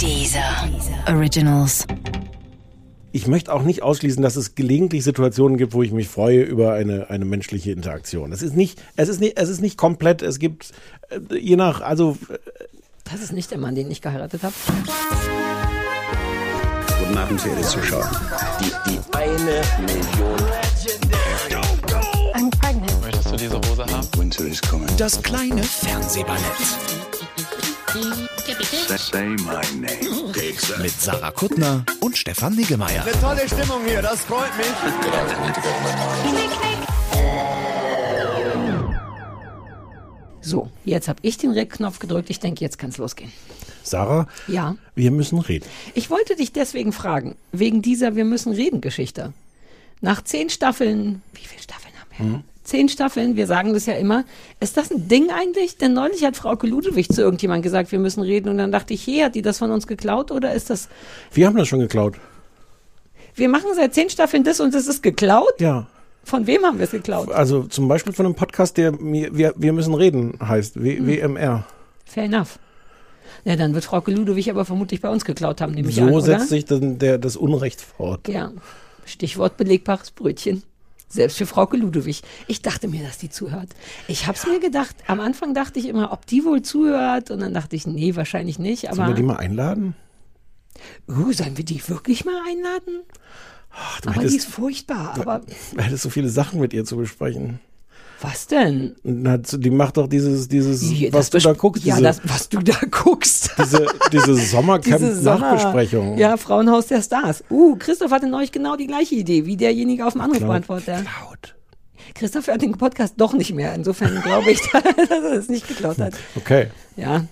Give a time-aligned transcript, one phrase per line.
[0.00, 0.68] Dieser
[1.08, 1.86] Originals.
[3.12, 6.72] Ich möchte auch nicht ausschließen, dass es gelegentlich Situationen gibt, wo ich mich freue über
[6.72, 8.32] eine, eine menschliche Interaktion.
[8.32, 10.20] Es ist nicht, es ist nicht, es ist nicht komplett.
[10.22, 10.72] Es gibt
[11.10, 12.38] äh, je nach, also äh,
[13.10, 14.54] Das ist nicht der Mann, den ich geheiratet habe.
[16.98, 18.10] Guten Abend, verehrte Zuschauer.
[18.60, 20.40] Die, die eine Million.
[22.34, 23.00] I'm pregnant.
[23.00, 24.08] Möchtest du diese Hose haben?
[24.16, 24.88] Winter is coming.
[24.96, 26.42] Das kleine Fernsehballett.
[30.80, 33.04] Mit Sarah Kuttner und Stefan Niggemeier.
[33.20, 34.66] Tolle Stimmung hier, das freut mich.
[40.40, 42.28] So, jetzt habe ich den Rec-Knopf gedrückt.
[42.30, 43.32] Ich denke, jetzt kann es losgehen.
[43.82, 44.76] Sarah, Ja.
[44.94, 45.66] wir müssen reden.
[45.94, 49.32] Ich wollte dich deswegen fragen, wegen dieser Wir müssen reden Geschichte.
[50.00, 52.42] Nach zehn Staffeln, wie viele Staffeln haben wir?
[52.64, 54.24] Zehn Staffeln, wir sagen das ja immer.
[54.58, 55.76] Ist das ein Ding eigentlich?
[55.76, 58.48] Denn neulich hat Frau Ludewig zu irgendjemand gesagt, wir müssen reden.
[58.48, 60.88] Und dann dachte ich, hey, hat die das von uns geklaut oder ist das.
[61.32, 62.14] Wir haben das schon geklaut.
[63.34, 65.60] Wir machen seit zehn Staffeln das und das ist geklaut?
[65.60, 65.86] Ja.
[66.24, 67.30] Von wem haben wir es geklaut?
[67.30, 71.06] Also zum Beispiel von einem Podcast, der mir, wir, wir müssen reden heißt, w, Hm.
[71.06, 71.66] WMR.
[72.06, 72.58] Fair enough.
[73.44, 76.20] Ja, dann wird Frau Ludewig aber vermutlich bei uns geklaut haben, nehme ich So an,
[76.22, 78.26] setzt sich dann der, das Unrecht fort.
[78.28, 78.52] Ja,
[79.04, 80.62] Stichwort belegbares Brötchen.
[81.08, 82.22] Selbst für Frau Ludewig.
[82.48, 83.68] Ich dachte mir, dass die zuhört.
[84.08, 87.30] Ich hab's mir gedacht, am Anfang dachte ich immer, ob die wohl zuhört.
[87.30, 88.82] Und dann dachte ich, nee, wahrscheinlich nicht.
[88.82, 89.94] Sollen wir Aber die mal einladen?
[91.08, 93.02] uh, sollen wir die wirklich mal einladen?
[93.70, 95.14] Ach, du Aber die hättest, ist furchtbar.
[95.18, 97.60] Aber du hättest so viele Sachen mit ihr zu besprechen.
[98.24, 98.94] Was denn?
[99.26, 102.48] Hat, die macht doch dieses, dieses Hier, was du da guckst, Ja, diese, das, was
[102.48, 103.50] du da guckst.
[103.58, 104.34] diese, diese
[105.04, 106.06] Sommercamp-Nachbesprechung.
[106.08, 107.44] Sommer- Ja, Frauenhaus der Stars.
[107.50, 110.96] Uh, Christoph hatte neulich genau die gleiche Idee wie derjenige auf dem Anrufbeantworter.
[110.98, 111.54] Laut.
[112.14, 113.74] Christoph hört den Podcast doch nicht mehr.
[113.74, 116.14] Insofern glaube ich, dass er es nicht geklaut hat.
[116.36, 116.68] Okay.
[116.96, 117.24] Ja.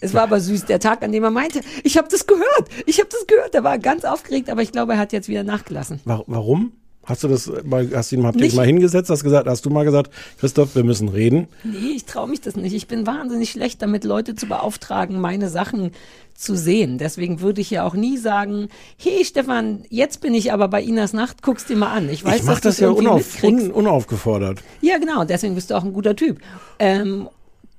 [0.00, 2.98] Es war aber süß, der Tag, an dem er meinte, ich habe das gehört, ich
[2.98, 3.54] habe das gehört.
[3.54, 6.00] Er war ganz aufgeregt, aber ich glaube, er hat jetzt wieder nachgelassen.
[6.04, 6.72] Wa- Warum?
[7.06, 9.70] Hast du das mal, hast du ihn, habt ihr mal hingesetzt, hast gesagt, hast du
[9.70, 11.46] mal gesagt, Christoph, wir müssen reden?
[11.62, 12.74] Nee, ich traue mich das nicht.
[12.74, 15.92] Ich bin wahnsinnig schlecht damit, Leute zu beauftragen, meine Sachen
[16.34, 16.98] zu sehen.
[16.98, 21.12] Deswegen würde ich ja auch nie sagen, hey Stefan, jetzt bin ich aber bei Inas
[21.12, 22.08] Nacht, guck's dir mal an.
[22.10, 24.58] Ich weiß, ich mach dass das ja unauf, un, unaufgefordert.
[24.80, 26.40] Ja, genau, deswegen bist du auch ein guter Typ.
[26.80, 27.28] Ähm,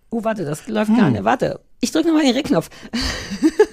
[0.09, 0.97] oh, warte, das läuft Hm.
[0.97, 1.24] gar nicht.
[1.25, 2.69] Warte, ich drücke nochmal den Reckknopf.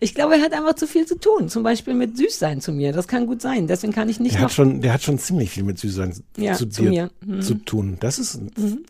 [0.00, 1.48] ich glaube, er hat einfach zu viel zu tun.
[1.48, 2.92] Zum Beispiel mit Süßsein zu mir.
[2.92, 3.66] Das kann gut sein.
[3.66, 6.12] Deswegen kann ich nicht Der noch hat schon, der hat schon ziemlich viel mit Süßsein
[6.36, 7.10] Ja, zu zu dir mir.
[7.24, 7.42] Mhm.
[7.42, 7.96] zu tun.
[8.00, 8.40] Das ist,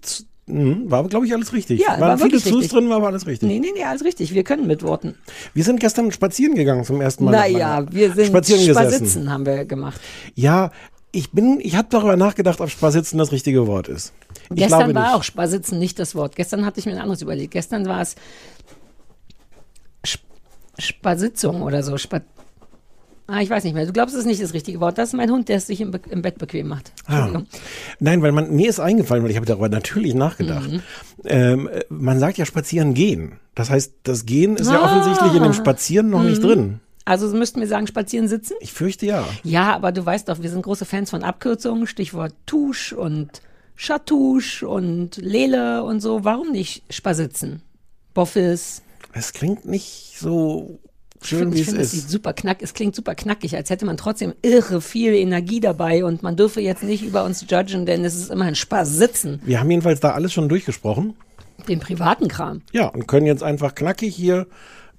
[0.02, 1.80] z- mhm, war, glaube ich, alles richtig.
[1.80, 3.48] Ja, Waren war viele Zus drin, war aber alles richtig.
[3.48, 4.34] Nee, nee, nee, alles richtig.
[4.34, 5.14] Wir können mit Worten.
[5.54, 7.32] Wir sind gestern spazieren gegangen zum ersten Mal.
[7.32, 9.30] Naja, wir sind spazieren gesessen.
[9.30, 10.00] Haben wir gemacht.
[10.34, 10.70] Ja,
[11.10, 14.12] ich bin, ich habe darüber nachgedacht, ob Spasitzen das richtige Wort ist.
[14.50, 15.14] Ich Gestern war nicht.
[15.14, 16.36] auch Spasitzen nicht das Wort.
[16.36, 17.52] Gestern hatte ich mir ein anderes überlegt.
[17.52, 18.14] Gestern war es
[20.78, 21.96] Spasitzung oder so.
[21.98, 22.20] Spa
[23.26, 23.84] ah, ich weiß nicht mehr.
[23.86, 24.96] Du glaubst, es ist nicht das richtige Wort.
[24.98, 26.92] Das ist mein Hund, der es sich im, Be im Bett bequem macht.
[27.06, 27.42] Ah.
[28.00, 30.70] Nein, weil man, mir ist eingefallen, weil ich habe darüber natürlich nachgedacht.
[30.70, 30.82] Mhm.
[31.24, 33.38] Ähm, äh, man sagt ja spazieren gehen.
[33.54, 34.84] Das heißt, das Gehen ist ja Ah.
[34.86, 36.28] offensichtlich in dem Spazieren noch Mhm.
[36.28, 36.80] nicht drin.
[37.04, 38.54] Also müssten wir sagen, spazieren sitzen?
[38.60, 39.26] Ich fürchte ja.
[39.42, 41.86] Ja, aber du weißt doch, wir sind große Fans von Abkürzungen.
[41.86, 43.40] Stichwort Tusch und
[43.76, 46.24] Chatouche und Lele und so.
[46.24, 47.62] Warum nicht Spasitzen?
[48.12, 48.82] Boffis.
[49.12, 50.78] Es klingt nicht so
[51.22, 52.10] schön, wie ich es finde, es ist.
[52.10, 56.22] super knack, es klingt super knackig, als hätte man trotzdem irre viel Energie dabei und
[56.22, 59.58] man dürfe jetzt nicht über uns judgen, denn es ist immer ein Spaß sitzen, Wir
[59.60, 61.14] haben jedenfalls da alles schon durchgesprochen.
[61.68, 62.62] den privaten Kram.
[62.72, 64.46] Ja, und können jetzt einfach knackig hier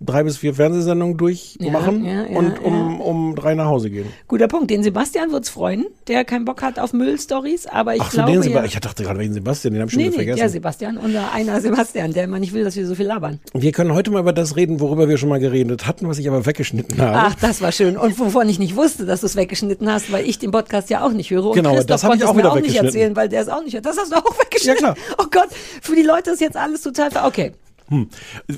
[0.02, 4.06] drei bis vier Fernsehsendungen durchmachen Ja, ja, ja, und um, um drei nach Hause gehen.
[4.28, 4.70] Guter Punkt.
[4.70, 8.32] Den Sebastian wird's freuen, der keinen Bock hat auf Müll-Stories, aber ich Ach glaube.
[8.32, 8.66] den ja, Sebastian.
[8.66, 10.40] Ich dachte gerade wegen Sebastian, den habe ich schon nee, wieder nee, vergessen.
[10.40, 13.40] der Sebastian, unser einer Sebastian, der immer nicht will, dass wir so viel labern.
[13.54, 16.28] Wir können heute mal über das reden, worüber wir schon mal geredet hatten, was ich
[16.30, 17.18] aber weggeschnitten habe.
[17.18, 17.98] Ach, das war schön.
[17.98, 21.06] Und wovon ich nicht wusste, dass du es weggeschnitten hast, weil ich den Podcast ja
[21.06, 21.46] auch nicht höre.
[21.48, 22.88] Und Genau, Christoph das hab ich auch mir wieder auch nicht weggeschnitten.
[22.88, 23.86] erzählen, weil der es auch nicht hört.
[23.86, 24.86] Das hast du auch weggeschnitten.
[24.86, 25.06] Ja, klar.
[25.18, 25.50] Oh Gott,
[25.82, 27.10] für die Leute ist jetzt alles total.
[27.26, 27.52] Okay.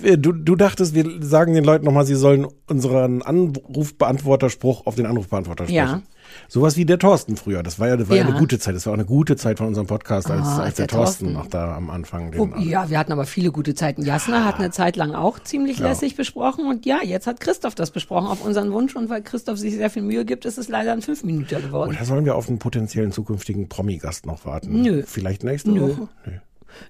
[0.03, 5.05] Äh, Du, du dachtest, wir sagen den Leuten nochmal, sie sollen unseren Anrufbeantworterspruch auf den
[5.05, 5.75] Anrufbeantworter sprechen.
[5.78, 6.01] Ja.
[6.47, 7.61] Sowas wie der Thorsten früher.
[7.61, 8.25] Das war ja, das war ja.
[8.25, 8.73] Eine gute Zeit.
[8.73, 11.25] Das war auch eine gute Zeit von unserem Podcast, als, Ah, als der, der Thorsten
[11.25, 11.33] Thorsten.
[11.33, 12.31] noch da am Anfang.
[12.31, 14.03] Den, ja, wir hatten aber viele gute Zeiten.
[14.03, 15.89] Jasna hat eine Zeit lang auch ziemlich Ja.
[15.89, 19.57] lässig besprochen und ja, jetzt hat Christoph das besprochen auf unseren Wunsch und weil Christoph
[19.57, 21.89] sich sehr viel Mühe gibt, ist es leider ein Fünf-Minüter geworden.
[21.95, 24.81] Oder sollen wir auf einen potenziellen zukünftigen Promi-Gast noch warten?
[24.81, 25.03] Nö.
[25.05, 25.81] Vielleicht nächste Nö.
[25.81, 26.07] Woche?
[26.25, 26.31] Nö.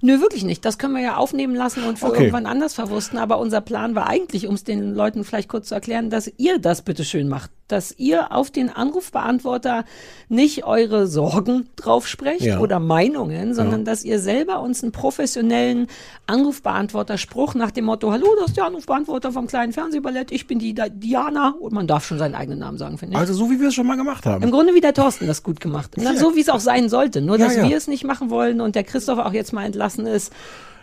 [0.02, 0.64] Nö, wirklich nicht.
[0.66, 2.20] Das können wir ja aufnehmen lassen und für Okay.
[2.26, 3.18] irgendwann anders verwursten.
[3.20, 6.60] Aber unser Plan war eigentlich, um es den Leuten vielleicht kurz zu erklären, dass ihr
[6.60, 7.52] das bitte schön macht.
[7.68, 9.86] Dass ihr auf den Anrufbeantworter
[10.28, 12.60] nicht eure Sorgen drauf sprecht Ja.
[12.60, 15.88] oder Meinungen, sondern dass ihr selber uns einen professionellen
[16.28, 20.74] Anrufbeantworter-Spruch nach dem Motto, hallo, das ist der Anrufbeantworter vom kleinen Fernsehballett, ich bin die
[20.74, 21.56] Di- Diana.
[21.60, 23.20] Und man darf schon seinen eigenen Namen sagen, finde ich.
[23.20, 24.44] Also so wie wir es schon mal gemacht haben.
[24.44, 25.92] Im Grunde wie der Thorsten das gut gemacht.
[25.98, 27.22] Na, so wie es auch sein sollte.
[27.22, 27.70] Nur, Ja, dass ja.
[27.70, 30.32] wir es nicht machen wollen und der Christoph auch jetzt mal entlassen ist.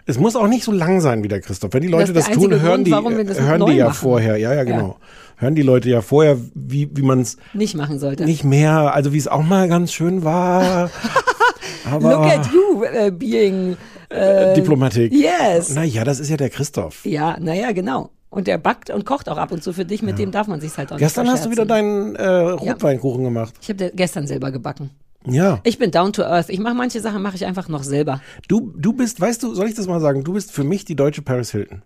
[0.07, 1.75] Es muss auch nicht so lang sein wie der Christoph.
[1.75, 3.95] Wenn die Leute Das das, tun, hören Grund, die, das hören die ja machen.
[3.95, 4.39] vorher.
[4.39, 4.97] Ja, ja, genau.
[5.37, 8.25] Hören die Leute ja vorher, wie, wie man es Nicht machen sollte.
[8.25, 10.91] nicht mehr, also wie es auch mal ganz schön war.
[11.93, 13.77] Aber Look at you äh, being.
[14.09, 15.13] Äh, Diplomatik.
[15.13, 15.75] Yes.
[15.75, 17.05] Naja, das ist ja der Christoph.
[17.05, 18.11] Ja, naja, genau.
[18.31, 20.61] Und der backt und kocht auch ab und zu für dich, mit dem darf man
[20.61, 23.55] sich halt auch Gestern nicht hast du wieder deinen äh, Rotweinkuchen gemacht.
[23.61, 24.91] Ich habe gestern selber gebacken.
[25.27, 25.61] Ja.
[25.65, 26.49] Ich bin down to earth.
[26.49, 28.21] Ich mache manche Sachen mache ich einfach noch selber.
[28.49, 30.25] Du, du bist, weißt du, soll ich das mal sagen?
[30.25, 31.83] Du bist für mich die deutsche Paris Hilton.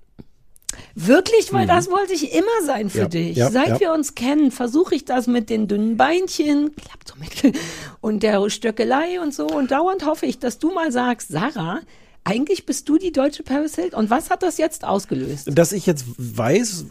[0.94, 3.02] Wirklich, weil das wollte ich immer sein für Mhm.
[3.02, 3.36] Ja, dich.
[3.36, 3.80] ja, Seit ja.
[3.80, 7.56] wir uns kennen, versuche ich das mit den dünnen Beinchen, klappt so mit,
[8.00, 9.46] und der Stöckelei und so.
[9.46, 11.80] Und dauernd hoffe ich, dass du mal sagst, Sarah,
[12.24, 13.98] eigentlich bist du die deutsche Paris Hilton.
[14.00, 15.50] Und was hat das jetzt ausgelöst?
[15.52, 16.86] Dass ich jetzt weiß,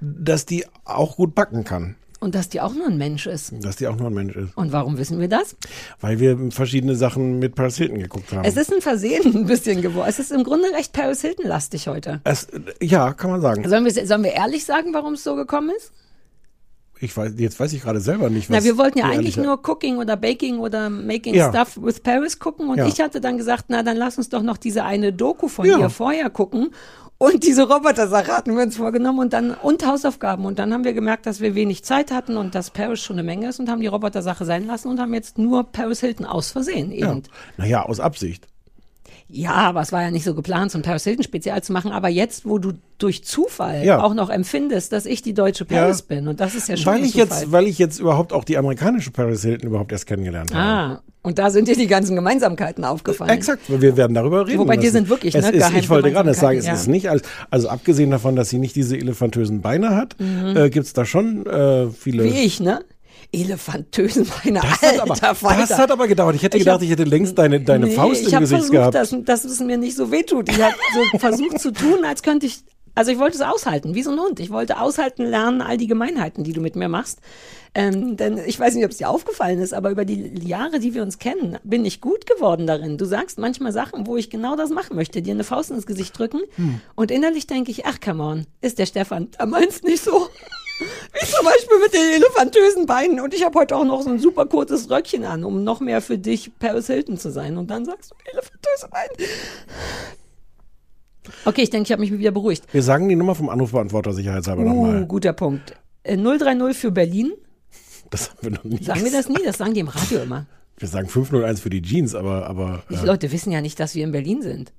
[0.00, 1.96] dass die auch gut backen kann.
[2.18, 3.52] Und dass die auch nur ein Mensch ist.
[3.62, 4.56] Dass die auch nur ein Mensch ist.
[4.56, 5.54] Und warum wissen wir das?
[6.00, 8.44] Weil wir verschiedene Sachen mit Paris Hilton geguckt haben.
[8.44, 10.06] Es ist ein Versehen ein bisschen geworden.
[10.08, 12.20] Es ist im Grunde recht Paris Hilton-lastig heute.
[12.24, 12.48] Es,
[12.80, 13.68] ja, kann man sagen.
[13.68, 15.92] Sollen wir, sollen wir ehrlich sagen, warum es so gekommen ist?
[16.98, 19.60] Ich weiß, jetzt weiß ich gerade selber nicht, was Na, wir wollten ja eigentlich nur
[19.68, 21.50] Cooking oder Baking oder Making Ja.
[21.50, 22.86] Stuff with Paris gucken und Ja.
[22.86, 25.76] ich hatte dann gesagt, na dann lass uns doch noch diese eine Doku von Ja.
[25.76, 26.70] dir vorher gucken
[27.18, 30.92] und diese Roboter-Sache hatten wir uns vorgenommen und dann und Hausaufgaben und dann haben wir
[30.92, 33.80] gemerkt, dass wir wenig Zeit hatten und dass Paris schon eine Menge ist und haben
[33.80, 37.10] die Roboter-Sache sein lassen und haben jetzt nur Paris Hilton aus Versehen Ja.
[37.10, 37.22] eben.
[37.56, 38.46] Naja, aus Absicht.
[39.28, 41.90] Ja, aber es war ja nicht so geplant, so ein Paris Hilton Spezial zu machen.
[41.90, 44.00] Aber jetzt, wo du durch Zufall Ja.
[44.02, 46.14] auch noch empfindest, dass ich die deutsche Paris Ja.
[46.16, 47.26] bin, und das ist ja schon Weil ich Zufall.
[47.40, 50.62] jetzt, weil ich jetzt überhaupt auch die amerikanische Paris Hilton überhaupt erst kennengelernt habe.
[50.64, 53.30] ah, und da sind dir die ganzen Gemeinsamkeiten aufgefallen.
[53.30, 54.60] Exakt, wir werden darüber reden.
[54.60, 57.10] Wobei, die sind wirklich, es ne, ist, Ich wollte gerade sagen, es Geheimgemeinsamkeiten, ist nicht
[57.10, 61.44] als, also abgesehen davon, dass sie nicht diese elefantösen Beine hat, äh, gibt's da schon
[61.46, 62.22] äh, viele.
[62.22, 62.32] Mhm.
[62.32, 62.84] Wie ich, ne?
[63.32, 65.60] Elefantösen, meine Das hat, aber, alter Falter.
[65.66, 66.34] das hat aber gedauert.
[66.36, 68.58] Ich hätte Ich gedacht, hab- ich hätte längst deine, deine Nee, Faust ich im Gesicht
[68.58, 68.94] versucht, gehabt.
[68.94, 70.48] Dass, dass es mir nicht so wehtut.
[70.48, 70.74] Ich habe
[71.12, 72.60] so versucht zu tun, als könnte ich.
[72.94, 74.40] Also ich wollte es aushalten, wie so ein Hund.
[74.40, 77.18] Ich wollte aushalten lernen, all die Gemeinheiten, die du mit mir machst.
[77.74, 80.94] Ähm, denn ich weiß nicht, ob es dir aufgefallen ist, aber über die Jahre, die
[80.94, 82.96] wir uns kennen, bin ich gut geworden darin.
[82.96, 86.18] Du sagst manchmal Sachen, wo ich genau das machen möchte, dir eine Faust ins Gesicht
[86.18, 86.40] drücken.
[86.54, 86.80] Hm.
[86.94, 90.28] Und innerlich denke ich, ach come on, ist der Stefan, da meinst nicht so.
[90.78, 93.20] Wie zum Beispiel mit den elefantösen Beinen.
[93.20, 96.02] Und ich habe heute auch noch so ein super kurzes Röckchen an, um noch mehr
[96.02, 97.56] für dich Paris Hilton zu sein.
[97.56, 99.30] Und dann sagst du elefantöse Beine.
[101.44, 102.64] Okay, ich denke, ich habe mich wieder beruhigt.
[102.72, 105.06] Wir sagen die Nummer vom Anrufbeantworter sicherheitshalber Uh, nochmal.
[105.06, 105.74] guter Punkt.
[106.02, 107.32] Äh, 030 für Berlin.
[108.10, 109.42] Das haben wir noch nie Sagen wir das nie?
[109.44, 110.46] Das sagen die im Radio immer.
[110.78, 113.94] Wir sagen 501 für die Jeans, aber, aber Die äh, Leute wissen ja nicht, dass
[113.94, 114.72] wir in Berlin sind.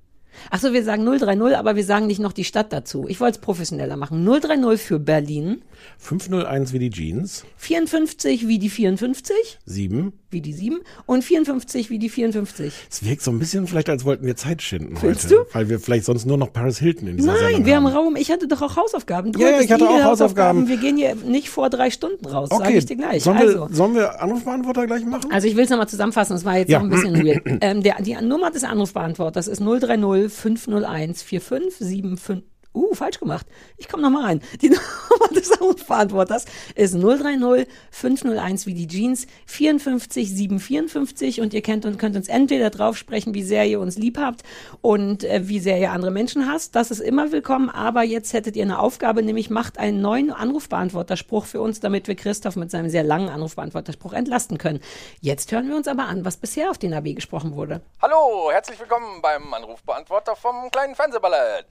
[0.51, 3.05] Achso, wir sagen 030, aber wir sagen nicht noch die Stadt dazu.
[3.07, 4.25] Ich wollte es professioneller machen.
[4.25, 5.61] 030 für Berlin,
[5.99, 10.13] 501 wie die Jeans, 54 wie die 54, 7.
[10.31, 12.73] wie die 7 und 54 wie die 54.
[12.89, 15.35] Es wirkt so ein bisschen vielleicht, als wollten wir Zeit schinden Findest heute.
[15.35, 15.45] du?
[15.53, 17.87] Weil wir vielleicht sonst nur noch Paris Hilton in dieser Nein, Sendung wir haben.
[17.87, 18.15] Raum.
[18.15, 19.31] Ich hatte doch auch Hausaufgaben.
[19.31, 20.67] Du Ja, ja, ich hatte auch Hausaufgaben.
[20.67, 23.23] Wir gehen hier nicht vor drei Stunden raus, sage Okay, ich dir gleich.
[23.23, 23.69] sollen, also.
[23.69, 25.31] wir, sollen wir Anrufbeantworter gleich machen?
[25.31, 26.79] Also ich will es nochmal zusammenfassen, es war jetzt Ja.
[26.79, 27.41] noch ein bisschen weird.
[27.61, 32.43] Ähm, der, die Nummer des Anrufbeantworters ist 030 501 4575.
[32.77, 33.47] Uh, falsch gemacht.
[33.77, 34.41] Ich komme nochmal rein.
[34.61, 41.87] Die Nummer des Anrufbeantworters ist 030 501 wie die Jeans 54 754 und ihr kennt
[41.87, 44.43] und könnt uns entweder drauf sprechen, wie sehr ihr uns lieb habt
[44.81, 46.75] und äh, wie sehr ihr andere Menschen hasst.
[46.75, 51.45] Das ist immer willkommen, aber jetzt hättet ihr eine Aufgabe, nämlich macht einen neuen Anrufbeantworterspruch
[51.45, 54.81] für uns, damit wir Christoph mit seinem sehr langen Anrufbeantworterspruch entlasten können.
[55.19, 57.81] Jetzt hören wir uns aber an, was bisher auf den AB gesprochen wurde.
[58.03, 61.65] Hallo, herzlich willkommen beim Anrufbeantworter vom kleinen Fernsehballett.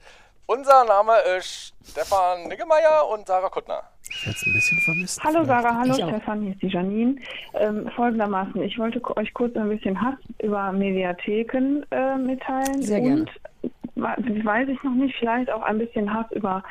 [0.49, 3.83] Unser Name ist Stefan Niggemeier und Sarah Kuttner.
[4.09, 5.21] Ich werde ein bisschen vermisst.
[5.21, 5.93] Hallo Sarah, hallo.
[5.93, 7.17] Stefan, hier ist die Janine.
[7.53, 12.81] Ähm, folgendermaßen, ich wollte euch kurz ein bisschen Hass über Mediatheken äh, mitteilen.
[12.81, 13.25] Sehr gerne.
[13.61, 16.63] Und, weiß ich noch nicht, vielleicht auch ein bisschen Hass über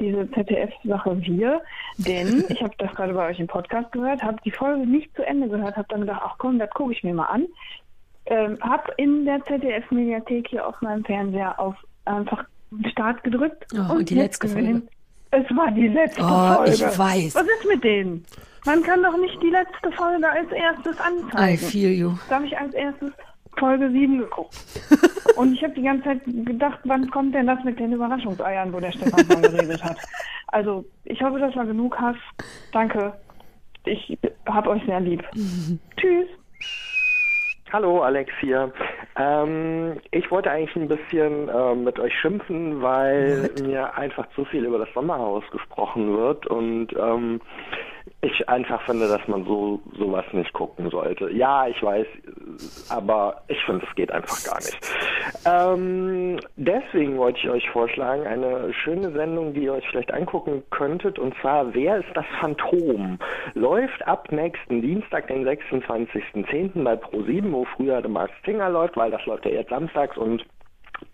[0.00, 1.62] diese ZDF-Sache Wir.
[1.98, 5.22] Denn ich habe das gerade bei euch im Podcast gehört, habe die Folge nicht zu
[5.24, 7.46] Ende gehört, habe dann gedacht, ach komm, das gucke ich mir mal an.
[8.26, 12.44] Ähm, habe in der ZDF-Mediathek hier auf meinem Fernseher auf einfach
[12.90, 13.66] Start gedrückt.
[13.74, 14.88] Oh, und die letzte gesehen,
[15.30, 16.72] Es war die letzte Oh, Folge.
[16.72, 17.34] ich weiß.
[17.34, 18.24] Was ist mit denen?
[18.66, 21.58] Man kann doch nicht die letzte Folge als erstes I anzeigen.
[21.58, 22.12] feel you.
[22.28, 23.10] Darf ich als erstes
[23.58, 24.54] Folge 7 geguckt.
[25.36, 28.80] Und ich habe die ganze Zeit gedacht, wann kommt denn das mit den Überraschungseiern, wo
[28.80, 29.96] der Stefan von geredet hat.
[30.52, 32.16] Also, ich hoffe, das war genug Hass.
[32.72, 33.12] Danke.
[33.84, 35.22] Ich hab euch sehr lieb.
[35.96, 36.26] Tschüss.
[37.72, 38.72] Hallo, Alex hier.
[39.16, 44.64] Ähm, ich wollte eigentlich ein bisschen äh, mit euch schimpfen, weil mir einfach zu viel
[44.64, 47.40] über das Sommerhaus gesprochen wird und ähm,
[48.22, 51.30] ich einfach finde, dass man so sowas nicht gucken sollte.
[51.30, 52.06] Ja, ich weiß,
[52.90, 54.78] aber ich finde, es geht einfach gar nicht.
[55.46, 61.18] Ähm, deswegen wollte ich euch vorschlagen, eine schöne Sendung, die ihr euch vielleicht angucken könntet,
[61.18, 63.18] und zwar Wer ist das Phantom?
[63.54, 66.84] Läuft ab nächsten Dienstag, den 26.10.
[66.84, 70.44] bei Pro7, wo früher der Max Singer läuft, weil das läuft ja jetzt samstags und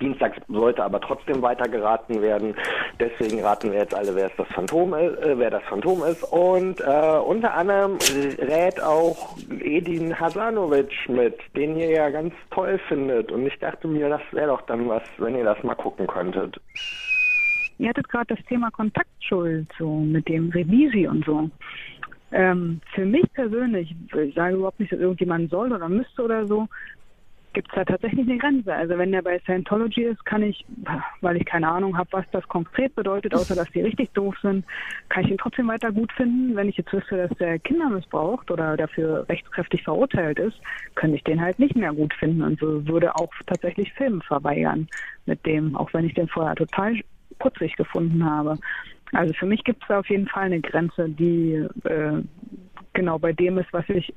[0.00, 2.54] Dienstags sollte aber trotzdem weiter geraten werden.
[3.00, 6.22] Deswegen raten wir jetzt alle, wer das Phantom ist, äh, wer das Phantom ist.
[6.24, 7.98] Und äh, unter anderem
[8.38, 13.32] rät auch Edin Hasanovic mit, den ihr ja ganz toll findet.
[13.32, 16.60] Und ich dachte mir, das wäre doch dann was, wenn ihr das mal gucken könntet.
[17.78, 21.50] Ihr hattet gerade das Thema Kontaktschuld, so mit dem Revisi und so.
[22.32, 26.66] Ähm, für mich persönlich, ich sage überhaupt nicht, dass irgendjemand soll oder müsste oder so,
[27.56, 28.74] gibt es da tatsächlich eine Grenze.
[28.74, 30.66] Also wenn der bei Scientology ist, kann ich,
[31.22, 34.66] weil ich keine Ahnung habe, was das konkret bedeutet, außer dass die richtig doof sind,
[35.08, 36.54] kann ich ihn trotzdem weiter gut finden.
[36.54, 40.60] Wenn ich jetzt wüsste, dass der Kinder missbraucht oder dafür rechtskräftig verurteilt ist,
[40.96, 44.86] könnte ich den halt nicht mehr gut finden und so würde auch tatsächlich Filme verweigern
[45.24, 47.00] mit dem, auch wenn ich den vorher total
[47.38, 48.58] putzig gefunden habe.
[49.12, 52.22] Also für mich gibt es da auf jeden Fall eine Grenze, die äh,
[52.92, 54.12] genau bei dem ist, was ich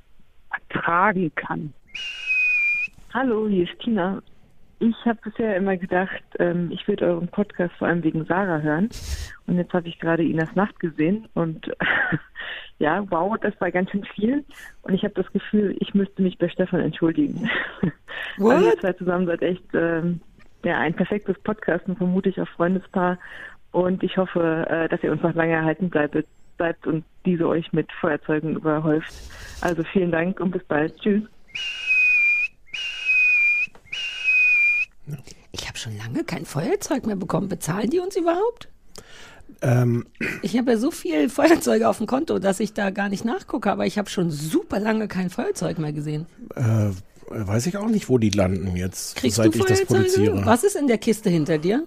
[0.52, 1.74] ertragen kann.
[3.12, 4.22] Hallo, hier ist Tina.
[4.78, 8.90] Ich habe bisher immer gedacht, ähm, ich würde euren Podcast vor allem wegen Sarah hören.
[9.48, 11.72] Und jetzt habe ich gerade Inas Nacht gesehen und
[12.80, 14.46] ja, wow, das war ganz schön viel.
[14.84, 17.50] Und ich habe das Gefühl, ich müsste mich bei Stefan entschuldigen.
[18.38, 18.54] What?
[18.58, 20.22] Also ihr zwei zusammen seid echt ähm,
[20.64, 23.18] ja, ein perfektes Podcast und vermutlich auch Freundespaar.
[23.72, 26.16] Und ich hoffe, äh, dass ihr uns noch lange erhalten bleibt,
[26.58, 29.12] bleibt und diese euch mit Feuerzeugen überhäuft.
[29.62, 30.96] Also vielen Dank und bis bald.
[31.00, 31.24] Tschüss.
[35.52, 37.48] Ich habe schon lange kein Feuerzeug mehr bekommen.
[37.50, 38.70] Bezahlen die uns überhaupt?
[39.62, 40.06] Ähm,
[40.42, 43.72] Ich habe ja so viel Feuerzeuge auf dem Konto, dass ich da gar nicht nachgucke,
[43.72, 46.28] aber ich habe schon super lange kein Feuerzeug mehr gesehen.
[46.56, 46.90] äh,
[47.32, 50.46] weiß ich auch nicht, wo die landen jetzt, Kriegst seit du ich das produziere.
[50.46, 51.86] Was ist in der Kiste hinter dir?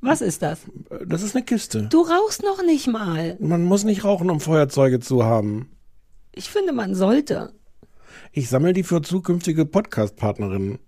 [0.00, 0.60] Was ist das?
[1.06, 1.84] Das ist eine Kiste.
[1.84, 3.36] Du rauchst noch nicht mal.
[3.38, 5.70] Man muss nicht rauchen, um Feuerzeuge zu haben.
[6.32, 7.52] Ich finde, man sollte.
[8.32, 10.80] Ich sammle die für zukünftige Podcast-Partnerinnen.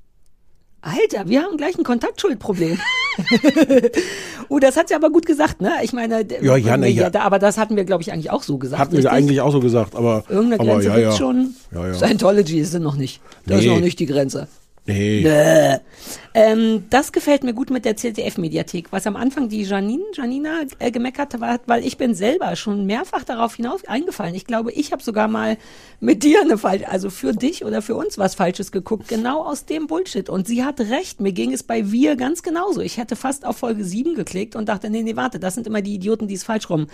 [0.84, 2.78] Alter, wir haben gleich ein Kontaktschuldproblem.
[4.48, 5.72] oh, das hat sie aber gut gesagt, ne?
[5.82, 7.10] Ich meine, Ja, ja, na ja.
[7.10, 8.80] da- aber das hatten wir, glaube ich, eigentlich auch so gesagt.
[8.80, 9.12] Hatten wir richtig?
[9.12, 10.24] eigentlich auch so gesagt, aber.
[10.28, 11.16] Irgendeine aber Grenze ja, gibt's ja.
[11.18, 11.54] schon.
[11.72, 11.94] Ja, ja.
[11.94, 13.20] Scientology ist es noch nicht.
[13.46, 13.66] Das Nee.
[13.66, 14.48] ist noch nicht die Grenze.
[14.86, 15.22] Nee.
[15.22, 15.78] Bäh.
[16.34, 18.92] Ähm, das gefällt mir gut mit der ZDF-Mediathek.
[18.92, 23.24] Was am Anfang die Janine, Janina äh, gemeckert hat, weil ich bin selber schon mehrfach
[23.24, 24.34] darauf hinaus eingefallen.
[24.34, 25.56] Ich glaube, ich habe sogar mal
[26.00, 29.64] mit dir eine falsche, also für dich oder für uns was Falsches geguckt, genau aus
[29.64, 30.28] dem Bullshit.
[30.28, 32.80] Und sie hat recht, mir ging es bei Wir ganz genauso.
[32.82, 35.80] Ich hätte fast auf Folge 7 geklickt und dachte, nee, nee, warte, das sind immer
[35.80, 36.88] die Idioten, die es falsch rum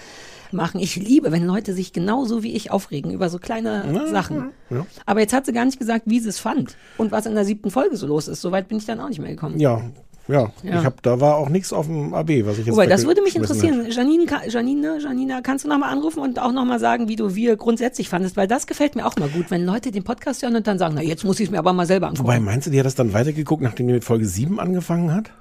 [0.53, 0.81] machen.
[0.81, 4.51] Ich liebe, wenn Leute sich genauso wie ich aufregen über so kleine Sachen.
[4.71, 4.87] ja.
[5.07, 7.45] Aber jetzt hat sie gar nicht gesagt, wie sie es fand und was in der
[7.45, 8.41] siebten Folge so los ist.
[8.41, 9.59] Soweit bin ich dann auch nicht mehr gekommen.
[9.59, 9.83] Ja,
[10.29, 10.53] ja.
[10.63, 10.79] Ja.
[10.79, 13.23] Ich hab, da war auch nichts auf dem AB, was ich jetzt Wobei, das würde
[13.23, 13.87] mich interessieren.
[13.91, 18.09] Janine, Janine, Janina, kannst du nochmal anrufen und auch nochmal sagen, wie du wir grundsätzlich
[18.09, 18.37] fandest?
[18.37, 20.95] Weil das gefällt mir auch mal gut, wenn Leute den Podcast hören und dann sagen,
[20.97, 22.29] na, jetzt muss ich es mir aber mal selber angucken.
[22.29, 25.33] Wobei, meinst du, die hat das dann weitergeguckt, nachdem die mit Folge 7 angefangen hat?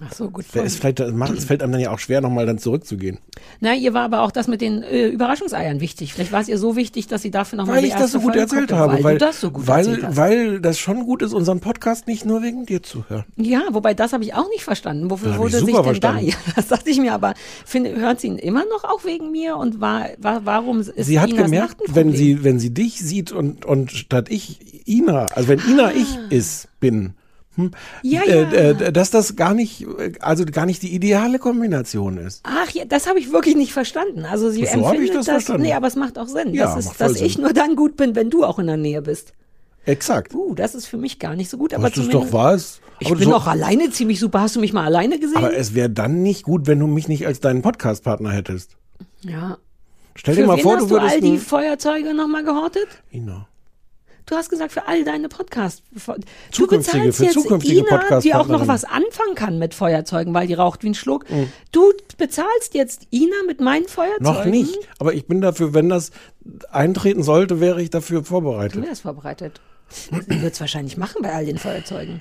[0.00, 0.44] Ach so, gut.
[0.44, 3.18] Ist vielleicht, es fällt einem dann ja auch schwer, nochmal dann zurückzugehen.
[3.60, 6.14] Na, ihr war aber auch das mit den äh, Überraschungseiern wichtig.
[6.14, 8.34] Vielleicht war es ihr so wichtig, dass sie dafür nochmal Weil ich das so gut
[8.34, 8.94] Folge erzählt habe.
[8.94, 10.16] Weil, Weil, du das so gut weil, erzählt hast.
[10.16, 13.24] weil das schon gut ist, unseren Podcast nicht nur wegen dir zu hören.
[13.36, 15.10] Ja, wobei das habe ich auch nicht verstanden.
[15.10, 16.26] Wofür wurde sich denn verstanden.
[16.26, 16.28] da?
[16.28, 19.56] Ja, das dachte ich mir, aber finde, hört sie ihn immer noch auch wegen mir
[19.56, 23.32] und war, war warum ist sie hat Inas gemerkt, wenn sie, wenn sie dich sieht
[23.32, 27.14] und, und statt ich Ina, also wenn Ina ich ist, bin,
[27.58, 27.70] hm,
[28.02, 28.50] Ja, äh, ja.
[28.86, 29.86] äh, dass das gar nicht,
[30.20, 32.40] also gar nicht die ideale Kombination ist.
[32.44, 34.24] Ach ja, das habe ich wirklich nicht verstanden.
[34.24, 35.62] Also sie So empfindet ich das das, verstanden.
[35.62, 36.54] nee, aber es macht auch Sinn.
[36.54, 37.42] Ja, das ist, dass ich Sinn.
[37.42, 39.32] nur dann gut bin, wenn du auch in der Nähe bist.
[39.84, 40.34] Exakt.
[40.34, 41.72] Uh, das ist für mich gar nicht so gut.
[41.74, 42.80] Aber das ist doch was.
[43.00, 44.40] Ich bin auch alleine ziemlich super.
[44.42, 45.36] Hast du mich mal alleine gesehen?
[45.38, 48.76] Aber es wäre dann nicht gut, wenn du mich nicht als deinen Podcast-Partner hättest.
[49.22, 49.56] ja.
[50.14, 51.22] Stell für dir mal vor, hast du du all würdest.
[51.22, 52.88] die Feuerzeuge nochmal gehortet?
[53.12, 53.46] Ina.
[54.28, 55.82] Du hast gesagt, für all deine Podcasts.
[56.54, 60.46] Du bezahlst für jetzt zukünftige Ina, die auch noch was anfangen kann mit Feuerzeugen, weil
[60.46, 61.28] die raucht wie ein Schluck.
[61.30, 61.50] Mhm.
[61.72, 64.24] Du bezahlst jetzt Ina mit meinen Feuerzeugen?
[64.24, 64.78] Noch nicht.
[64.98, 66.10] Aber ich bin dafür, wenn das
[66.70, 68.84] eintreten sollte, wäre ich dafür Du vorbereitet.
[68.84, 69.60] wärst vorbereitet.
[70.10, 72.20] Die wird es wahrscheinlich machen bei all den Feuerzeugen.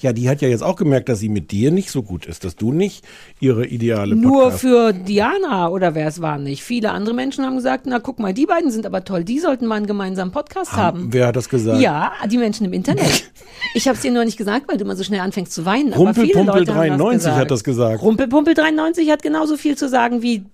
[0.00, 2.44] Ja, die hat ja jetzt auch gemerkt, dass sie mit dir nicht so gut ist,
[2.44, 3.04] dass du nicht
[3.40, 6.62] ihre ideale Nur Podcast- für Diana oder wer es war nicht.
[6.62, 9.66] Viele andere Menschen haben gesagt, na guck mal, die beiden sind aber toll, die sollten
[9.66, 11.12] mal einen gemeinsamen Podcast haben.
[11.12, 11.80] Wer hat das gesagt?
[11.80, 13.30] Ja, die Menschen im Internet.
[13.74, 15.92] Ich habe es dir nur nicht gesagt, weil du immer so schnell anfängst zu weinen.
[15.94, 17.36] aber viele Rumpelpumpel Leute haben das 93 gesagt.
[17.40, 18.02] hat das gesagt.
[18.02, 20.44] Rumpelpumpel 93 hat genauso viel zu sagen wie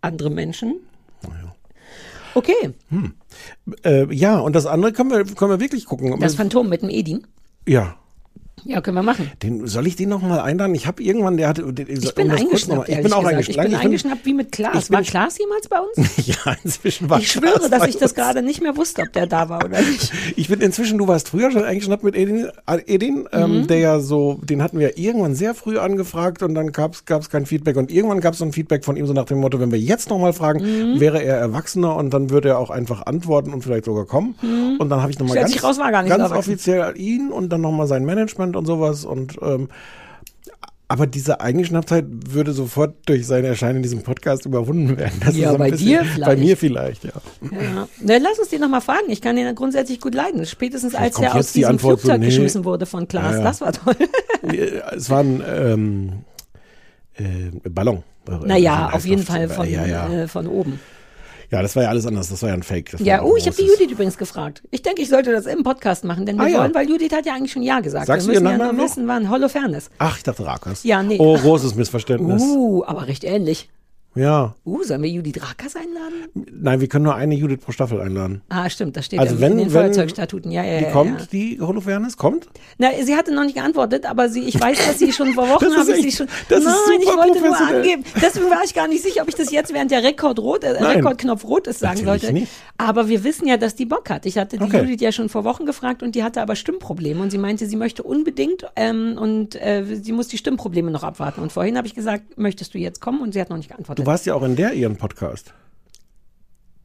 [0.00, 0.74] andere Menschen.
[2.34, 2.74] Okay,
[3.84, 6.18] Äh, ja, und das andere können wir, können wir wirklich gucken.
[6.20, 7.26] das Phantom mit dem Edin.
[7.66, 7.96] ja.
[8.68, 9.30] Ja, können wir machen.
[9.42, 10.74] Den, soll ich den noch mal einladen?
[10.74, 11.72] Ich habe irgendwann, der hatte.
[11.72, 13.26] Den, Ich bin eingeschnappt, Ich bin auch gesagt.
[13.28, 13.66] eingeschnappt.
[13.68, 14.84] Ich bin eingeschnappt wie mit Klaas.
[14.84, 16.10] ich War Klaas jemals bei uns?
[16.26, 19.48] ja, inzwischen war Ich schwöre, dass ich das gerade nicht mehr wusste, ob der da
[19.48, 20.12] war oder nicht.
[20.36, 23.66] Ich bin inzwischen, du warst früher schon eingeschnappt mit Edin, äh, Edin ähm, Mhm.
[23.68, 27.46] der ja so, den hatten wir irgendwann sehr früh angefragt und dann gab es kein
[27.46, 29.70] Feedback und irgendwann gab es so ein Feedback von ihm so nach dem Motto, wenn
[29.70, 30.60] wir jetzt nochmal fragen,
[30.94, 31.00] Mhm.
[31.00, 34.34] wäre er erwachsener und dann würde er auch einfach antworten und vielleicht sogar kommen.
[34.78, 38.55] Und dann habe ich nochmal ganz, raus, ganz offiziell ihn und dann nochmal sein Management
[38.56, 39.68] und sowas und ähm,
[40.88, 45.20] aber diese Eingeschnapptheit würde sofort durch sein Erscheinen in diesem Podcast überwunden werden.
[45.24, 46.38] Das Ja, so bei bisschen- dir Bei vielleicht.
[46.38, 47.10] mir vielleicht, ja.
[47.42, 47.88] Ja.
[48.00, 49.08] Na, lass uns den nochmal fragen.
[49.08, 50.46] Ich kann den grundsätzlich gut leiden.
[50.46, 52.26] Spätestens als er aus die diesem Antwort so, Flugzeug nee.
[52.26, 53.32] geschmissen wurde von Klaas.
[53.32, 53.44] Ja, ja.
[53.44, 53.96] Das war toll.
[54.96, 56.12] Es war ein ähm,
[57.14, 58.04] äh, Ballon.
[58.44, 60.08] Naja, auf jeden Fall von, Ja, ja.
[60.08, 60.78] Äh, von oben.
[61.50, 62.28] Ja, das war ja alles anders.
[62.28, 62.90] Das war ja ein Fake.
[62.92, 64.62] Das Ja, oh, ich habe die Judith übrigens gefragt.
[64.70, 66.58] Ich denke, ich sollte das im Podcast machen, denn wir Ah, ja.
[66.60, 68.06] wollen, weil Judith hat ja eigentlich schon Ja gesagt.
[68.06, 68.82] Sagst wir du müssen ihr ja noch?
[68.82, 69.90] wissen, wann Holofernes.
[69.98, 70.82] Ach, ich dachte Rakas.
[70.84, 71.16] Ja, nee.
[71.18, 72.42] Oh, großes Missverständnis.
[72.42, 73.68] Uh, aber recht ähnlich.
[74.16, 74.54] Ja.
[74.64, 76.46] Uh, sollen wir Judith Rakas einladen?
[76.52, 78.40] Nein, wir können nur eine Judith pro Staffel einladen.
[78.48, 80.50] Ah, stimmt, das steht Also ja wenn- in den Feuerzeugstatuten.
[80.50, 81.26] Ja, ja, Die ja, kommt, Ja.
[81.32, 82.16] die Holofernes?
[82.16, 82.48] Kommt?
[82.78, 85.64] Na, sie hatte noch nicht geantwortet, aber sie, ich weiß, dass sie schon vor Wochen
[85.66, 86.26] ist habe ich sie echt- schon.
[86.48, 88.04] das ist Nein, ich super wollte nur angeben.
[88.20, 90.70] Deswegen war ich gar nicht sicher, ob ich das jetzt während der Rekord rot, äh.
[90.70, 92.32] Rekordknopf rot ist sagen sollte.
[92.32, 92.48] nicht.
[92.78, 94.26] Aber wir wissen ja, dass die Bock hat.
[94.26, 94.80] Ich hatte die Okay.
[94.80, 97.76] Judith ja schon vor Wochen gefragt und die hatte aber Stimmprobleme und sie meinte, sie
[97.76, 101.40] möchte unbedingt ähm, und äh, sie muss die Stimmprobleme noch abwarten.
[101.42, 103.20] Und vorhin habe ich gesagt, möchtest du jetzt kommen?
[103.20, 104.05] Und sie hat noch nicht geantwortet.
[104.06, 105.52] Du warst ja auch in der ihren Podcast.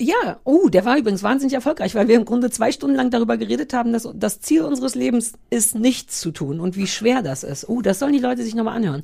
[0.01, 3.38] Ja, oh, der war übrigens wahnsinnig erfolgreich, weil wir im Grunde zwei Stunden lang darüber
[3.38, 7.44] geredet haben, dass das Ziel unseres Lebens ist, nichts zu tun und wie schwer das
[7.44, 7.70] ist.
[7.70, 9.04] Oh, das sollen die Leute sich nochmal anhören.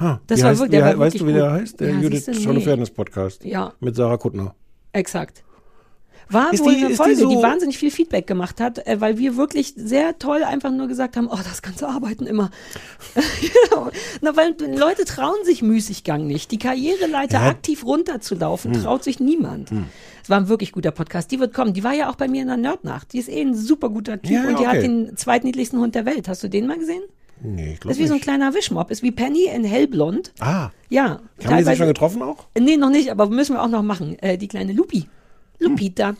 [0.00, 1.60] Ha, Das war heißt, wirklich- der wie, war weißt du, wie der gut.
[1.60, 1.80] heißt?
[1.80, 2.46] Der Ja, Judith siehste, nee.
[2.46, 3.44] Holofernes Podcast.
[3.44, 3.74] Ja.
[3.80, 4.54] Mit Sarah Kuttner.
[4.94, 5.44] Exakt.
[6.30, 9.00] War Ist wohl die- eine die Folge, die, so- wahnsinnig viel Feedback gemacht hat, äh,
[9.00, 12.50] weil wir wirklich sehr toll einfach nur gesagt haben, oh, das ganze Arbeiten immer.
[13.14, 13.88] Genau.
[14.20, 16.50] Na, weil Leute trauen sich Müßiggang nicht.
[16.50, 17.48] Die Karriereleiter Ja.
[17.48, 18.82] aktiv runterzulaufen, Hm.
[18.82, 19.70] traut sich niemand.
[20.22, 21.30] Es war ein wirklich guter Podcast.
[21.30, 21.72] Die wird kommen.
[21.72, 23.12] Die war ja auch bei mir in der Nerdnacht.
[23.12, 24.82] Die ist eh ein super guter Typ Ja, und die hat okay.
[24.82, 26.28] den zweitniedlichsten Hund der Welt.
[26.28, 27.02] Hast du den mal gesehen?
[27.40, 28.24] Nee, ich glaube ist wie so ein nicht.
[28.24, 28.90] kleiner Wischmopp.
[28.90, 30.32] Ist wie Penny in hellblond.
[30.40, 31.20] Ah, Ja.
[31.44, 32.46] haben die sich schon getroffen auch?
[32.58, 34.18] Nee, noch nicht, aber müssen wir auch noch machen.
[34.18, 35.06] Äh, die kleine Lupi.
[35.58, 36.14] Lupita.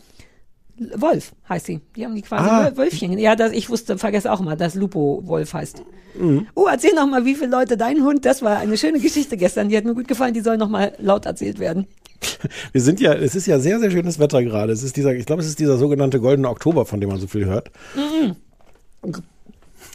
[0.80, 1.80] L- Wolf heißt sie.
[1.96, 2.66] Die haben die quasi Ah.
[2.68, 3.18] Wöl- Wölfchen.
[3.18, 5.82] Ja, das, ich wusste, vergesse auch immer, dass Lupo Wolf heißt.
[6.18, 6.46] Mhm.
[6.54, 9.68] Oh, erzähl noch mal, wie viele Leute dein Hund, das war eine schöne Geschichte gestern,
[9.68, 11.86] die hat mir gut gefallen, die soll noch mal laut erzählt werden.
[12.72, 14.72] Wir sind ja, es ist ja sehr, sehr schönes Wetter gerade.
[14.72, 17.26] Es ist dieser, ich glaube, es ist dieser sogenannte goldene Oktober, von dem man so
[17.28, 17.70] viel hört.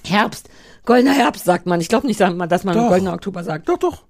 [0.06, 0.50] Herbst.
[0.86, 1.80] Goldener Herbst, sagt man.
[1.82, 2.90] Ich glaube nicht, dass man, dass man Doch.
[2.90, 3.70] goldener Oktober sagt.
[3.70, 4.04] Doch, doch.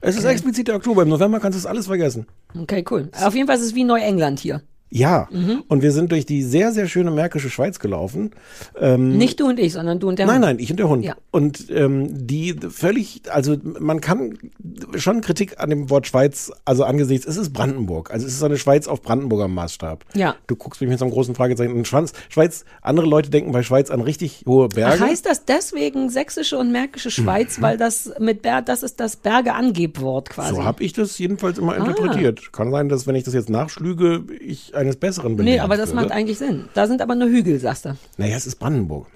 [0.00, 1.02] Es ist explizit der Oktober.
[1.02, 2.26] Im November kannst du das alles vergessen.
[2.56, 3.10] Okay, cool.
[3.20, 4.62] Auf jeden Fall ist es wie Neuengland hier.
[4.90, 5.28] Ja.
[5.30, 5.64] Mhm.
[5.68, 8.30] Und wir sind durch die sehr, sehr schöne märkische Schweiz gelaufen.
[8.80, 10.44] Ähm, Nicht du und ich, sondern du und der Nein, Hund.
[10.44, 11.04] nein, ich und der Hund.
[11.04, 11.14] Ja.
[11.30, 14.38] Und ähm, die völlig, also man kann
[14.96, 18.10] schon Kritik an dem Wort Schweiz, also angesichts, es ist Brandenburg.
[18.10, 20.04] Also es ist eine Schweiz auf Brandenburger Maßstab.
[20.14, 20.36] Ja.
[20.46, 21.84] Du guckst mich mit so einem großen Fragezeichen an.
[21.84, 25.02] Schwanz, Schweiz, andere Leute denken bei Schweiz an richtig hohe Berge.
[25.02, 29.16] Ach, heißt das deswegen sächsische und märkische Schweiz, weil das mit Ber das ist das
[29.16, 30.52] Berge-Angebwort quasi.
[30.52, 30.56] Mhm.
[30.56, 31.76] so habe ich das jedenfalls immer Ah.
[31.76, 32.52] interpretiert.
[32.52, 35.44] Kann sein, dass wenn ich das jetzt nachschlüge, ich eines Besseren bin.
[35.44, 36.64] Nee, aber das macht eigentlich Sinn.
[36.74, 37.96] Da sind aber nur Hügel, sagst du.
[38.16, 39.06] Naja, es ist Brandenburg.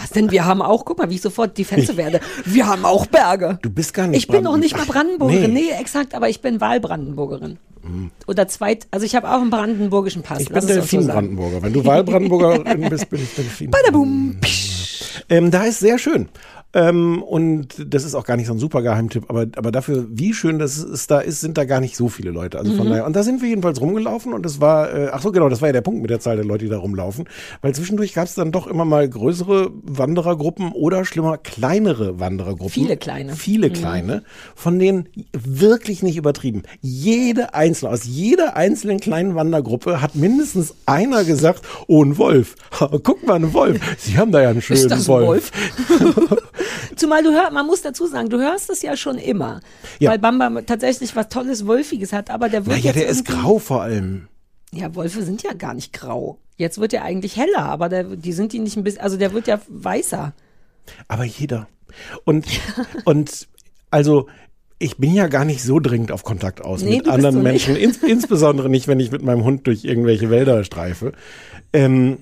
[0.00, 0.30] Was denn?
[0.30, 2.20] Wir haben auch, guck mal, wie ich sofort die Fenster werde.
[2.44, 3.58] Wir haben auch Berge.
[3.62, 5.52] Du bist gar nicht Ich bin noch nicht mal Brandenburgerin.
[5.52, 5.70] nee.
[5.72, 5.80] Nee.
[5.80, 7.58] exakt, aber ich bin Wahlbrandenburgerin.
[8.26, 10.40] Oder zweit, also ich habe auch einen brandenburgischen Pass.
[10.40, 10.74] Ich bin uns so.
[10.74, 11.62] Delfin-Brandenburger.
[11.62, 13.70] Wenn du Wahlbrandenburgerin bist, bin ich Delfin.
[13.70, 14.36] Badabum.
[15.30, 16.28] Ähm, da ist sehr schön.
[16.74, 20.34] Ähm, und das ist auch gar nicht so ein super Geheimtipp, aber, aber dafür, wie
[20.34, 22.58] schön das es da ist, sind da gar nicht so viele Leute.
[22.58, 22.90] Also von Mhm.
[22.90, 25.62] daher, und da sind wir jedenfalls rumgelaufen und es war, äh, ach so genau, das
[25.62, 27.24] war ja der Punkt mit der Zahl der Leute, die da rumlaufen,
[27.62, 32.68] weil zwischendurch gab es dann doch immer mal größere Wanderergruppen oder schlimmer kleinere Wanderergruppen.
[32.74, 33.34] Viele kleine.
[33.34, 33.72] Viele Mhm.
[33.72, 34.22] kleine,
[34.54, 36.64] von denen wirklich nicht übertrieben.
[36.82, 42.56] Jede einzelne, aus jeder einzelnen kleinen Wandergruppe hat mindestens einer gesagt, oh, ein Wolf.
[43.02, 43.80] Guck mal, ein Wolf.
[43.98, 45.50] Sie haben da ja einen schönen Ist das ein Wolf.
[45.88, 46.38] Wolf?
[46.96, 49.60] Zumal du hörst, man muss dazu sagen, du hörst es ja schon immer.
[49.98, 50.10] Ja.
[50.10, 53.82] Weil Bamba tatsächlich was Tolles Wolfiges hat, aber der wird Naja, der ist grau vor
[53.82, 54.28] allem.
[54.72, 56.38] Ja, Wölfe sind ja gar nicht grau.
[56.56, 59.32] Jetzt wird er eigentlich heller, aber der, die sind die nicht ein bisschen, also der
[59.32, 60.32] wird ja weißer.
[61.06, 61.68] Aber jeder.
[62.24, 62.46] Und,
[63.04, 63.48] und
[63.90, 64.26] also
[64.78, 67.42] ich bin ja gar nicht so dringend auf Kontakt aus Nee, mit anderen.
[67.42, 71.12] Menschen, ins, insbesondere nicht, wenn ich mit meinem Hund durch irgendwelche Wälder streife.
[71.72, 72.18] Ähm,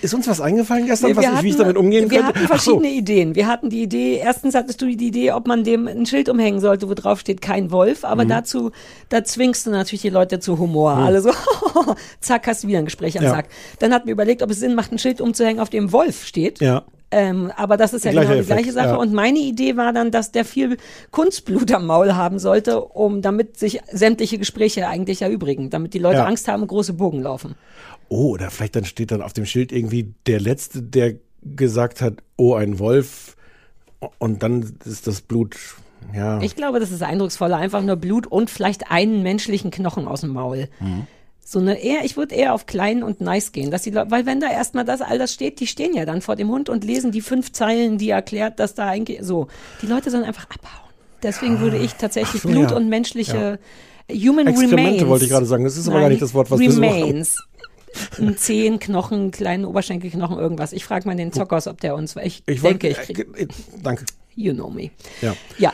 [0.00, 2.18] ist uns was eingefallen gestern, Nee, was wir ich, wie ich hatten- damit umgehen Wir
[2.22, 2.26] könnte?
[2.40, 2.72] hatten Ach so.
[2.78, 3.34] verschiedene Ideen.
[3.34, 6.60] Wir hatten die Idee, erstens hattest du die Idee, ob man dem ein Schild umhängen
[6.60, 8.08] sollte, wo drauf steht, kein Wolf, Mhm.
[8.08, 8.70] aber dazu,
[9.08, 10.92] da zwingst du natürlich die Leute zu Humor.
[10.92, 11.30] Alle so,
[12.20, 13.30] zack, hast du wieder ein Gespräch am Ja.
[13.30, 13.46] Sack.
[13.78, 16.60] Dann hatten wir überlegt, ob es Sinn macht, ein Schild umzuhängen, auf dem Wolf steht.
[16.60, 16.82] Ja.
[17.14, 18.88] Ähm, aber das ist ja Gleicher genau die Effekt, gleiche Sache.
[18.88, 18.96] ja.
[18.96, 20.78] Und meine Idee war dann, dass der viel
[21.10, 26.18] Kunstblut am Maul haben sollte, um damit sich sämtliche Gespräche eigentlich erübrigen, damit die Leute
[26.20, 26.24] Ja.
[26.24, 27.54] Angst haben und große Bogen laufen.
[28.12, 32.16] Oh, oder vielleicht dann steht dann auf dem Schild irgendwie der Letzte, der gesagt hat,
[32.36, 33.36] oh, ein Wolf.
[34.18, 35.56] Und dann ist das Blut,
[36.14, 36.38] ja.
[36.42, 37.56] Ich glaube, das ist eindrucksvoller.
[37.56, 40.68] Einfach nur Blut und vielleicht einen menschlichen Knochen aus dem Maul.
[40.80, 41.06] Mhm.
[41.42, 44.26] So eine eher, ich würde eher auf klein und nice gehen, dass die Leute, weil
[44.26, 46.84] wenn da erstmal das all das steht, die stehen ja dann vor dem Hund und
[46.84, 49.46] lesen die fünf Zeilen, die erklärt, dass da eigentlich so.
[49.80, 50.90] Die Leute sollen einfach abhauen.
[51.22, 52.76] Deswegen würde ich tatsächlich so, Blut ja.
[52.76, 53.58] und menschliche
[54.10, 55.06] Human Exkremente Remains.
[55.06, 55.64] wollte ich gerade sagen.
[55.64, 56.60] Das ist aber gar nicht das Wort, was.
[56.60, 57.38] Remains.
[58.18, 60.72] Ein Zehen, Knochen, kleinen Oberschenkelknochen, irgendwas.
[60.72, 63.46] Ich frage mal den Zockers, ob der uns, ich, Ich denke, wollte- ich krieg, äh,
[63.82, 64.04] Danke.
[64.34, 64.90] you know me.
[65.20, 65.34] Ja.
[65.58, 65.72] Ja,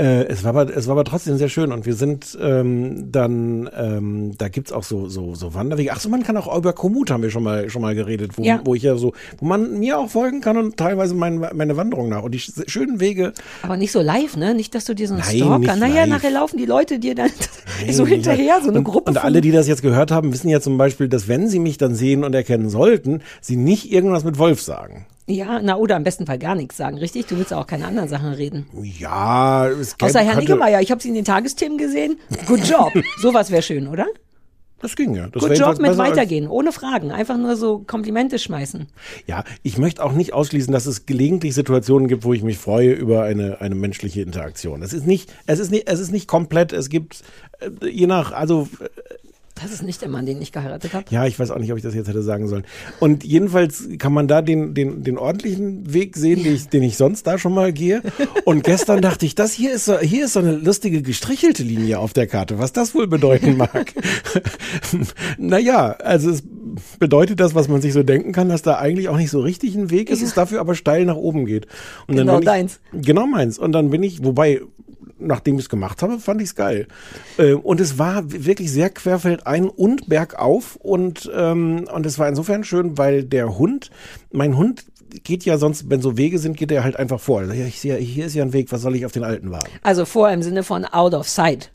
[0.00, 3.68] Äh, es, war aber, es war aber trotzdem sehr schön und wir sind ähm, dann,
[3.76, 5.90] ähm, da gibt's auch so, so, so Wanderwege.
[5.92, 8.42] Ach so, man kann auch über Komoot haben wir schon mal, schon mal geredet, wo,
[8.42, 8.60] Ja.
[8.64, 12.08] wo ich ja so, wo man mir auch folgen kann und teilweise mein, meine Wanderung
[12.08, 12.22] nach.
[12.22, 13.32] Und die sch- schönen Wege,
[13.62, 14.54] Aber nicht so live, ne?
[14.54, 15.76] Nicht, dass du dir so einen Nein, Stalker.
[15.76, 17.30] Naja, nachher laufen die Leute dir dann
[17.84, 19.10] Nein, so hinterher, so eine und, Gruppe.
[19.10, 21.76] Und alle, die das jetzt gehört haben, wissen ja zum Beispiel, dass wenn sie mich
[21.76, 25.04] dann sehen und erkennen sollten, sie nicht irgendwas mit Wolf sagen.
[25.30, 27.26] Ja, na oder am besten Fall gar nichts sagen, richtig?
[27.26, 28.66] Du willst auch keine anderen Sachen reden.
[28.82, 32.18] Ja, es gäbe- Außer Herr hatte- Niggemeier, ich habe Sie in den Tagesthemen gesehen.
[32.46, 32.92] Good job.
[33.20, 34.06] Sowas wäre schön, oder?
[34.82, 35.28] Das ging ja.
[35.28, 37.10] Das Good job mit weitergehen, ohne Fragen.
[37.10, 38.86] Einfach nur so Komplimente schmeißen.
[39.26, 42.92] Ja, ich möchte auch nicht ausschließen, dass es gelegentlich Situationen gibt, wo ich mich freue
[42.92, 44.80] über eine, eine menschliche Interaktion.
[44.82, 46.72] Es ist nicht, es ist nicht, es ist nicht komplett.
[46.72, 47.20] Es gibt
[47.60, 48.88] äh, je nach, also äh,
[49.62, 51.04] Das ist nicht der Mann, den ich geheiratet habe.
[51.10, 52.64] ja, ich weiß auch nicht, ob ich das jetzt hätte sagen sollen.
[52.98, 56.96] Und jedenfalls kann man da den, den, den ordentlichen Weg sehen, den ich, den ich
[56.96, 58.02] sonst da schon mal gehe.
[58.44, 61.98] Und gestern dachte ich, das hier ist so, hier ist so eine lustige gestrichelte Linie
[61.98, 63.92] auf der Karte, was das wohl bedeuten mag.
[65.38, 66.42] naja, also es
[66.98, 69.74] bedeutet das, was man sich so denken kann, dass da eigentlich auch nicht so richtig
[69.74, 71.66] ein Weg ist, es dafür aber steil nach oben geht.
[72.06, 72.80] Und Genau bin ich, deins.
[72.92, 73.58] Genau meins.
[73.58, 74.60] Und dann bin ich, wobei,
[75.20, 76.86] nachdem ich es gemacht habe, fand ich es geil.
[77.38, 80.76] Äh, und es war wirklich sehr querfeldein und bergauf.
[80.76, 83.90] Und, ähm, und es war insofern schön, weil der Hund,
[84.32, 84.84] mein Hund
[85.24, 87.40] geht ja sonst, wenn so Wege sind, geht er halt einfach vor.
[87.40, 89.70] Also, ich sehe, hier ist ja ein Weg, was soll ich auf den alten warten?
[89.82, 91.72] Also vor im Sinne von out of sight.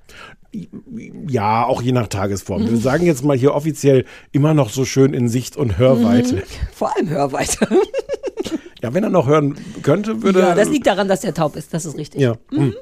[1.27, 2.69] Ja, auch je nach Tagesform.
[2.69, 6.43] Wir sagen jetzt mal hier offiziell immer noch so schön in Sicht und Hörweite.
[6.73, 7.67] Vor allem Hörweite.
[8.81, 11.73] Ja, wenn er noch hören könnte, würde ja, das liegt daran, dass der taub ist.
[11.73, 12.21] Das ist richtig.
[12.21, 12.35] Ja.
[12.51, 12.75] Hm.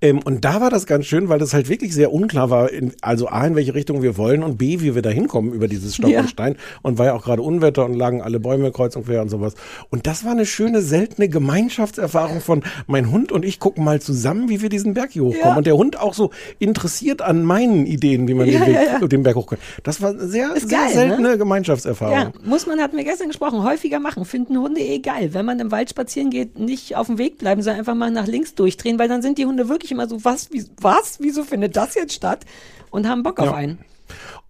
[0.00, 2.92] Ähm, und da war das ganz schön, weil das halt wirklich sehr unklar war, in,
[3.00, 5.94] also A, in welche Richtung wir wollen und B, wie wir da hinkommen über dieses
[5.94, 6.20] Stock Ja.
[6.20, 6.56] und Stein.
[6.82, 9.54] Und war ja auch gerade Unwetter und lagen alle Bäume kreuz und quer und sowas.
[9.90, 14.48] Und das war eine schöne, seltene Gemeinschaftserfahrung von mein Hund und ich gucken mal zusammen,
[14.48, 15.48] wie wir diesen Berg hier hochkommen.
[15.50, 15.56] Ja.
[15.56, 19.22] Und der Hund auch so interessiert an meinen Ideen, wie man Ja, den, Weg, den
[19.22, 19.60] Berg hochkommt.
[19.82, 21.38] Das war eine sehr, Ist sehr geil, seltene ne?
[21.38, 22.14] Gemeinschaftserfahrung.
[22.16, 24.24] Ja, muss man, hatten wir gestern gesprochen, häufiger machen.
[24.24, 25.30] Finden Hunde eh geil.
[25.32, 28.26] Wenn man im Wald spazieren geht, nicht auf dem Weg bleiben, sondern einfach mal nach
[28.26, 31.76] links durchdrehen, weil dann sind die Hunde wirklich immer so, was, wie, was, wieso findet
[31.76, 32.44] das jetzt statt?
[32.90, 33.54] Und haben Bock auf Ja.
[33.54, 33.78] einen.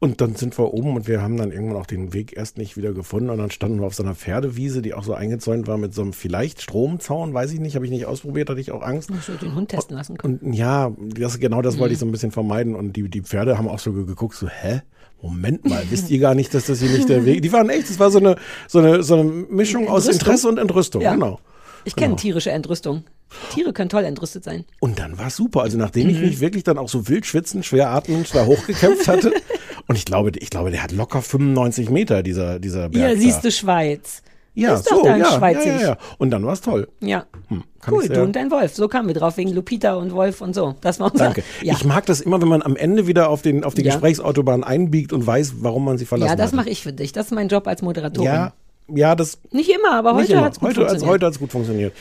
[0.01, 2.77] Und dann sind wir oben und wir haben dann irgendwann auch den Weg erst nicht
[2.77, 5.79] wieder gefunden und dann standen wir auf so einer Pferdewiese, die auch so eingezäunt war
[5.79, 8.83] mit so einem vielleicht Stromzaun, weiß ich nicht, habe ich nicht ausprobiert, hatte ich auch
[8.83, 9.09] Angst.
[9.19, 10.39] Ich würde den Hund testen lassen können.
[10.43, 11.81] Und ja, das, genau das Mhm.
[11.81, 14.35] wollte ich so ein bisschen vermeiden und die, die Pferde haben auch so ge- geguckt,
[14.37, 14.83] so, hä?
[15.23, 17.89] Moment mal, wisst ihr gar nicht, dass das hier nicht der Weg, die waren echt,
[17.89, 18.37] das war so eine,
[18.69, 20.21] so eine, so eine Mischung aus Entrüstung.
[20.29, 21.15] Interesse und Entrüstung, Ja.
[21.15, 21.41] genau.
[21.87, 22.19] Ich kenne Genau.
[22.21, 23.05] tierische Entrüstung.
[23.53, 24.65] Tiere können toll entrüstet sein.
[24.81, 25.63] Und dann war es super.
[25.63, 26.15] Also nachdem Mhm.
[26.15, 29.33] ich mich wirklich dann auch so wild schwitzend, schwer atmend da hochgekämpft hatte.
[29.89, 33.11] und ich glaube, ich glaube, der hat locker 95 Meter, dieser, dieser Berg.
[33.11, 34.23] Hier siehst du Schweiz.
[34.55, 35.67] Ja, ist doch so, dein ja, ja, Schweizig.
[35.67, 35.99] ja, ja.
[36.17, 36.89] Und dann war es toll.
[37.01, 37.27] Ja.
[37.49, 38.75] Hm, Cool, du und dein Wolf.
[38.75, 40.75] So kamen wir drauf, wegen Lupita und Wolf und so.
[40.81, 41.25] Das war unser.
[41.27, 41.43] Danke.
[41.63, 43.93] Ja, Ich mag das immer, wenn man am Ende wieder auf, den, auf die Ja.
[43.93, 46.55] Gesprächsautobahn einbiegt und weiß, warum man sie verlassen ja das hat.
[46.55, 47.13] mache ich für dich.
[47.13, 48.25] Das ist mein Job als Moderatorin.
[48.33, 48.53] Ja,
[48.89, 51.13] ja, das Nicht immer, aber heute hat es gut heute, als, funktioniert.
[51.15, 51.93] heute hat's gut funktioniert.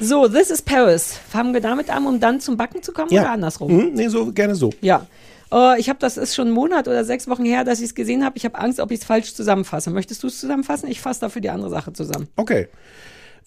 [0.00, 1.18] So, This is Paris.
[1.28, 3.72] Fangen wir damit an, um dann zum Backen zu kommen oder andersrum?
[3.72, 4.70] Mhm, nee, so gerne so.
[4.80, 5.06] Ja.
[5.52, 7.94] Äh, ich habe das ist schon einen Monat oder sechs Wochen her, dass ich es
[7.94, 8.36] gesehen habe.
[8.36, 9.90] Ich habe Angst, ob ich es falsch zusammenfasse.
[9.90, 10.88] Möchtest du es zusammenfassen?
[10.88, 12.28] Ich fasse dafür die andere Sache zusammen.
[12.36, 12.68] Okay.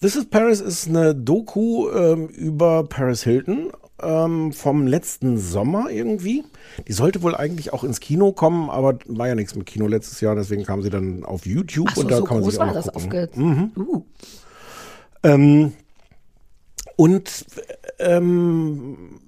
[0.00, 3.70] This is Paris ist eine Doku ähm, über Paris Hilton
[4.02, 6.44] ähm, vom letzten Sommer irgendwie.
[6.88, 10.22] Die sollte wohl eigentlich auch ins Kino kommen, aber war ja nichts mit Kino letztes
[10.22, 12.60] Jahr, deswegen kam sie dann auf YouTube so, und da so kann man sich auch
[12.60, 13.28] war noch das gucken.
[13.34, 13.72] Mhm.
[13.76, 14.02] Uh.
[15.22, 15.72] Ähm,
[17.00, 17.46] und
[17.98, 19.20] ähm,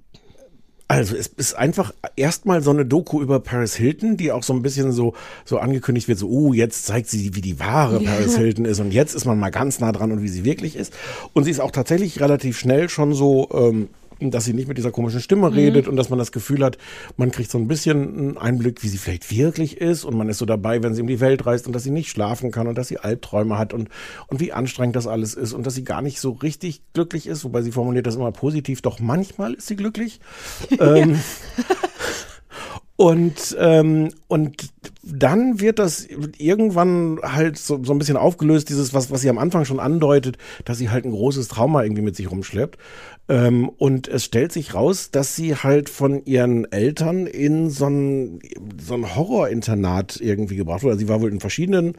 [0.87, 4.61] also es ist einfach erstmal so eine Doku über Paris Hilton, die auch so ein
[4.61, 8.11] bisschen so so angekündigt wird, so oh, jetzt zeigt sie, wie die wahre Ja.
[8.11, 10.75] Paris Hilton ist und jetzt ist man mal ganz nah dran und wie sie wirklich
[10.75, 10.93] ist.
[11.33, 14.91] Und sie ist auch tatsächlich relativ schnell schon so ähm, dass sie nicht mit dieser
[14.91, 15.55] komischen Stimme Mhm.
[15.55, 16.77] redet und dass man das Gefühl hat,
[17.17, 20.37] man kriegt so ein bisschen einen Einblick, wie sie vielleicht wirklich ist und man ist
[20.37, 22.77] so dabei, wenn sie um die Welt reist und dass sie nicht schlafen kann und
[22.77, 23.89] dass sie Albträume hat und,
[24.27, 27.43] und wie anstrengend das alles ist und dass sie gar nicht so richtig glücklich ist,
[27.43, 30.19] wobei sie formuliert das immer positiv, doch manchmal ist sie glücklich.
[30.79, 31.19] ähm,
[32.95, 34.69] und, ähm, und
[35.01, 39.39] dann wird das irgendwann halt so, so ein bisschen aufgelöst, dieses, was, was sie am
[39.39, 42.77] Anfang schon andeutet, dass sie halt ein großes Trauma irgendwie mit sich rumschleppt.
[43.29, 48.39] Ähm, und es stellt sich raus, dass sie halt von ihren Eltern in so ein,
[48.81, 50.93] so ein Horrorinternat irgendwie gebracht wurde.
[50.93, 51.93] Also sie war wohl in verschiedenen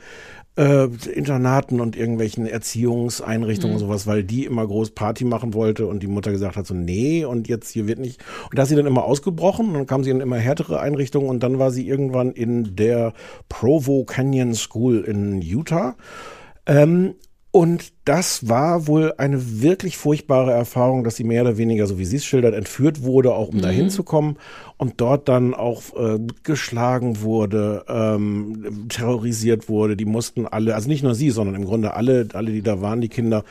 [0.56, 3.82] äh, Internaten und irgendwelchen Erziehungseinrichtungen Mhm.
[3.82, 6.74] und sowas, weil die immer groß Party machen wollte und die Mutter gesagt hat so,
[6.74, 8.22] nee, und jetzt hier wird nicht.
[8.50, 11.28] Und da ist sie dann immer ausgebrochen und dann kam sie in immer härtere Einrichtungen
[11.28, 13.14] und dann war sie irgendwann in der
[13.48, 15.96] Provo Canyon School in Utah.
[16.66, 17.14] Ähm,
[17.54, 22.04] und das war wohl eine wirklich furchtbare Erfahrung, dass sie mehr oder weniger, so wie
[22.04, 23.62] sie es schildert, entführt wurde, auch um Mhm.
[23.62, 24.38] da hinzukommen
[24.76, 29.96] und dort dann auch äh, geschlagen wurde, ähm, terrorisiert wurde.
[29.96, 33.00] Die mussten alle, also nicht nur sie, sondern im Grunde alle, alle, die da waren,
[33.00, 33.44] die Kinder,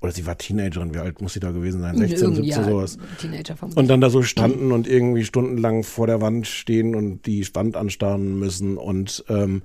[0.00, 1.98] oder sie war Teenagerin, wie alt muss sie da gewesen sein?
[1.98, 2.96] 16, Irgend- 17, ja, sowas.
[3.20, 3.78] Teenager vermutlich.
[3.82, 7.76] Und dann da so standen und irgendwie stundenlang vor der Wand stehen und die Wand
[7.76, 9.60] anstarren müssen und ähm,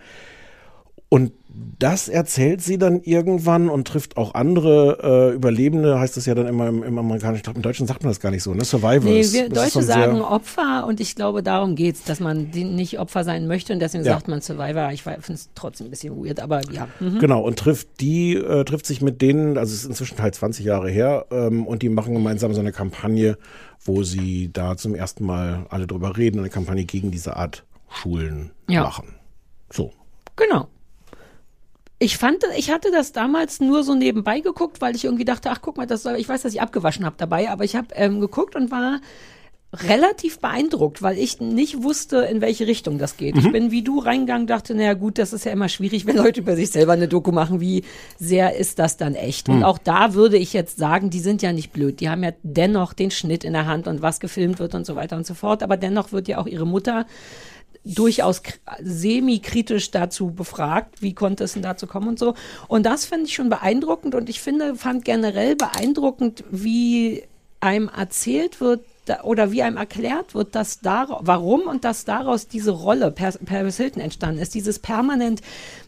[1.09, 1.31] und
[1.79, 6.47] das erzählt sie dann irgendwann und trifft auch andere äh, Überlebende, heißt das ja dann
[6.47, 8.65] immer im, im amerikanischen, ich glaube im Deutschen sagt man das gar nicht so, ne?
[8.65, 9.03] Survivors.
[9.05, 12.99] Nee, wir Das Deutsche sagen Opfer und ich glaube, darum geht's, dass man die nicht
[12.99, 14.13] Opfer sein möchte und deswegen Ja.
[14.13, 14.91] sagt man Survivor.
[14.91, 16.87] Ich finde es trotzdem ein bisschen weird, aber ja.
[16.99, 17.19] Mhm.
[17.19, 20.65] Genau, und trifft die, äh, trifft sich mit denen, also es ist inzwischen halt 20
[20.65, 23.37] Jahre her, ähm, und die machen gemeinsam so eine Kampagne,
[23.83, 28.51] wo sie da zum ersten Mal alle drüber reden, eine Kampagne gegen diese Art Schulen
[28.67, 28.83] Ja.
[28.83, 29.15] machen.
[29.71, 29.91] So.
[30.35, 30.67] Genau.
[31.97, 35.59] Ich fand, ich hatte das damals nur so nebenbei geguckt, weil ich irgendwie dachte, ach
[35.61, 38.19] guck mal, das soll, ich weiß, dass ich abgewaschen habe dabei, aber ich habe ähm,
[38.19, 38.99] geguckt und war
[39.73, 43.37] relativ beeindruckt, weil ich nicht wusste, in welche Richtung das geht.
[43.37, 43.51] Ich Mhm.
[43.51, 46.55] bin wie du reingegangen, dachte, naja gut, das ist ja immer schwierig, wenn Leute über
[46.55, 47.83] sich selber eine Doku machen, wie
[48.17, 49.49] sehr ist das dann echt?
[49.49, 49.63] Und Mhm.
[49.63, 51.99] auch da würde ich jetzt sagen, die sind ja nicht blöd.
[51.99, 54.95] Die haben ja dennoch den Schnitt in der Hand und was gefilmt wird und so
[54.95, 55.61] weiter und so fort.
[55.61, 57.05] Aber dennoch wird ja auch ihre Mutter
[57.85, 58.41] durchaus
[58.81, 62.33] semi-kritisch dazu befragt, wie konnte es denn dazu kommen und so.
[62.67, 67.23] Und das finde ich schon beeindruckend und ich finde, fand generell beeindruckend, wie
[67.59, 72.47] einem erzählt wird da, oder wie einem erklärt wird, dass da, warum und dass daraus
[72.47, 74.55] diese Rolle Paris Hilton entstanden ist.
[74.55, 75.41] Dieses permanent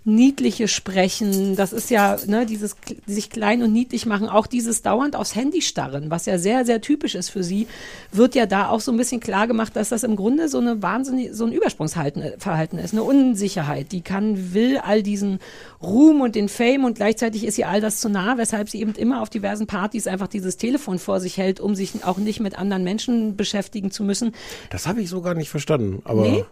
[0.06, 5.18] niedliche Sprechen, das ist ja ne, dieses sich klein und niedlich machen, auch dieses dauernd
[5.18, 7.68] aufs Handy starren, was ja sehr, sehr typisch ist für sie,
[8.14, 10.82] wird ja da auch so ein bisschen klar gemacht, dass das im Grunde so eine
[10.82, 13.92] wahnsinnig, so ein Übersprungsverhalten Verhalten ist, eine Unsicherheit.
[13.92, 15.40] Die kann, will all diesen
[15.82, 18.94] Ruhm und den Fame und gleichzeitig ist ihr all das zu nah, weshalb sie eben
[18.94, 22.58] immer auf diversen Partys einfach dieses Telefon vor sich hält, um sich auch nicht mit
[22.58, 23.07] anderen Menschen
[23.38, 24.34] beschäftigen zu müssen.
[24.70, 26.22] Das habe ich so gar nicht verstanden, aber.
[26.22, 26.46] Nee?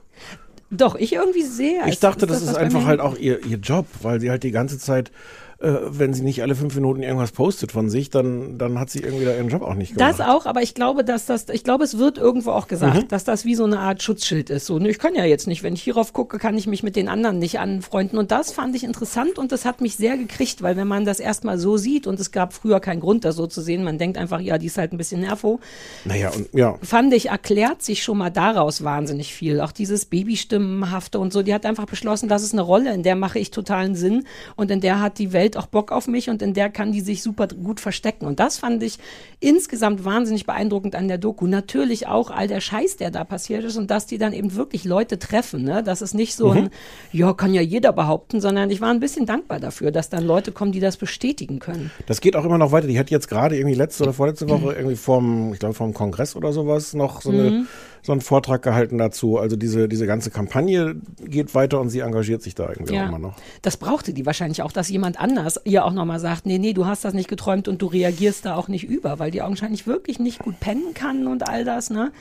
[0.72, 1.88] Doch, ich irgendwie sehr.
[1.88, 4.52] Ich dachte, das, was ist einfach halt auch ihr, ihr Job, weil sie halt die
[4.52, 5.12] ganze Zeit,
[5.60, 9.00] äh, wenn sie nicht alle fünf Minuten irgendwas postet von sich, dann, dann hat sie
[9.00, 10.20] irgendwie da ihren Job auch nicht gemacht.
[10.20, 13.08] Das auch, aber ich glaube, dass das, ich glaube, es wird irgendwo auch gesagt, Mhm.
[13.08, 14.65] dass das wie so eine Art Schutzschild ist.
[14.65, 16.96] So, ne, ich kann ja jetzt nicht, wenn ich hierauf gucke, kann ich mich mit
[16.96, 18.18] den anderen nicht anfreunden.
[18.20, 21.20] Und das fand ich interessant und das hat mich sehr gekriegt, weil wenn man das
[21.20, 24.18] erstmal so sieht und es gab früher keinen Grund, das so zu sehen, man denkt
[24.18, 25.60] einfach, ja, die ist halt ein bisschen nervo.
[26.06, 26.78] Naja, und ja.
[26.82, 29.62] Fand ich, erklärt sich schon mal daraus wahnsinnig viel.
[29.62, 33.15] Auch dieses Babystimmenhafte und so, die hat einfach beschlossen, das ist eine Rolle, in der
[33.15, 36.41] mache ich totalen Sinn und in der hat die Welt auch Bock auf mich und
[36.41, 38.26] in der kann die sich super gut verstecken.
[38.26, 38.98] Und das fand ich
[39.39, 41.48] insgesamt wahnsinnig beeindruckend an der Doku.
[41.48, 44.86] Natürlich auch all der Scheiß, der da passiert ist und dass die dann eben wirklich
[44.86, 45.63] Leute treffen.
[45.63, 45.84] Ne?
[45.84, 46.58] Das ist nicht so Mhm.
[46.58, 46.70] ein,
[47.12, 50.52] ja, kann ja jeder behaupten, sondern ich war ein bisschen dankbar dafür, dass dann Leute
[50.52, 51.91] kommen, die das bestätigen können.
[52.08, 52.88] Das geht auch immer noch weiter.
[52.88, 56.36] Die hat jetzt gerade irgendwie letzte oder vorletzte Woche irgendwie vom, ich glaube, vom Kongress
[56.36, 57.68] oder sowas noch so, eine, Mhm.
[58.06, 59.39] So einen Vortrag gehalten dazu.
[59.39, 63.18] Also diese, diese ganze Kampagne geht weiter und sie engagiert sich da irgendwie auch immer
[63.18, 63.36] noch.
[63.63, 66.86] Das brauchte die wahrscheinlich auch, dass jemand anders ihr auch nochmal sagt, nee, nee, du
[66.86, 70.20] hast das nicht geträumt und du reagierst da auch nicht über, weil die augenscheinlich wirklich
[70.20, 72.12] nicht gut pennen kann und all das, ne?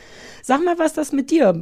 [0.43, 1.55] Sag mal, was das mit dir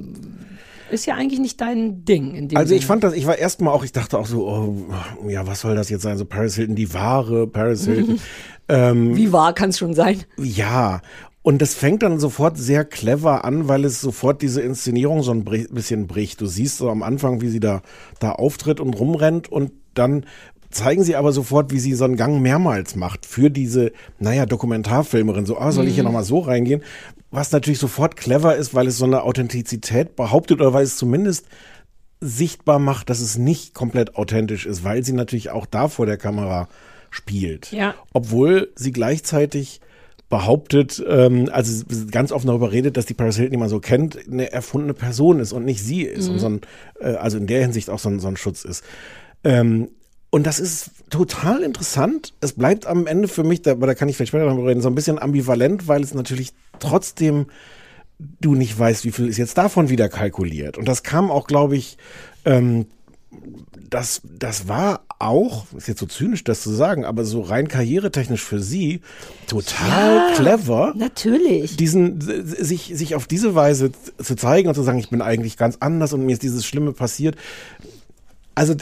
[0.92, 2.34] Ist ja eigentlich nicht dein Ding.
[2.36, 5.28] In dem Also ich fand das, ich war erstmal auch, ich dachte auch so, oh,
[5.28, 6.16] ja, was soll das jetzt sein?
[6.16, 8.20] So Paris Hilton, die wahre Paris Hilton.
[8.68, 10.22] ähm, Wie wahr kann es schon sein?
[10.38, 11.00] ja.
[11.42, 15.44] Und das fängt dann sofort sehr clever an, weil es sofort diese Inszenierung so ein
[15.44, 16.40] bisschen bricht.
[16.40, 17.82] Du siehst so am Anfang, wie sie da,
[18.20, 20.24] da auftritt und rumrennt und dann
[20.70, 25.44] zeigen sie aber sofort, wie sie so einen Gang mehrmals macht für diese, naja, Dokumentarfilmerin.
[25.44, 26.82] So, ah, soll ich hier nochmal so reingehen?
[27.30, 31.46] Was natürlich sofort clever ist, weil es so eine Authentizität behauptet oder weil es zumindest
[32.20, 36.18] sichtbar macht, dass es nicht komplett authentisch ist, weil sie natürlich auch da vor der
[36.18, 36.68] Kamera
[37.10, 37.72] spielt.
[37.72, 37.94] Ja.
[38.12, 39.80] Obwohl sie gleichzeitig
[40.32, 44.18] behauptet, ähm, also ganz offen darüber redet, dass die Paris Hilton, die man so kennt,
[44.26, 46.30] eine erfundene Person ist und nicht sie ist.
[46.30, 46.60] Und so ein,
[47.00, 48.82] äh, also in der Hinsicht auch so ein, so ein Schutz ist.
[49.44, 49.90] Ähm,
[50.30, 52.32] und das ist total interessant.
[52.40, 54.80] Es bleibt am Ende für mich, da, aber da kann ich vielleicht später darüber reden,
[54.80, 57.48] so ein bisschen ambivalent, weil es natürlich trotzdem
[58.40, 60.78] du nicht weißt, wie viel ist jetzt davon wieder kalkuliert.
[60.78, 61.98] Und das kam auch, glaube ich,
[62.46, 62.86] ähm,
[63.92, 68.42] das, das war auch, ist jetzt so zynisch, das zu sagen, aber so rein karrieretechnisch
[68.42, 69.02] für sie
[69.46, 70.94] total Ja, clever.
[70.96, 71.76] Natürlich.
[71.76, 75.76] Diesen, sich, sich auf diese Weise zu zeigen und zu sagen, ich bin eigentlich ganz
[75.80, 77.36] anders und mir ist dieses Schlimme passiert.
[78.54, 78.74] Also,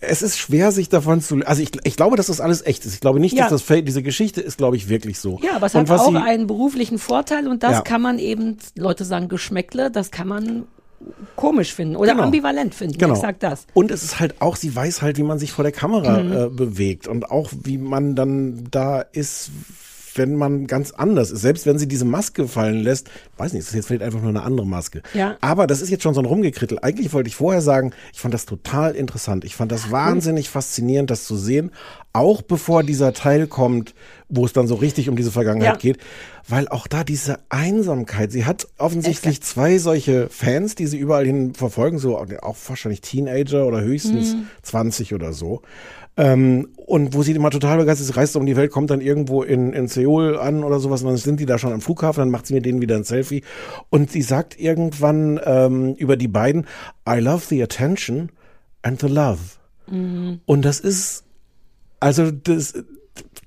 [0.00, 2.94] es ist schwer, sich davon zu, also ich, ich glaube, dass das alles echt ist.
[2.94, 3.44] Ich glaube nicht, Ja.
[3.44, 5.38] dass das fake, diese Geschichte ist, glaube ich, wirklich so.
[5.44, 7.80] Ja, aber es und hat auch sie, einen beruflichen Vorteil und das Ja.
[7.82, 10.64] kann man eben, Leute sagen Geschmäckle, das kann man
[11.36, 12.24] komisch finden oder Genau.
[12.24, 12.98] ambivalent finden.
[12.98, 13.14] Genau.
[13.14, 13.66] Ich sag das.
[13.74, 16.32] Und es ist halt auch, sie weiß halt, wie man sich vor der Kamera Mhm.
[16.32, 19.50] äh, bewegt und auch wie man dann da ist,
[20.18, 21.40] wenn man ganz anders ist.
[21.42, 24.30] Selbst wenn sie diese Maske fallen lässt, weiß nicht, es ist jetzt vielleicht einfach nur
[24.30, 25.02] eine andere Maske.
[25.14, 25.36] Ja.
[25.40, 26.78] Aber das ist jetzt schon so ein Rumgekrittel.
[26.82, 29.44] Eigentlich wollte ich vorher sagen, ich fand das total interessant.
[29.44, 31.70] Ich fand das wahnsinnig faszinierend, das zu sehen.
[32.12, 33.94] Auch bevor dieser Teil kommt,
[34.28, 35.78] wo es dann so richtig um diese Vergangenheit Ja.
[35.78, 35.98] geht.
[36.48, 41.54] Weil auch da diese Einsamkeit, sie hat offensichtlich zwei solche Fans, die sie überall hin
[41.54, 44.46] verfolgen, so auch wahrscheinlich Teenager oder höchstens Mhm.
[44.62, 45.62] 20 oder so.
[46.16, 49.42] Ähm, und wo sie immer total begeistert ist, reist um die Welt, kommt dann irgendwo
[49.42, 52.30] in, in Seoul an oder sowas und dann sind die da schon am Flughafen, dann
[52.30, 53.42] macht sie mit denen wieder ein Selfie
[53.90, 56.66] und sie sagt irgendwann ähm, über die beiden,
[57.08, 58.30] I love the attention
[58.82, 59.38] and the love.
[60.46, 61.24] Und das ist,
[62.00, 62.74] also das,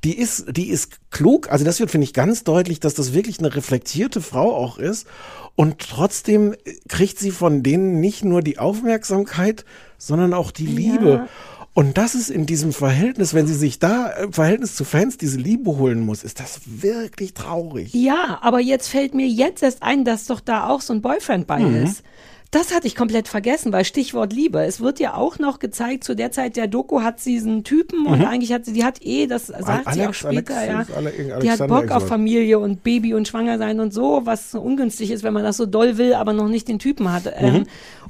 [0.03, 1.51] die ist, die ist klug.
[1.51, 5.08] Also das wird, finde ich, ganz deutlich, dass das wirklich eine reflektierte Frau auch ist.
[5.55, 6.55] Und trotzdem
[6.88, 9.65] kriegt sie von denen nicht nur die Aufmerksamkeit,
[9.97, 11.27] sondern auch die Liebe.
[11.73, 15.38] Und das ist in diesem Verhältnis, wenn sie sich da im Verhältnis zu Fans diese
[15.38, 17.93] Liebe holen muss, ist das wirklich traurig.
[17.93, 21.47] Ja, aber jetzt fällt mir jetzt erst ein, dass doch da auch so ein Boyfriend
[21.47, 21.84] bei Mhm.
[21.86, 22.03] ist.
[22.51, 24.63] Das hatte ich komplett vergessen, weil Stichwort Liebe.
[24.65, 28.08] Es wird ja auch noch gezeigt, zu der Zeit der Doku hat sie diesen Typen
[28.08, 28.25] und Mhm.
[28.25, 30.89] eigentlich hat sie, die hat eh, das sagt sie auch Alex, später, Alex,
[31.27, 31.39] ja.
[31.39, 32.08] Die hat Bock auf.
[32.08, 35.58] Familie und Baby und schwanger sein und so, was so ungünstig ist, wenn man das
[35.58, 37.32] so doll will, aber noch nicht den Typen hat.
[37.38, 37.63] Ähm, Mhm.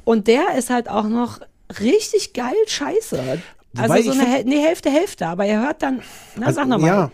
[0.04, 1.40] und der ist halt auch noch
[1.78, 3.40] richtig geil scheiße.
[3.72, 6.02] Wobei Also so eine Häl nee, Hälfte, Hälfte, aber er hört dann,
[6.36, 6.88] na Also, sag nochmal.
[6.90, 7.10] ja.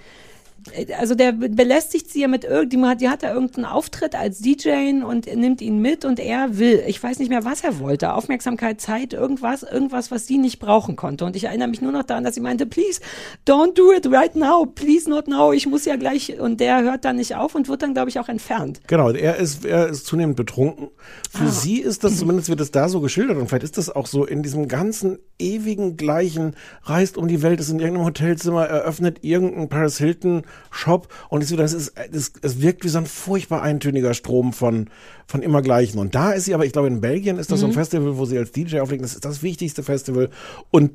[0.98, 5.02] Also der be- belästigt sie ja mit irgendjemand, die hat da irgendeinen Auftritt als DJ
[5.04, 8.80] und nimmt ihn mit und er will, ich weiß nicht mehr, was er wollte, Aufmerksamkeit,
[8.80, 11.24] Zeit, irgendwas, irgendwas, was sie nicht brauchen konnte.
[11.24, 13.00] Und ich erinnere mich nur noch daran, dass sie meinte, please,
[13.46, 17.04] don't do it right now, please not now, ich muss ja gleich, und der hört
[17.04, 18.80] dann nicht auf und wird dann, glaube ich, auch entfernt.
[18.86, 20.88] Genau, er ist, er ist zunehmend betrunken.
[21.30, 21.48] Für Ah.
[21.48, 24.24] sie ist das, zumindest wird es da so geschildert und vielleicht ist das auch so
[24.24, 29.68] in diesem ganzen ewigen gleichen, reist um die Welt, ist in irgendeinem Hotelzimmer, eröffnet irgendein
[29.68, 34.14] Paris Hilton Shop und es, das ist, es, es wirkt wie so ein furchtbar eintöniger
[34.14, 34.88] Strom von,
[35.26, 35.98] von immer gleichen.
[35.98, 37.74] Und da ist sie aber, ich glaube in Belgien ist das so ein Mhm.
[37.74, 40.30] Festival, wo sie als DJ auflegt, das ist das wichtigste Festival
[40.70, 40.90] und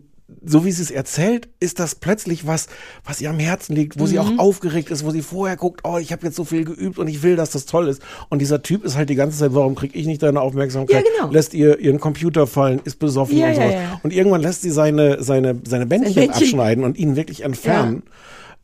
[0.46, 2.68] so wie sie es erzählt, ist das plötzlich was,
[3.04, 4.40] was ihr am Herzen liegt, wo sie auch Mhm.
[4.40, 7.22] aufgeregt ist, wo sie vorher guckt, oh, ich habe jetzt so viel geübt und ich
[7.22, 8.02] will, dass das toll ist.
[8.30, 11.04] Und dieser Typ ist halt die ganze Zeit, warum krieg ich nicht deine Aufmerksamkeit?
[11.06, 11.34] Ja, genau.
[11.34, 13.74] Lässt ihr ihren Computer fallen, ist besoffen Ja, und sowas.
[13.74, 14.00] ja.
[14.04, 16.34] Und irgendwann lässt sie seine, seine, seine Bändchen, Bändchen.
[16.44, 18.04] abschneiden und ihn wirklich entfernen.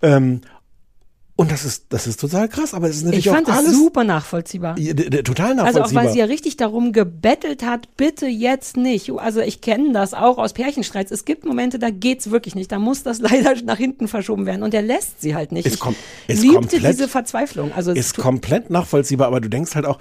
[0.02, 0.40] Ähm,
[1.38, 3.60] und das ist, das ist total krass, aber es ist natürlich Ich fand auch das
[3.68, 4.76] alles super nachvollziehbar.
[4.76, 5.86] Total Also nachvollziehbar.
[5.86, 9.12] auch weil sie ja richtig darum gebettelt hat, bitte jetzt nicht.
[9.12, 11.12] Also ich kenne das auch aus Pärchenstreits.
[11.12, 12.72] Es gibt Momente, da geht's wirklich nicht.
[12.72, 14.64] Da muss das leider nach hinten verschoben werden.
[14.64, 15.66] Und er lässt sie halt nicht.
[15.68, 15.96] Ist ich kom-
[16.28, 17.72] ist liebte komplett- diese Verzweiflung.
[17.74, 20.00] Also es ist komplett nachvollziehbar, aber du denkst halt auch,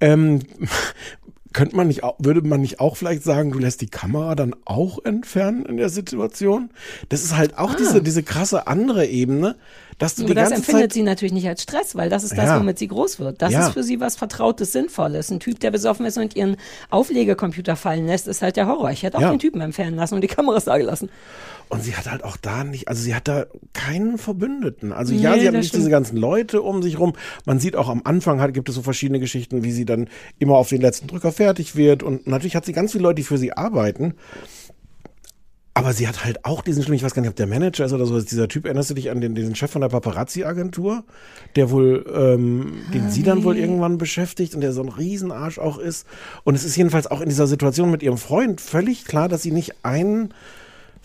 [0.00, 0.40] ähm,
[1.54, 4.54] könnte man nicht, auch, würde man nicht auch vielleicht sagen, du lässt die Kamera dann
[4.66, 6.68] auch entfernen in der Situation?
[7.08, 7.76] Das ist halt auch Ah.
[7.78, 9.56] diese, diese krasse andere Ebene,
[9.98, 12.22] dass du Aber die das ganze empfindet Zeit sie natürlich nicht als Stress, weil das
[12.24, 12.58] ist das, Ja.
[12.60, 13.42] womit sie groß wird.
[13.42, 13.66] Das Ja.
[13.66, 15.30] ist für sie was Vertrautes, Sinnvolles.
[15.30, 16.56] Ein Typ, der besoffen ist und ihren
[16.90, 18.90] Auflegecomputer fallen lässt, ist halt der Horror.
[18.90, 19.30] Ich hätte auch Ja.
[19.30, 21.10] den Typen entfernen lassen und die Kameras da gelassen.
[21.70, 24.92] Und sie hat halt auch da nicht, also sie hat da keinen Verbündeten.
[24.92, 25.82] Also Nee, ja, sie hat nicht stimmt.
[25.82, 27.12] diese ganzen Leute um sich rum.
[27.44, 30.56] Man sieht auch am Anfang hat, gibt es so verschiedene Geschichten, wie sie dann immer
[30.56, 32.02] auf den letzten Drücker fertig wird.
[32.02, 34.14] Und natürlich hat sie ganz viele Leute, die für sie arbeiten.
[35.78, 37.92] Aber sie hat halt auch diesen Schlimm, ich weiß gar nicht, ob der Manager ist
[37.92, 41.04] oder so, ist dieser Typ, erinnerst du dich an den, diesen Chef von der Paparazzi-Agentur,
[41.54, 45.78] der wohl, ähm, den sie dann wohl irgendwann beschäftigt und der so ein Riesenarsch auch
[45.78, 46.04] ist.
[46.42, 49.52] Und es ist jedenfalls auch in dieser Situation mit ihrem Freund völlig klar, dass sie
[49.52, 50.34] nicht einen,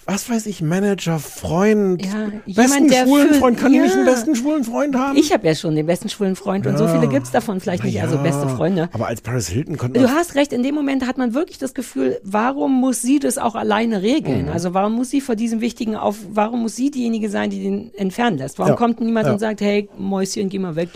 [0.06, 2.12] was weiß ich, Manager, Freund, Ja,
[2.46, 4.12] besten jemand, der schwulen Freund, kann die nicht einen ja.
[4.12, 5.18] besten schwulen Freund haben?
[5.18, 6.94] Ich habe ja schon den besten schwulen Freund und so Ja.
[6.96, 8.90] viele gibt's davon vielleicht nicht, also Ja, beste Freunde.
[8.94, 11.74] Aber als Paris Hilton konnte Du hast recht, in dem Moment hat man wirklich das
[11.74, 14.46] Gefühl, warum muss sie das auch alleine regeln?
[14.48, 14.52] Mhm.
[14.52, 17.94] Also warum muss sie vor diesem wichtigen auf, warum muss sie diejenige sein, die den
[17.96, 18.60] entfernen lässt?
[18.60, 18.76] Warum Ja.
[18.76, 19.34] kommt niemand Ja.
[19.34, 20.90] und sagt, hey, Mäuschen, geh mal weg.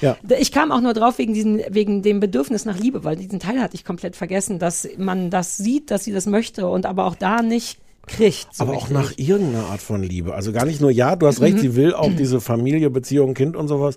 [0.00, 0.16] Ja.
[0.38, 3.60] Ich kam auch nur drauf wegen diesen, wegen dem Bedürfnis nach Liebe, weil diesen Teil
[3.60, 7.14] hatte ich komplett vergessen, dass man das sieht, dass sie das möchte und aber auch
[7.14, 8.48] da nicht kriegt.
[8.54, 10.34] So aber auch nach irgendeiner Art von Liebe.
[10.34, 11.60] Also gar nicht nur, ja, du hast recht, Mhm.
[11.60, 13.96] sie will auch diese Familie, Beziehung, Kind und sowas,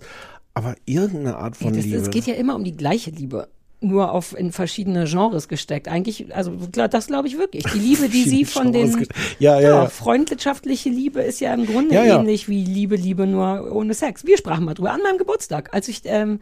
[0.53, 1.97] aber irgendeine Art von das, Liebe.
[1.97, 3.47] Es geht ja immer um die gleiche Liebe.
[3.79, 5.87] Nur auf in verschiedene Genres gesteckt.
[5.87, 7.63] Eigentlich, also das glaube ich wirklich.
[7.71, 9.05] Die Liebe, die sie von den.
[9.37, 9.85] Ja, ja, ja.
[9.85, 12.19] freundschaftliche Liebe ist ja im Grunde Ja, ja.
[12.19, 14.25] ähnlich wie Liebe, Liebe nur ohne Sex.
[14.25, 16.39] Wir sprachen mal drüber an meinem Geburtstag, als ich ähm,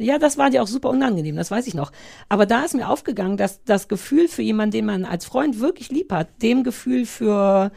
[0.00, 1.92] ja, das war dir auch super unangenehm, das weiß ich noch.
[2.28, 5.90] Aber da ist mir aufgegangen, dass das Gefühl für jemanden, den man als Freund wirklich
[5.90, 7.70] lieb hat, dem Gefühl für,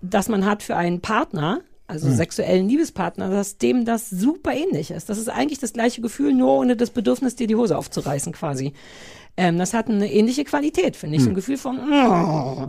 [0.00, 2.14] das man hat für einen Partner, also Hm.
[2.16, 5.08] sexuellen Liebespartner, dass dem das super ähnlich ist.
[5.08, 8.72] Das ist eigentlich das gleiche Gefühl, nur ohne das Bedürfnis, dir die Hose aufzureißen quasi.
[9.38, 11.22] Ähm, das hat eine ähnliche Qualität, finde ich.
[11.22, 11.34] So ein Hm.
[11.36, 12.66] Gefühl von oh.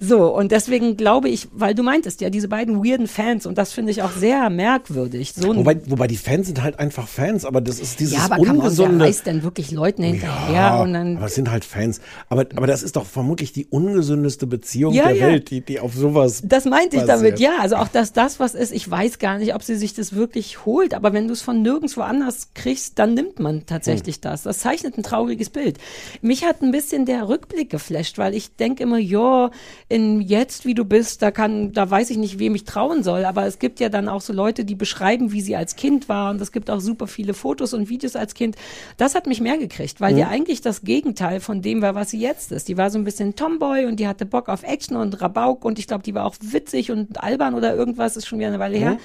[0.00, 0.34] so.
[0.34, 3.92] Und deswegen glaube ich, weil du meintest ja, diese beiden weirden Fans, und das finde
[3.92, 5.32] ich auch sehr merkwürdig.
[5.34, 8.36] So Wobei, wobei die Fans sind halt einfach Fans, aber das ist dieses ja, aber
[8.36, 9.04] kann man, wer ungesunde.
[9.04, 12.00] reißt denn wirklich Leuten hinterher und dann aber es sind halt Fans.
[12.28, 15.26] Aber, aber das ist doch vermutlich die ungesündeste Beziehung Ja, der ja.
[15.28, 16.42] Welt, die, die auf sowas.
[16.44, 17.38] Das meinte ich basiert.
[17.38, 17.52] damit, ja.
[17.60, 20.66] Also auch, dass das was ist, ich weiß gar nicht, ob sie sich das wirklich
[20.66, 24.22] holt, aber wenn du es von nirgendwo anders kriegst, dann nimmt man tatsächlich Hm.
[24.22, 24.42] das.
[24.42, 25.78] Das zeichnet ein trauriges Bild.
[26.22, 29.50] Mich hat ein bisschen der Rückblick geflasht, weil ich denke immer, ja,
[29.88, 33.24] in jetzt, wie du bist, da kann, da weiß ich nicht, wem ich trauen soll,
[33.24, 36.30] aber es gibt ja dann auch so Leute, die beschreiben, wie sie als Kind war
[36.30, 38.56] und es gibt auch super viele Fotos und Videos als Kind.
[38.96, 40.30] Das hat mich mehr gekriegt, weil die Hm.
[40.30, 42.68] eigentlich das Gegenteil von dem war, was sie jetzt ist.
[42.68, 45.78] Die war so ein bisschen Tomboy und die hatte Bock auf Action und Rabauk und
[45.78, 48.78] ich glaube, die war auch witzig und albern oder irgendwas, ist schon wieder eine Weile
[48.78, 48.92] her.
[48.92, 48.98] Mhm.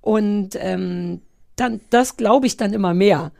[0.00, 1.20] Und ähm,
[1.56, 3.32] dann, das glaube ich dann immer mehr.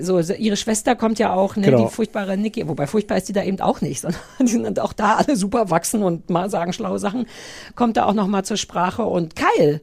[0.00, 1.84] So, ihre Schwester kommt ja auch, ne, Genau.
[1.86, 4.92] die furchtbare Niki, wobei furchtbar ist die da eben auch nicht, sondern die sind auch
[4.92, 7.26] da alle super wachsen und mal sagen schlaue Sachen,
[7.74, 9.80] kommt da auch noch mal zur Sprache und Kyle,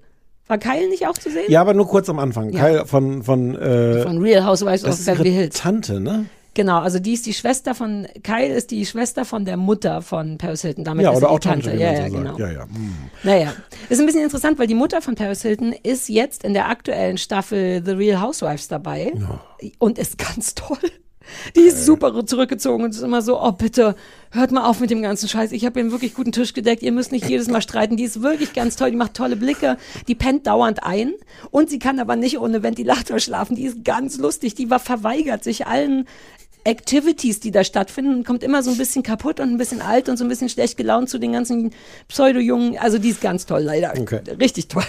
[0.48, 1.46] war Kyle nicht auch zu sehen?
[1.50, 2.52] Ja, aber nur kurz am Anfang.
[2.52, 2.60] Ja.
[2.64, 5.58] Kyle von, von, äh, Von Real Housewives of Beverly Hills.
[5.60, 6.26] Tante, ne?
[6.56, 10.38] Genau, also die ist die Schwester von, Kyle ist die Schwester von der Mutter von
[10.38, 10.86] Paris Hilton.
[10.86, 11.70] Damit ja, ist oder auch Tante.
[11.70, 12.38] Tante, ja, ja, so genau.
[12.40, 12.64] Ja, ja.
[12.64, 12.96] Hm.
[13.24, 13.54] Naja,
[13.90, 17.18] ist ein bisschen interessant, weil die Mutter von Paris Hilton ist jetzt in der aktuellen
[17.18, 19.14] Staffel The Real Housewives dabei
[19.80, 20.78] und ist ganz toll.
[21.56, 23.96] Die ist super zurückgezogen und ist immer so, oh bitte,
[24.32, 25.52] hört mal auf mit dem ganzen Scheiß.
[25.52, 26.84] Ich habe hier einen wirklich guten Tisch gedeckt.
[26.84, 27.98] Ihr müsst nicht jedes Mal streiten.
[27.98, 28.92] Die ist wirklich ganz toll.
[28.92, 29.78] Die macht tolle Blicke.
[30.08, 31.14] Die pennt dauernd ein.
[31.52, 33.56] Und sie kann aber nicht ohne Ventilator schlafen.
[33.56, 34.56] Die ist ganz lustig.
[34.56, 36.08] Die war verweigert sich allen
[36.66, 40.18] Activities, die da stattfinden, kommt immer so ein bisschen kaputt und ein bisschen alt und
[40.18, 41.72] so ein bisschen schlecht gelaunt zu den ganzen
[42.08, 42.78] Pseudo-Jungen.
[42.78, 43.94] Also die ist ganz toll, leider.
[43.98, 44.22] Okay.
[44.40, 44.84] Richtig toll.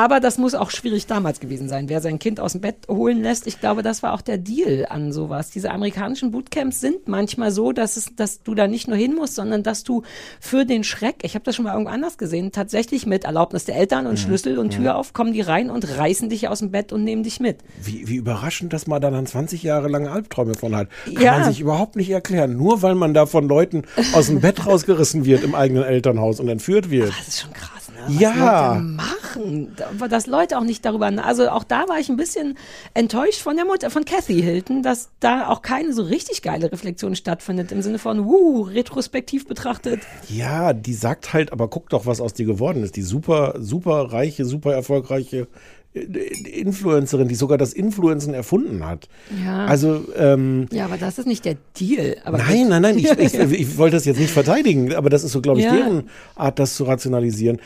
[0.00, 3.20] Aber das muss auch schwierig damals gewesen sein, wer sein Kind aus dem Bett holen
[3.22, 3.46] lässt.
[3.46, 5.50] Ich glaube, das war auch der Deal an sowas.
[5.50, 9.34] Diese amerikanischen Bootcamps sind manchmal so, dass, es, dass du da nicht nur hin musst,
[9.34, 10.02] sondern dass du
[10.40, 13.76] für den Schreck, ich habe das schon mal irgendwo anders gesehen, tatsächlich mit Erlaubnis der
[13.76, 16.94] Eltern und Schlüssel und Tür auf, kommen die rein und reißen dich aus dem Bett
[16.94, 17.58] und nehmen dich mit.
[17.82, 20.88] Wie, wie überraschend, dass man da dann 20 Jahre lang Albträume von hat.
[21.04, 21.32] Kann Ja.
[21.32, 22.56] man sich überhaupt nicht erklären.
[22.56, 23.82] Nur weil man da von Leuten
[24.14, 27.10] aus dem Bett rausgerissen wird im eigenen Elternhaus und entführt wird.
[27.10, 27.79] Das ist schon krass?
[28.06, 28.72] Was Ja.
[28.74, 29.72] Leute machen.
[29.76, 32.56] Da- Dass Leute auch nicht darüber, also auch da war ich ein bisschen
[32.94, 37.14] enttäuscht von der Mutter, von Kathy Hilton, dass da auch keine so richtig geile Reflexion
[37.14, 40.00] stattfindet, im Sinne von, wuh, retrospektiv betrachtet.
[40.28, 42.96] Ja, die sagt halt, aber guck doch, was aus dir geworden ist.
[42.96, 45.46] Die super, super reiche, super erfolgreiche
[45.92, 49.08] Influencerin, die sogar das Influencen erfunden hat.
[49.44, 49.66] Ja.
[49.66, 52.16] Also, ähm, Ja, aber das ist nicht der Deal.
[52.24, 55.40] Nein, nein, nein, ich, ich, ich wollte das jetzt nicht verteidigen, aber das ist so,
[55.40, 55.74] glaube ich, Ja.
[55.74, 57.58] deren Art, das zu rationalisieren.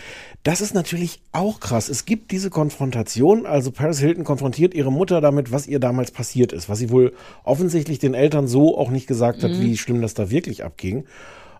[0.42, 1.88] Das ist natürlich auch krass.
[1.88, 6.52] Es gibt diese Konfrontation, also Paris Hilton konfrontiert ihre Mutter damit, was ihr damals passiert
[6.52, 7.12] ist, was sie wohl
[7.44, 9.60] offensichtlich den Eltern so auch nicht gesagt hat, Mhm.
[9.60, 11.04] wie schlimm das da wirklich abging.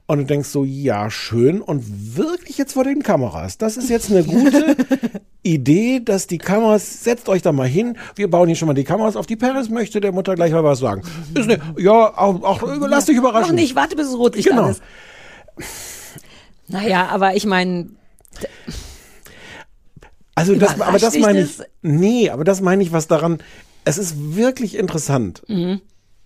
[0.06, 1.62] Und du denkst so, ja, schön.
[1.62, 3.56] Und wirklich jetzt vor den Kameras.
[3.56, 4.76] Das ist jetzt eine gute
[5.42, 7.96] Idee, dass die Kameras, setzt euch da mal hin.
[8.14, 9.24] Wir bauen hier schon mal die Kameras auf.
[9.26, 11.02] Die Paris möchte der Mutter gleich mal was sagen.
[11.34, 13.54] Ist ne, ja, auch, auch lass dich überraschen.
[13.54, 14.68] Noch nicht, warte bis es Rotlicht Genau.
[14.68, 14.82] ist.
[16.68, 17.88] Naja, aber ich meine,
[20.34, 23.38] Also das, aber das meine ich, nee, aber das meine ich, was daran,
[23.84, 25.42] es ist wirklich interessant.
[25.48, 25.80] Mhm.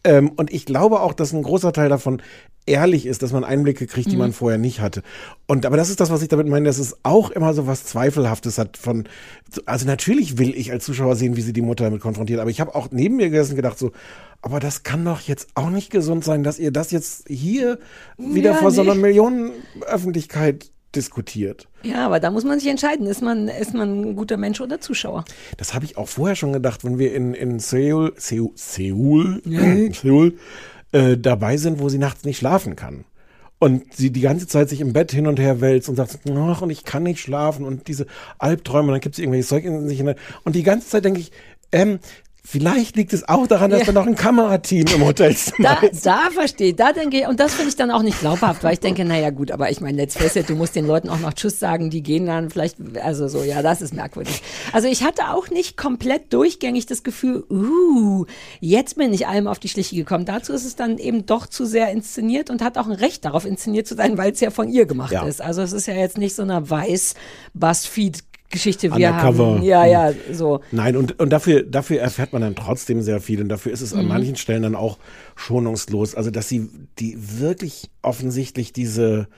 [0.04, 2.22] Ähm, und ich glaube auch, dass ein großer Teil davon
[2.66, 4.18] ehrlich ist, dass man Einblicke kriegt, die Mhm.
[4.18, 5.02] man vorher nicht hatte.
[5.46, 7.84] Und aber das ist das, was ich damit meine, dass es auch immer so was
[7.84, 9.04] Zweifelhaftes hat von,
[9.64, 12.60] also natürlich will ich als Zuschauer sehen, wie sie die Mutter damit konfrontiert, aber ich
[12.60, 13.92] habe auch neben mir gesessen und gedacht so,
[14.42, 17.78] aber das kann doch jetzt auch nicht gesund sein, dass ihr das jetzt hier
[18.18, 19.00] wieder Ja, vor so einer nee.
[19.00, 21.68] Millionenöffentlichkeit diskutiert.
[21.82, 24.80] ja, aber da muss man sich entscheiden, ist man, ist man ein guter Mensch oder
[24.80, 25.24] Zuschauer?
[25.56, 29.42] Das habe ich auch vorher schon gedacht, wenn wir in, in Seoul, Seoul, Seoul,
[29.92, 30.38] Seoul
[30.92, 33.04] äh, dabei sind, wo sie nachts nicht schlafen kann.
[33.60, 36.62] Und sie die ganze Zeit sich im Bett hin und her wälzt und sagt, ach,
[36.62, 38.06] und ich kann nicht schlafen und diese
[38.38, 40.00] Albträume, und dann gibt sie irgendwelche Zeug in sich.
[40.44, 41.32] Und die ganze Zeit denke ich,
[41.72, 41.98] ähm,
[42.50, 43.86] vielleicht liegt es auch daran, dass Ja.
[43.86, 46.06] da noch ein Kamerateam im Hotelzimmer Da, ist.
[46.06, 48.72] da verstehe ich, da denke ich, und das finde ich dann auch nicht glaubhaft, weil
[48.72, 51.18] ich denke, naja gut, aber ich meine, let's face it, du musst den Leuten auch
[51.18, 54.42] noch Tschüss sagen, die gehen dann vielleicht, also so, ja, das ist merkwürdig.
[54.72, 58.24] Also ich hatte auch nicht komplett durchgängig das Gefühl, uh,
[58.60, 60.24] jetzt bin ich allem auf die Schliche gekommen.
[60.24, 63.44] Dazu ist es dann eben doch zu sehr inszeniert und hat auch ein Recht darauf
[63.44, 65.26] inszeniert zu sein, weil es ja von ihr gemacht Ja.
[65.26, 65.42] ist.
[65.42, 67.14] Also es ist ja jetzt nicht so eine weiß
[67.54, 69.54] Buzzfeed Geschichte, wir Undercover.
[69.56, 70.60] haben, ja, ja, so.
[70.72, 73.92] Nein, und, und dafür, dafür erfährt man dann trotzdem sehr viel und dafür ist es
[73.92, 74.08] an Mhm.
[74.08, 74.98] manchen Stellen dann auch
[75.36, 76.14] schonungslos.
[76.14, 76.68] Also, dass sie
[76.98, 79.28] die wirklich offensichtlich diese,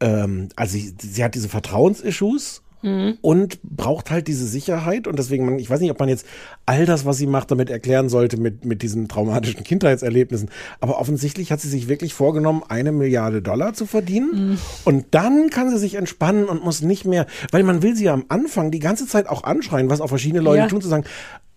[0.00, 3.18] ähm, also sie, sie hat diese Vertrauensissues Mhm.
[3.22, 6.26] und braucht halt diese Sicherheit und deswegen, man, ich weiß nicht, ob man jetzt
[6.66, 10.50] all das, was sie macht, damit erklären sollte mit, mit diesen traumatischen Kindheitserlebnissen,
[10.80, 14.58] aber offensichtlich hat sie sich wirklich vorgenommen, eine Milliarde Dollar zu verdienen Mhm.
[14.84, 18.12] und dann kann sie sich entspannen und muss nicht mehr, weil man will sie ja
[18.14, 20.66] am Anfang die ganze Zeit auch anschreien, was auch verschiedene Leute Ja.
[20.68, 21.04] tun, zu sagen,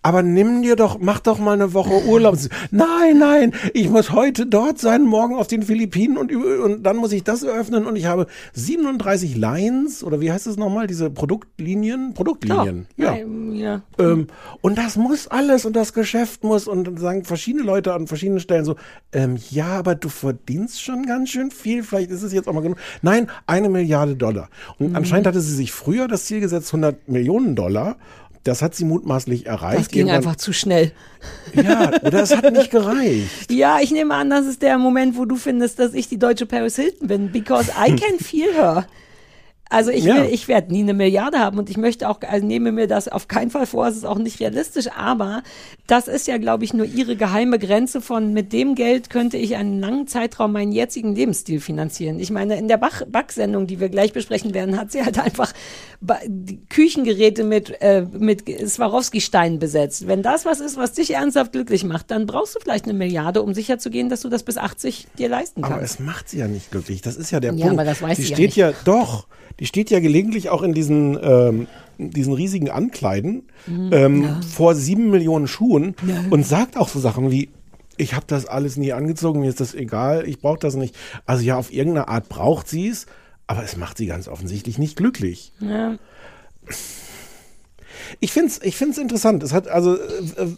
[0.02, 2.38] aber nimm dir doch, mach doch mal eine Woche Urlaub.
[2.70, 7.12] Nein, nein, ich muss heute dort sein, morgen auf den Philippinen und, und dann muss
[7.12, 12.14] ich das eröffnen und ich habe 37 Lines oder wie heißt es nochmal, diese Produktlinien?
[12.14, 13.16] Produktlinien, Oh, ja.
[13.52, 13.82] ja.
[13.98, 14.28] Ähm,
[14.62, 18.40] und das muss alles und das Geschäft muss und dann sagen verschiedene Leute an verschiedenen
[18.40, 18.76] Stellen so,
[19.12, 22.62] ähm, ja, aber du verdienst schon ganz schön viel, vielleicht ist es jetzt auch mal
[22.62, 22.78] genug.
[23.02, 24.48] Nein, eine Milliarde Dollar.
[24.78, 24.96] Und Mhm.
[24.96, 27.96] anscheinend hatte sie sich früher das Ziel gesetzt, 100 Millionen Dollar.
[28.44, 29.80] Das hat sie mutmaßlich erreicht.
[29.80, 30.92] Das ging Irgendwann- einfach zu schnell.
[31.54, 33.28] Ja, oder es hat nicht gereicht.
[33.50, 36.46] Ja, ich nehme an, das ist der Moment, wo du findest, dass ich die deutsche
[36.46, 38.86] Paris Hilton bin, because I can feel her.
[39.70, 40.24] Also ich will, Ja.
[40.24, 43.28] ich werde nie eine Milliarde haben und ich möchte auch, also nehme mir das auf
[43.28, 45.42] keinen Fall vor, es ist auch nicht realistisch, aber
[45.86, 49.54] das ist ja, glaube ich, nur ihre geheime Grenze von, mit dem Geld könnte ich
[49.56, 52.18] einen langen Zeitraum meinen jetzigen Lebensstil finanzieren.
[52.18, 55.52] Ich meine, in der Backsendung, die wir gleich besprechen werden, hat sie halt einfach
[56.68, 60.06] Küchengeräte mit, äh, mit Swarovski-Steinen besetzt.
[60.06, 63.42] Wenn das was ist, was dich ernsthaft glücklich macht, dann brauchst du vielleicht eine Milliarde,
[63.42, 65.94] um sicherzugehen, dass du das bis 80 dir leisten Aber kannst.
[65.94, 67.02] es macht sie ja nicht glücklich.
[67.02, 67.80] Das ist ja der Ja, Punkt.
[67.80, 68.56] aber das weiß sie sie ja steht nicht.
[68.56, 69.26] ja, doch.
[69.60, 71.66] Die steht ja gelegentlich auch in diesen, ähm,
[71.98, 73.90] diesen riesigen Ankleiden Mhm.
[73.92, 75.94] ähm, vor sieben Millionen Schuhen
[76.30, 77.50] und sagt auch so Sachen wie,
[77.98, 80.96] ich habe das alles nie angezogen, mir ist das egal, ich brauche das nicht.
[81.26, 83.04] Also ja, auf irgendeine Art braucht sie es,
[83.46, 85.52] aber es macht sie ganz offensichtlich nicht glücklich.
[85.60, 85.96] Ja.
[88.20, 89.42] Ich find's, ich find's interessant.
[89.42, 90.00] Es hat also äh,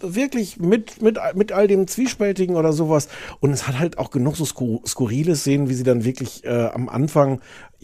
[0.03, 3.09] wirklich mit, mit, mit all dem Zwiespältigen oder sowas.
[3.41, 6.69] Und es hat halt auch genug so skur skurrile Szenen, wie sie dann wirklich äh,
[6.73, 7.41] am Anfang,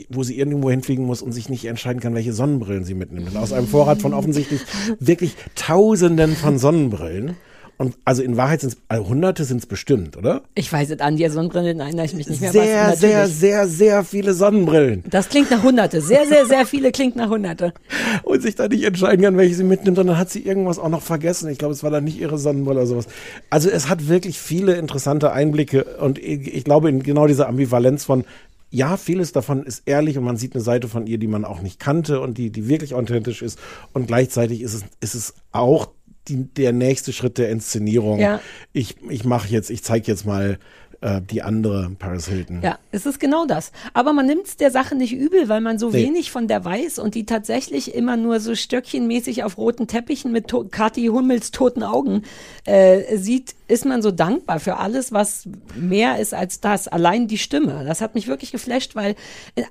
[0.08, 3.36] wo sie irgendwo hinfliegen muss und sich nicht entscheiden kann, welche Sonnenbrillen sie mitnimmt.
[3.36, 4.62] Aus einem Vorrat von offensichtlich
[5.00, 7.36] wirklich Tausenden von Sonnenbrillen.
[7.78, 10.42] Und also in Wahrheit sind es, also Hunderte sind es bestimmt, oder?
[10.56, 12.50] Ich weiß es, an die Sonnenbrillen erinnere ich mich nicht mehr.
[12.50, 15.04] Sehr, was, sehr, sehr, sehr viele Sonnenbrillen.
[15.08, 16.00] Das klingt nach Hunderte.
[16.00, 17.72] Sehr, sehr, sehr viele klingt nach Hunderte.
[18.24, 20.88] und sich da nicht entscheiden kann, welche sie mitnimmt, und dann hat sie irgendwas auch
[20.88, 21.48] noch vergessen.
[21.50, 23.06] Ich glaube, es war dann nicht ihre Sonnenbrille oder sowas.
[23.48, 28.24] Also es hat wirklich viele interessante Einblicke und ich, glaube in genau diese Ambivalenz von
[28.70, 31.62] ja, vieles davon ist ehrlich und man sieht eine Seite von ihr, die man auch
[31.62, 33.58] nicht kannte und die, die wirklich authentisch ist.
[33.94, 35.88] Und gleichzeitig ist es, ist es auch
[36.28, 38.18] die, der nächste Schritt der Inszenierung.
[38.18, 38.40] Ja.
[38.72, 40.58] Ich, ich mache jetzt, ich zeige jetzt mal
[41.00, 42.60] äh, die andere Paris Hilton.
[42.62, 43.70] Ja, es ist genau das.
[43.94, 46.04] Aber man nimmt es der Sache nicht übel, weil man so Nee.
[46.06, 50.48] wenig von der weiß und die tatsächlich immer nur so stöckchenmäßig auf roten Teppichen mit
[50.48, 52.22] to Kathi Hummels toten Augen
[52.64, 56.88] äh, sieht, ist man so dankbar für alles, was mehr ist als das.
[56.88, 57.84] Allein die Stimme.
[57.86, 59.14] Das hat mich wirklich geflasht, weil
[59.54, 59.62] äh,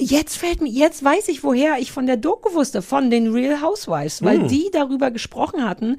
[0.00, 3.60] Jetzt fällt mir, jetzt weiß ich, woher ich von der Doku wusste, von den Real
[3.62, 4.48] Housewives, weil Hm.
[4.48, 5.96] die darüber gesprochen hatten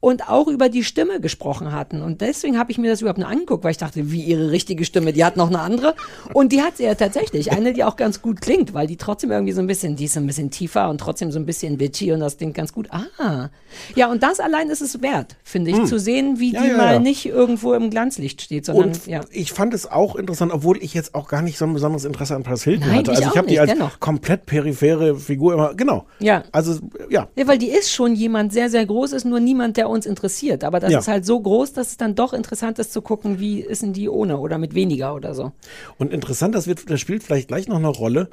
[0.00, 2.02] und auch über die Stimme gesprochen hatten.
[2.02, 4.84] Und deswegen habe ich mir das überhaupt nur angeguckt, weil ich dachte, wie ihre richtige
[4.84, 5.94] Stimme, die hat noch eine andere.
[6.32, 7.50] Und die hat sie ja tatsächlich.
[7.52, 10.16] Eine, die auch ganz gut klingt, weil die trotzdem irgendwie so ein bisschen, die ist
[10.16, 12.88] ein bisschen tiefer und trotzdem so ein bisschen bitchy und das klingt ganz gut.
[12.92, 13.48] Ah.
[13.94, 15.86] Ja, und das allein ist es wert, finde ich, Hm.
[15.86, 16.98] zu sehen, wie Ja, die ja, mal ja.
[17.00, 19.20] nicht irgendwo im Glanzlicht steht, sondern, Und ja.
[19.30, 22.34] ich fand es auch interessant, obwohl ich jetzt auch gar nicht so ein besonderes Interesse
[22.36, 23.10] an Paris Hilton Nein, hatte.
[23.12, 23.98] ich Also ich auch habe die als dennoch.
[24.00, 26.06] komplett periphere Figur immer, genau.
[26.20, 26.44] Ja.
[26.52, 26.78] Also,
[27.10, 27.28] ja.
[27.34, 30.62] Ja, weil die ist schon jemand sehr, sehr groß, ist nur niemand, der uns interessiert.
[30.62, 31.00] Aber das Ja.
[31.00, 33.92] ist halt so groß, dass es dann doch interessant ist zu gucken, wie ist denn
[33.92, 35.50] die ohne oder mit weniger oder so.
[35.98, 38.28] Und interessant, das, wird, das spielt vielleicht gleich noch eine Rolle.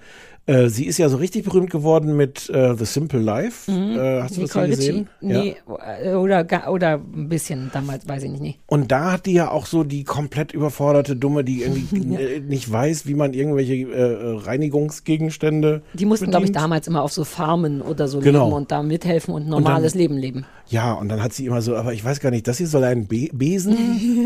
[0.46, 3.72] Äh, sie ist ja so richtig berühmt geworden mit äh, The Simple Life.
[3.72, 4.62] Äh, hast du das Mhm.
[4.62, 5.10] Nicole mal gesehen?
[5.22, 5.34] Ritchie.
[5.34, 5.56] Nee,
[6.04, 8.42] äh, oder, oder ein bisschen damals, weiß ich nicht.
[8.42, 8.56] Nee.
[8.68, 12.70] Und da hat die ja auch so die komplett überforderte Dumme, die irgendwie äh, nicht
[12.70, 13.88] weiß, wie man irgendwelche
[14.46, 15.82] Reinigungsgegenstände.
[15.94, 18.46] Die mussten, glaube ich, damals immer auf so Farmen oder so Genau.
[18.46, 20.46] leben und da mithelfen und normales Leben leben.
[20.68, 22.84] Ja, und dann hat sie immer so, aber ich weiß gar nicht, das hier soll
[22.84, 23.76] ein Be Besen,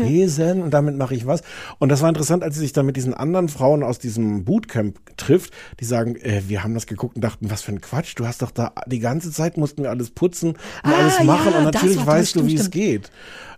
[0.02, 1.42] Besen und damit mache ich was.
[1.78, 4.98] Und das war interessant, als sie sich dann mit diesen anderen Frauen aus diesem Bootcamp
[5.16, 8.26] trifft, die sagen, äh, wir haben das geguckt und dachten, was für ein Quatsch, du
[8.26, 11.58] hast doch da die ganze Zeit mussten wir alles putzen und Ah, alles machen ja,
[11.58, 13.10] und natürlich weißt du, wie es geht.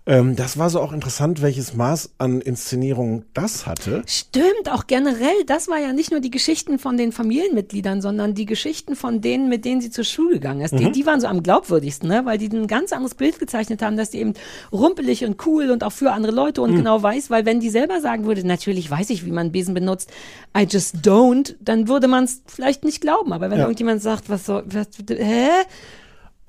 [0.06, 4.02] Ähm, das war so auch interessant, welches Maß an Inszenierung das hatte.
[4.06, 8.46] Stimmt, auch generell, das war ja nicht nur die Geschichten von den Familienmitgliedern, sondern die
[8.46, 10.72] Geschichten von denen, mit denen sie zur Schule gegangen ist.
[10.78, 10.92] Die, Mhm.
[10.92, 12.24] die waren so am glaubwürdigsten, ne?
[12.24, 14.32] weil die ein ganz anderes Bild gezeichnet haben, dass die eben
[14.72, 16.76] rumpelig und cool und auch für andere Leute und Mhm.
[16.76, 20.10] genau weiß, weil wenn die selber sagen würde, natürlich weiß ich, wie man Besen benutzt,
[20.56, 23.34] I just don't, dann würde man es vielleicht nicht glauben.
[23.34, 23.64] Aber wenn Ja.
[23.64, 25.48] irgendjemand sagt, was soll, was, hä?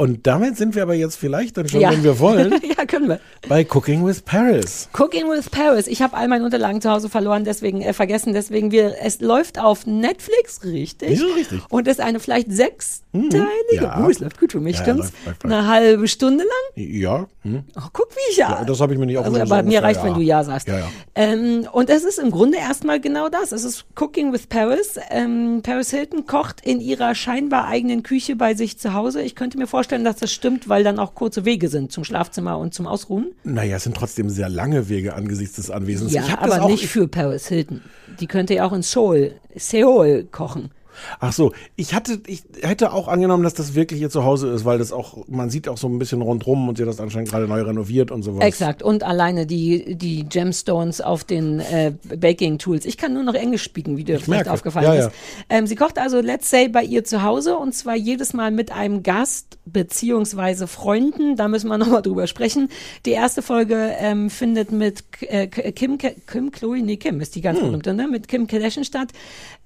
[0.01, 1.91] Und damit sind wir aber jetzt vielleicht dann schon, ja.
[1.91, 3.19] wenn wir wollen, ja, können wir.
[3.47, 4.89] bei Cooking with Paris.
[4.97, 5.85] Cooking with Paris.
[5.85, 8.33] Ich habe all meine Unterlagen zu Hause verloren, deswegen äh, vergessen.
[8.33, 8.95] Deswegen wir.
[8.99, 11.19] Es läuft auf Netflix, richtig?
[11.19, 11.61] Ja, richtig.
[11.69, 13.45] Und ist eine vielleicht sechsteilige.
[13.73, 14.03] ja.
[14.03, 15.11] Oh, es läuft gut für mich, Ja, stimmt's?
[15.11, 15.55] läuft, läuft, läuft.
[15.55, 16.83] Eine halbe Stunde lang.
[16.83, 17.27] Ja.
[17.43, 17.63] Hm.
[17.75, 18.49] Oh, guck, wie ich ja.
[18.49, 20.17] Ja, das habe ich mir nicht also, aufgeschrieben, aber so mir reicht, wenn ja.
[20.17, 20.67] du ja sagst.
[20.67, 20.87] Ja, ja.
[21.13, 23.51] Ähm, und es ist im Grunde erstmal genau das.
[23.51, 24.99] Es ist Cooking with Paris.
[25.11, 29.21] Ähm, Paris Hilton kocht in ihrer scheinbar eigenen Küche bei sich zu Hause.
[29.21, 32.57] Ich könnte mir vorstellen, dass das stimmt, weil dann auch kurze Wege sind zum Schlafzimmer
[32.57, 33.33] und zum Ausruhen.
[33.43, 36.13] Naja, es sind trotzdem sehr lange Wege angesichts des Anwesens.
[36.13, 37.81] Ja, ich hab das aber auch, nicht für Paris Hilton.
[38.19, 40.71] Die könnte ja auch in Seoul, Seoul kochen.
[41.19, 44.77] Ach so, ich hatte, ich hätte auch angenommen, dass das wirklich ihr Zuhause ist, weil
[44.77, 47.47] das auch, man sieht auch so ein bisschen rundrum und sie hat das anscheinend gerade
[47.47, 48.43] neu renoviert und sowas.
[48.43, 48.83] Exakt.
[48.83, 52.85] Und alleine die, die Gemstones auf den äh, Baking-Tools.
[52.85, 54.51] Ich kann nur noch Englisch spielen, wie dir vielleicht merke.
[54.51, 55.05] aufgefallen Ja, ist.
[55.05, 55.11] ja.
[55.57, 58.71] Ähm, sie kocht also, let's say, bei ihr zu Hause und zwar jedes Mal mit
[58.71, 61.35] einem Gast beziehungsweise Freunden.
[61.35, 62.69] Da müssen wir nochmal drüber sprechen.
[63.05, 67.59] Die erste Folge ähm, findet mit äh, Kim, Kim, Chloe, nee, Kim ist die ganz
[67.59, 67.65] Hm.
[67.67, 68.07] berühmte, ne?
[68.07, 69.09] Mit Kim Kardashian statt.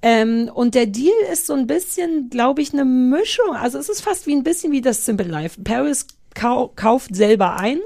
[0.02, 3.56] Ähm, und der Deal ist so ein bisschen, glaube ich, eine Mischung.
[3.56, 5.62] Also es ist fast wie ein bisschen wie das Simple Life.
[5.64, 7.80] Paris kau kauft selber ein.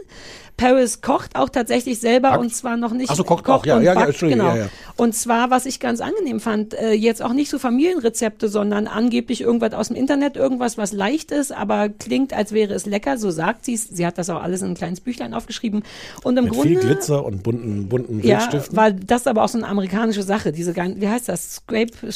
[0.60, 2.42] Paris kocht auch tatsächlich selber Backt.
[2.42, 4.56] und zwar noch nicht Ach so, kocht auch, ja, und ja, ja, backt, Entschuldigung, genau.
[4.58, 4.70] ja, ja.
[4.98, 9.42] Und zwar, was ich ganz angenehm fand, äh, jetzt auch nicht so Familienrezepte, sondern angeblich
[9.42, 13.32] irgendwas aus dem Internet, irgendwas, was leicht ist, aber klingt, als wäre es lecker, so
[13.32, 13.88] sagt sie es.
[13.88, 15.84] Sie hat das auch alles in ein kleines Büchlein aufgeschrieben.
[16.24, 16.68] Und im Mit Grunde.
[16.70, 18.78] viel Glitzer und bunten, bunten Ja, Filzstiften.
[18.78, 22.12] weil das aber auch so eine amerikanische Sache, diese, wie heißt das, Scrape,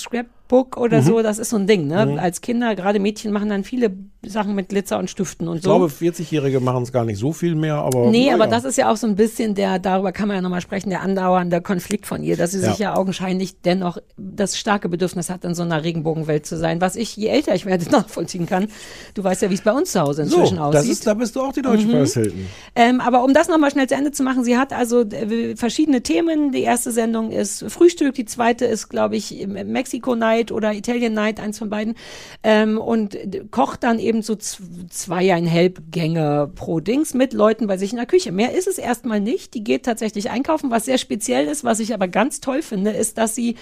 [0.54, 1.06] Scrapbook oder Mhm.
[1.06, 2.06] so, das ist so ein Ding, ne?
[2.06, 2.20] Mhm.
[2.20, 3.91] Als Kinder, gerade Mädchen machen dann viele
[4.26, 5.70] Sachen mit Glitzer und Stiften und ich so.
[5.70, 8.10] glaube, 40-Jährige machen es gar nicht so viel mehr, aber.
[8.10, 10.41] Nee, na aber das ist ja auch so ein bisschen der, darüber kann man ja
[10.41, 12.70] nochmal sprechen, der andauernde Konflikt von ihr, dass sie Ja.
[12.70, 16.95] sich ja augenscheinlich dennoch das starke Bedürfnis hat, in so einer Regenbogenwelt zu sein, was
[16.95, 18.68] ich, je älter ich werde, nachvollziehen kann.
[19.14, 20.91] Du weißt ja, wie es bei uns zu Hause So, inzwischen das aussieht.
[20.93, 21.91] ist, da bist du auch die deutsche Mhm.
[21.91, 22.45] Paris Hilton.
[22.76, 26.01] Ähm, aber um das nochmal schnell zu Ende zu machen, sie hat also äh, verschiedene
[26.01, 26.51] Themen.
[26.54, 31.39] Die erste Sendung ist Frühstück, die zweite ist, glaube ich, Mexico Night oder Italian Night,
[31.39, 31.95] eins von beiden.
[32.43, 33.17] Ähm, und
[33.51, 38.31] kocht dann eben so zweieinhalb Gänge pro Dings mit Leuten bei sich in der Küche.
[38.31, 39.53] Mehr ist es erstmal nicht.
[39.53, 40.71] Die geht tatsächlich einkaufen.
[40.71, 43.55] Was sehr speziell ist, was ich aber ganz toll finde, ist, dass sie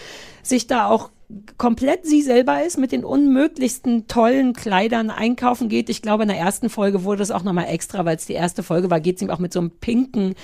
[0.43, 1.11] sich da auch
[1.57, 5.89] komplett sie selber ist, mit den unmöglichsten tollen Kleidern einkaufen geht.
[5.89, 8.63] Ich glaube, in der ersten Folge wurde es auch nochmal extra, weil es die erste
[8.63, 10.35] Folge war, geht sie auch mit so einem pinken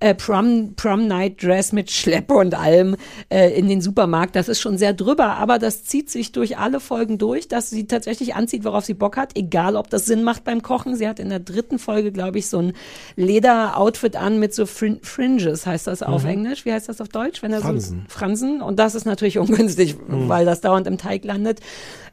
[0.00, 2.96] äh, Prom, Prom Night Dress mit Schleppe und allem
[3.28, 4.34] äh, in den Supermarkt.
[4.34, 7.86] Das ist schon sehr drüber, aber das zieht sich durch alle Folgen durch, dass sie
[7.86, 10.96] tatsächlich anzieht, worauf sie Bock hat, egal ob das Sinn macht beim Kochen.
[10.96, 12.72] Sie hat in der dritten Folge, glaube ich, so ein
[13.16, 16.30] Leder-Outfit an mit so Frin Fringes, heißt das auf Mhm.
[16.30, 16.64] Englisch.
[16.64, 17.42] Wie heißt das auf Deutsch?
[17.42, 18.06] Wenn er Fransen.
[18.08, 18.62] so Fransen.
[18.62, 20.28] Und das ist natürlich ungünstig, Mhm.
[20.30, 21.60] Weil das dauernd im Teig landet.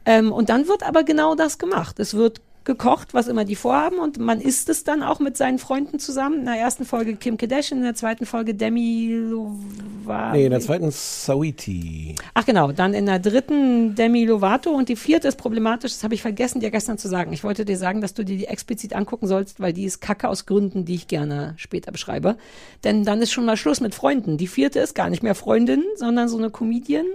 [0.04, 1.98] Ähm, und dann wird aber genau das gemacht.
[1.98, 5.58] Es wird gekocht, was immer die vorhaben und man isst es dann auch mit seinen
[5.58, 6.40] Freunden zusammen.
[6.40, 10.36] In der ersten Folge Kim Kardashian, in der zweiten Folge Demi Lovato.
[10.36, 12.14] Nee, in der zweiten Sawiti.
[12.34, 16.14] Ach genau, dann in der dritten Demi Lovato und die vierte ist problematisch, das habe
[16.14, 17.32] ich vergessen dir gestern zu sagen.
[17.32, 20.28] Ich wollte dir sagen, dass du dir die explizit angucken sollst, weil die ist kacke
[20.28, 22.36] aus Gründen, die ich gerne später beschreibe.
[22.84, 24.36] Denn dann ist schon mal Schluss mit Freunden.
[24.36, 27.06] Die vierte ist gar nicht mehr Freundin, sondern so eine Comedian.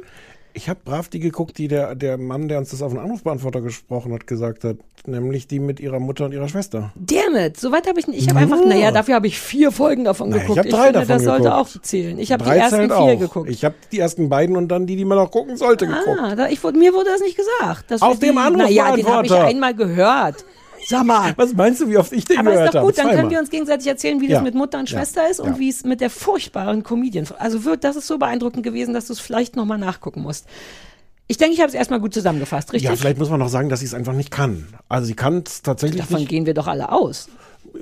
[0.56, 3.62] Ich habe brav die geguckt, die der, der Mann, der uns das auf den Anrufbeantworter
[3.62, 4.78] gesprochen hat, gesagt hat.
[5.06, 6.94] Nämlich die mit ihrer Mutter und ihrer Schwester.
[6.96, 8.20] Dammit, soweit habe ich nicht.
[8.22, 10.52] Ich habe einfach, naja, dafür habe ich vier Folgen davon Na, geguckt.
[10.52, 11.76] ich habe drei finde, davon das sollte geguckt.
[11.78, 12.20] auch zählen.
[12.20, 13.20] Ich habe die ersten vier auch.
[13.20, 13.50] geguckt.
[13.50, 16.20] Ich habe die ersten beiden und dann die, die man auch gucken sollte, geguckt.
[16.22, 17.92] Ah, da, ich, mir wurde das nicht gesagt.
[18.02, 19.46] Auf dem die- Naja, den habe ich Anrufbeantworter.
[19.46, 20.46] einmal gehört.
[20.88, 21.34] Sag mal.
[21.38, 22.88] Was meinst du, wie oft ich den Aber gehört ist doch habe?
[22.92, 24.36] gut, dann können wir uns gegenseitig erzählen, wie Ja.
[24.36, 24.98] das mit Mutter und Ja.
[25.00, 25.60] Schwester ist und Ja.
[25.60, 27.28] wie es mit der furchtbaren Comedian.
[27.40, 30.46] Also wird, das ist so beeindruckend gewesen, dass du es vielleicht nochmal nachgucken musst.
[31.28, 32.90] Ich denke, ich habe es erstmal gut zusammengefasst, richtig?
[32.90, 34.68] Ja, vielleicht muss man noch sagen, dass sie es einfach nicht kann.
[34.90, 36.30] Also sie kann es tatsächlich Davon nicht.
[36.30, 37.30] gehen wir doch alle aus.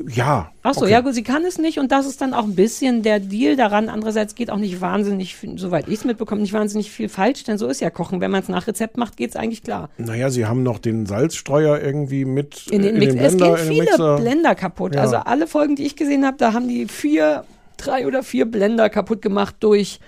[0.10, 0.52] Ja.
[0.64, 0.92] Ach so, okay.
[0.92, 3.56] ja gut, sie kann es nicht und das ist dann auch ein bisschen der Deal
[3.56, 3.90] daran.
[3.90, 7.68] Andererseits geht auch nicht wahnsinnig, soweit ich es mitbekomme, nicht wahnsinnig viel falsch, denn so
[7.68, 8.22] ist ja Kochen.
[8.22, 9.90] Wenn man es nach Rezept macht, geht es eigentlich klar.
[9.98, 13.56] Naja, sie haben noch den Salzstreuer irgendwie mit In den, äh, Mix, den es Blender,
[13.56, 14.16] gehen in den viele Mixer.
[14.18, 14.96] Blender kaputt.
[14.96, 15.02] Ja.
[15.02, 17.44] Also alle Folgen, die ich gesehen habe, da haben die vier,
[17.78, 20.00] drei oder vier Blender kaputt gemacht durch.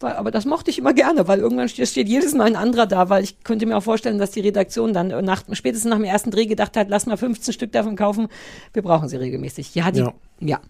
[0.00, 2.86] Weil, aber das mochte ich immer gerne, weil irgendwann steht, steht jedes Mal ein anderer
[2.86, 6.04] da, weil ich könnte mir auch vorstellen, dass die Redaktion dann nach, spätestens nach dem
[6.04, 8.28] ersten Dreh gedacht hat, lass mal 15 Stück davon kaufen.
[8.72, 9.74] Wir brauchen sie regelmäßig.
[9.74, 10.12] Ja, die, Ja.
[10.40, 10.60] ja.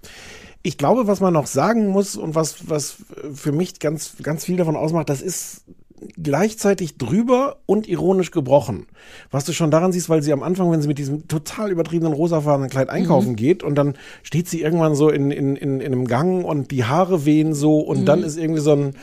[0.62, 2.96] Ich glaube, was man noch sagen muss und was, was
[3.32, 5.64] für mich ganz, ganz viel davon ausmacht, das ist
[6.22, 8.86] gleichzeitig drüber und ironisch gebrochen.
[9.30, 12.12] Was du schon daran siehst, weil sie am Anfang, wenn sie mit diesem total übertriebenen
[12.12, 13.36] rosafarbenen Kleid einkaufen Mhm.
[13.36, 16.84] geht und dann steht sie irgendwann so in, in, in, in einem Gang und die
[16.84, 18.24] Haare wehen so und dann Mhm.
[18.26, 18.94] ist irgendwie so ein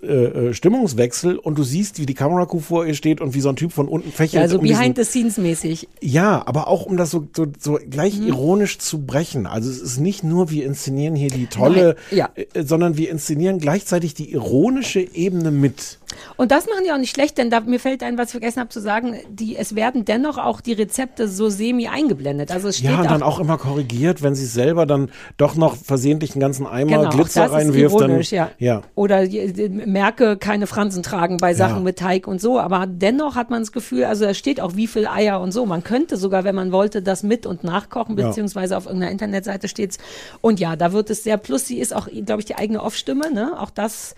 [0.00, 0.06] äh,
[0.50, 3.56] äh, Stimmungswechsel und du siehst, wie die Kameracrew vor ihr steht und wie so ein
[3.56, 4.34] Typ von unten fächelt.
[4.34, 5.88] ja also um diesen- behind the scenes mäßig.
[6.00, 8.28] ja, aber auch um das so, so, so gleich Mhm.
[8.28, 9.44] ironisch zu brechen.
[9.44, 12.28] Also es ist nicht nur, wir inszenieren hier die tolle, ja.
[12.36, 15.98] äh, sondern wir inszenieren gleichzeitig die ironische Ebene mit.
[16.36, 18.60] Und das machen die auch nicht schlecht, denn da, mir fällt ein, was ich vergessen
[18.60, 22.50] habe zu sagen, die, es werden dennoch auch die Rezepte so semi eingeblendet.
[22.50, 25.54] Also es steht Ja, und auch, dann auch immer korrigiert, wenn sie selber dann doch
[25.54, 27.94] noch versehentlich einen ganzen Eimer Genau, Glitzer das ist reinwirft.
[27.96, 28.74] ironisch, dann, ja.
[28.76, 28.82] ja.
[28.94, 31.82] Oder die, die, merke keine Fransen tragen bei Sachen Ja.
[31.82, 32.58] mit Teig und so.
[32.60, 35.64] Aber dennoch hat man das Gefühl, also da steht auch wie viel Eier und so.
[35.66, 38.28] Man könnte sogar, wenn man wollte, das mit und nachkochen, Ja.
[38.28, 39.98] beziehungsweise auf irgendeiner Internetseite steht's.
[40.40, 43.32] Und ja, da wird es sehr, plus sie ist auch, glaube ich, die eigene Off-Stimme,
[43.32, 43.52] ne?
[43.58, 44.14] Auch das,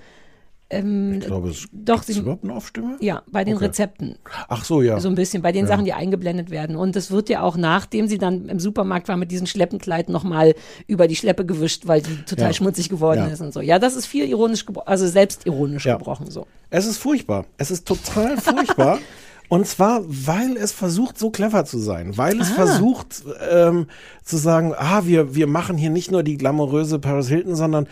[0.71, 2.97] ähm, Ich glaube, es doch, sie, überhaupt eine Aufstimme?
[3.01, 3.67] ja, bei den Okay.
[3.67, 4.17] Rezepten.
[4.49, 4.99] Ach so, ja.
[5.01, 5.69] So ein bisschen bei den Ja.
[5.69, 6.77] Sachen, die eingeblendet werden.
[6.77, 10.55] Und es wird ja auch, nachdem sie dann im Supermarkt war mit diesem Schleppenkleid, nochmal
[10.87, 12.53] über die Schleppe gewischt, weil die total Ja.
[12.55, 13.27] schmutzig geworden Ja.
[13.29, 13.61] ist und so.
[13.61, 16.47] Ja, das ist viel ironisch, also selbstironisch gebrochen so.
[16.71, 17.45] Es ist furchtbar.
[17.59, 18.99] Es ist total furchtbar.
[19.55, 22.19] Und zwar, weil es versucht, so clever zu sein.
[22.19, 22.55] Weil es Ah.
[22.55, 23.87] versucht, ähm,
[24.25, 27.87] zu sagen, ah, wir, wir machen hier nicht nur die glamouröse Paris Hilton, sondern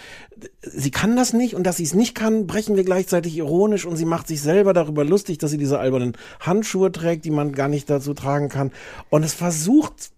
[0.61, 3.95] sie kann das nicht und dass sie es nicht kann, brechen wir gleichzeitig ironisch und
[3.95, 7.69] sie macht sich selber darüber lustig, dass sie diese albernen Handschuhe trägt, die man gar
[7.69, 8.73] nicht dazu tragen kann.
[9.09, 10.11] Und es versucht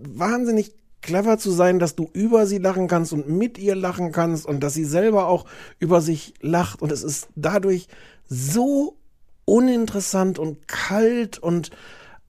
[0.00, 4.46] wahnsinnig clever zu sein, dass du über sie lachen kannst und mit ihr lachen kannst
[4.46, 5.44] und dass sie selber auch
[5.78, 7.86] über sich lacht und es ist dadurch
[8.28, 8.97] so
[9.48, 11.70] uninteressant und kalt und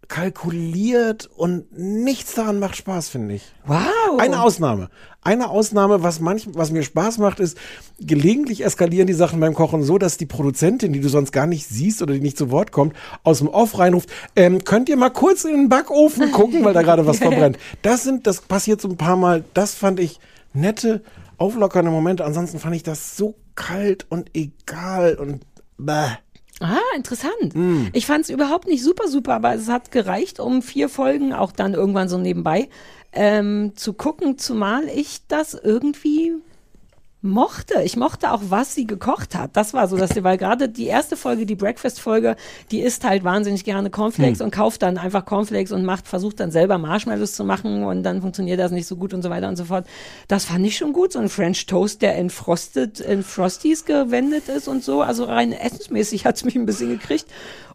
[0.07, 3.43] kalkuliert und nichts daran macht Spaß, finde ich.
[3.67, 4.17] Wow.
[4.17, 4.89] Eine Ausnahme.
[5.21, 7.57] Eine Ausnahme, was manch, was mir Spaß macht, ist,
[7.99, 11.67] gelegentlich eskalieren die Sachen beim Kochen so, dass die Produzentin, die du sonst gar nicht
[11.67, 15.11] siehst oder die nicht zu Wort kommt, aus dem Off reinruft, ähm, könnt ihr mal
[15.11, 17.59] kurz in den Backofen gucken, weil da gerade was verbrennt.
[17.83, 20.19] Das sind, das passiert so ein paar Mal, das fand ich
[20.53, 21.03] nette,
[21.37, 22.25] auflockernde Momente.
[22.25, 25.45] Ansonsten fand ich das so kalt und egal und
[25.77, 26.17] bäh.
[26.59, 27.55] Ah, interessant.
[27.55, 27.87] Mm.
[27.93, 31.51] Ich fand es überhaupt nicht super, super, aber es hat gereicht, um vier Folgen, auch
[31.51, 32.69] dann irgendwann so nebenbei,
[33.13, 36.33] ähm, zu gucken, zumal ich das irgendwie
[37.21, 37.81] mochte.
[37.83, 39.51] Ich mochte auch, was sie gekocht hat.
[39.57, 42.37] Das war so, dass sie, weil gerade die erste Folge, die Breakfast-Folge,
[42.71, 44.45] die isst halt wahnsinnig gerne Cornflakes Hm.
[44.45, 48.21] und kauft dann einfach Cornflakes und macht, versucht dann selber Marshmallows zu machen und dann
[48.21, 49.85] funktioniert das nicht so gut und so weiter und so fort.
[50.29, 51.11] Das fand ich schon gut.
[51.11, 55.01] So ein French Toast, der in Frosted, in Frosties gewendet ist und so.
[55.01, 57.25] Also rein essensmäßig hat's mich ein bisschen gekriegt.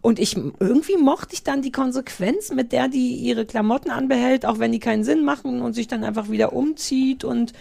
[0.01, 4.59] Und ich, irgendwie mochte ich dann die Konsequenz, mit der die ihre Klamotten anbehält, auch
[4.59, 7.55] wenn die keinen Sinn machen und sich dann einfach wieder umzieht und,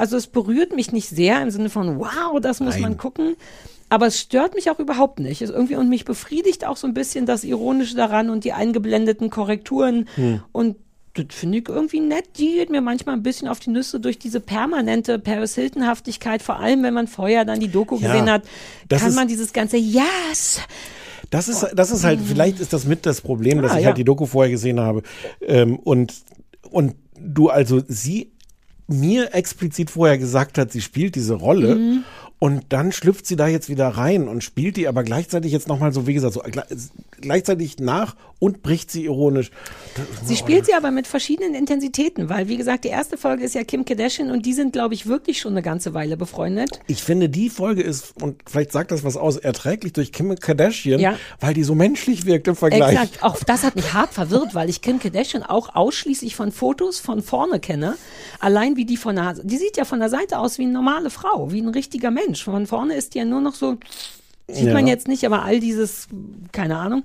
[0.00, 2.98] also es berührt mich nicht sehr im Sinne von, wow, das muss man Nein.
[2.98, 3.36] gucken.
[3.90, 5.42] Aber es stört mich auch überhaupt nicht.
[5.42, 9.30] Es irgendwie, und mich befriedigt auch so ein bisschen das Ironische daran und die eingeblendeten
[9.30, 10.08] Korrekturen.
[10.14, 10.42] Hm.
[10.52, 10.76] Und
[11.14, 12.24] das finde ich irgendwie nett.
[12.38, 16.40] Die geht mir manchmal ein bisschen auf die Nüsse durch diese permanente Paris Hilton-Haftigkeit.
[16.40, 18.44] Vor allem, wenn man vorher dann die Doku Ja, gesehen hat,
[18.88, 20.60] kann man dieses ganze Yes,
[21.30, 23.86] Das ist, das ist halt, vielleicht ist das mit das Problem, dass Ah, ich ja.
[23.88, 25.02] halt die Doku vorher gesehen habe.
[25.40, 26.14] Ähm, und,
[26.70, 28.30] und du also sie
[28.92, 31.76] mir explizit vorher gesagt hat, sie spielt diese Rolle.
[31.76, 32.04] Mhm.
[32.40, 35.92] Und dann schlüpft sie da jetzt wieder rein und spielt die aber gleichzeitig jetzt nochmal
[35.92, 36.64] so, wie gesagt, so gle-
[37.20, 39.50] gleichzeitig nach und bricht sie ironisch.
[40.24, 43.62] Sie spielt sie aber mit verschiedenen Intensitäten, weil wie gesagt, die erste Folge ist ja
[43.62, 46.80] Kim Kardashian und die sind, glaube ich, wirklich schon eine ganze Weile befreundet.
[46.86, 50.98] Ich finde, die Folge ist, und vielleicht sagt das was aus, erträglich durch Kim Kardashian,
[50.98, 51.16] Ja.
[51.40, 52.92] weil die so menschlich wirkt im Vergleich.
[52.94, 56.98] Exakt, auch das hat mich hart verwirrt, weil ich Kim Kardashian auch ausschließlich von Fotos
[57.00, 57.98] von vorne kenne.
[58.38, 61.10] Allein wie die von der, die sieht ja von der Seite aus wie eine normale
[61.10, 62.29] Frau, wie ein richtiger Mensch.
[62.34, 63.76] Von vorne ist die ja nur noch so,
[64.48, 64.72] sieht Ja.
[64.72, 66.08] man jetzt nicht, aber all dieses,
[66.52, 67.04] keine Ahnung.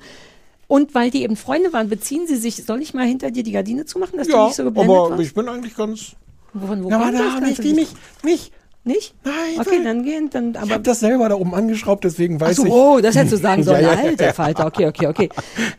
[0.68, 3.52] Und weil die eben Freunde waren, beziehen sie sich, soll ich mal hinter dir die
[3.52, 5.22] Gardine zumachen, dass du Ja, nicht so geblendet aber warst?
[5.22, 6.16] ich bin eigentlich ganz.
[6.54, 7.42] Wovon, wo Ja, aber da, das?
[7.50, 8.52] nicht, die du- nicht, nicht.
[8.88, 9.16] Nicht?
[9.24, 12.52] Nein, Okay, dann gehen, dann, Ich aber habe das selber da oben angeschraubt, deswegen weiß
[12.60, 12.72] Ach so, ich.
[12.72, 13.82] oh, das hättest du sagen sollen.
[13.84, 14.34] Ja, ja, ja, Alter.
[14.36, 15.30] Falter, okay, okay, okay.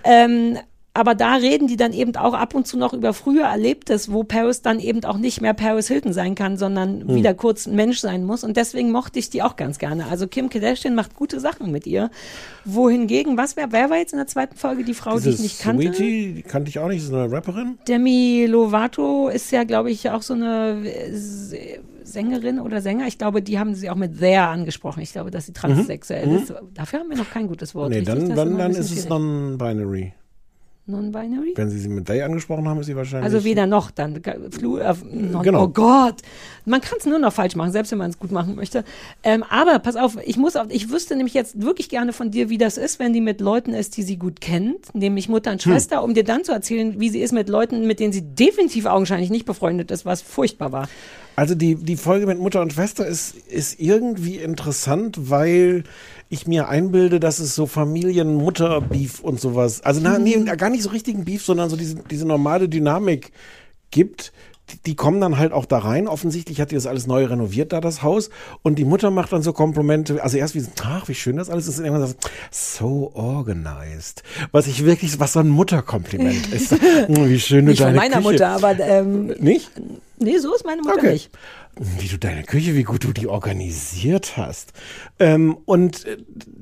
[0.02, 0.58] ähm,
[0.96, 4.24] aber da reden die dann eben auch ab und zu noch über früher Erlebtes, wo
[4.24, 7.14] Paris dann eben auch nicht mehr Paris Hilton sein kann, sondern Hm.
[7.14, 8.42] wieder kurz ein Mensch sein muss.
[8.44, 10.06] Und deswegen mochte ich die auch ganz gerne.
[10.10, 12.10] Also Kim Kardashian macht gute Sachen mit ihr.
[12.64, 15.40] Wohingegen, was wer, wer war jetzt in der zweiten Folge die Frau, die Diese ich
[15.40, 15.82] nicht kannte?
[15.94, 17.78] Sweetie, die kannte ich auch nicht, ist eine Rapperin.
[17.86, 23.06] Demi Lovato ist ja, glaube ich, auch so eine äh, Sängerin oder Sänger.
[23.06, 25.00] Ich glaube, die haben sie auch mit there angesprochen.
[25.02, 26.36] Ich glaube, dass sie transsexuell Mhm.
[26.36, 26.54] ist.
[26.74, 27.90] Dafür haben wir noch kein gutes Wort.
[27.90, 28.14] nee, richtig?
[28.28, 30.12] dann, dann, dann ist es non-binary.
[30.88, 31.52] Non-binary?
[31.56, 33.24] Wenn sie sie mit they angesprochen haben, ist sie wahrscheinlich.
[33.32, 34.20] Also weder noch, dann
[34.52, 35.64] Flu, äh, non, Genau.
[35.64, 36.16] oh Gott,
[36.64, 38.84] man kann es nur noch falsch machen, selbst wenn man es gut machen möchte.
[39.24, 42.50] Ähm, aber pass auf, ich muss auch, ich wüsste nämlich jetzt wirklich gerne von dir,
[42.50, 45.64] wie das ist, wenn die mit Leuten ist, die sie gut kennt, nämlich Mutter und
[45.64, 45.72] Hm.
[45.72, 48.86] Schwester, um dir dann zu erzählen, wie sie ist mit Leuten, mit denen sie definitiv
[48.86, 50.88] augenscheinlich nicht befreundet ist, was furchtbar war.
[51.34, 55.84] Also die, die Folge mit Mutter und Schwester ist, ist irgendwie interessant, weil
[56.28, 60.90] ich mir einbilde, dass es so Familien-Mutter-Beef und sowas, also na, nee, gar nicht so
[60.90, 63.32] richtigen Beef, sondern so diese, diese normale Dynamik
[63.90, 64.32] gibt.
[64.84, 66.08] Die, kommen dann halt auch da rein.
[66.08, 68.30] Offensichtlich hat die das alles neu renoviert, da das Haus.
[68.62, 70.20] Und die Mutter macht dann so Komplimente.
[70.20, 71.78] Also erst wie, so, ach, wie schön das alles ist.
[71.78, 74.24] Und irgendwann sagt, so organized.
[74.50, 76.72] Was ich wirklich, was so ein Mutterkompliment ist.
[76.72, 78.28] Hm, wie schön du Nicht von deine meiner Küche.
[78.28, 79.70] Mutter, aber ähm, Nicht?
[80.18, 81.12] nee, so ist meine Mutter Okay.
[81.12, 81.30] nicht.
[81.78, 84.72] Wie du deine Küche, wie gut du die organisiert hast.
[85.18, 86.16] Ähm, und äh,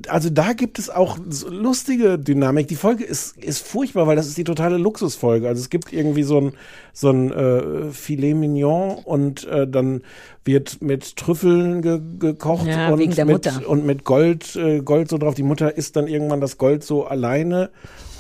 [0.09, 2.67] also da gibt es auch so lustige Dynamik.
[2.67, 5.47] Die Folge ist, ist furchtbar, weil das ist die totale Luxusfolge.
[5.47, 6.53] Also es gibt irgendwie so ein,
[6.93, 10.03] so ein äh, Filet Mignon und äh, dann
[10.45, 15.37] wird mit Trüffeln ge gekocht Ja, und, mit, und mit Gold, äh, Gold so drauf.
[15.37, 17.71] Die Mutter isst dann irgendwann das Gold so alleine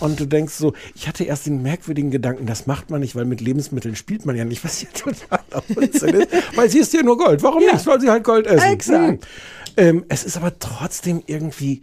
[0.00, 3.24] und du denkst so, ich hatte erst den merkwürdigen Gedanken, das macht man nicht, weil
[3.24, 5.40] mit Lebensmitteln spielt man ja nicht, was ja total
[5.76, 7.42] Unsinn ist, weil sie isst ja nur Gold.
[7.42, 7.86] Warum nicht?
[7.86, 8.72] Weil sie halt Gold essen.
[8.72, 9.24] Exakt.
[9.24, 9.28] Hm.
[9.76, 11.82] Ähm, es ist aber trotzdem irgendwie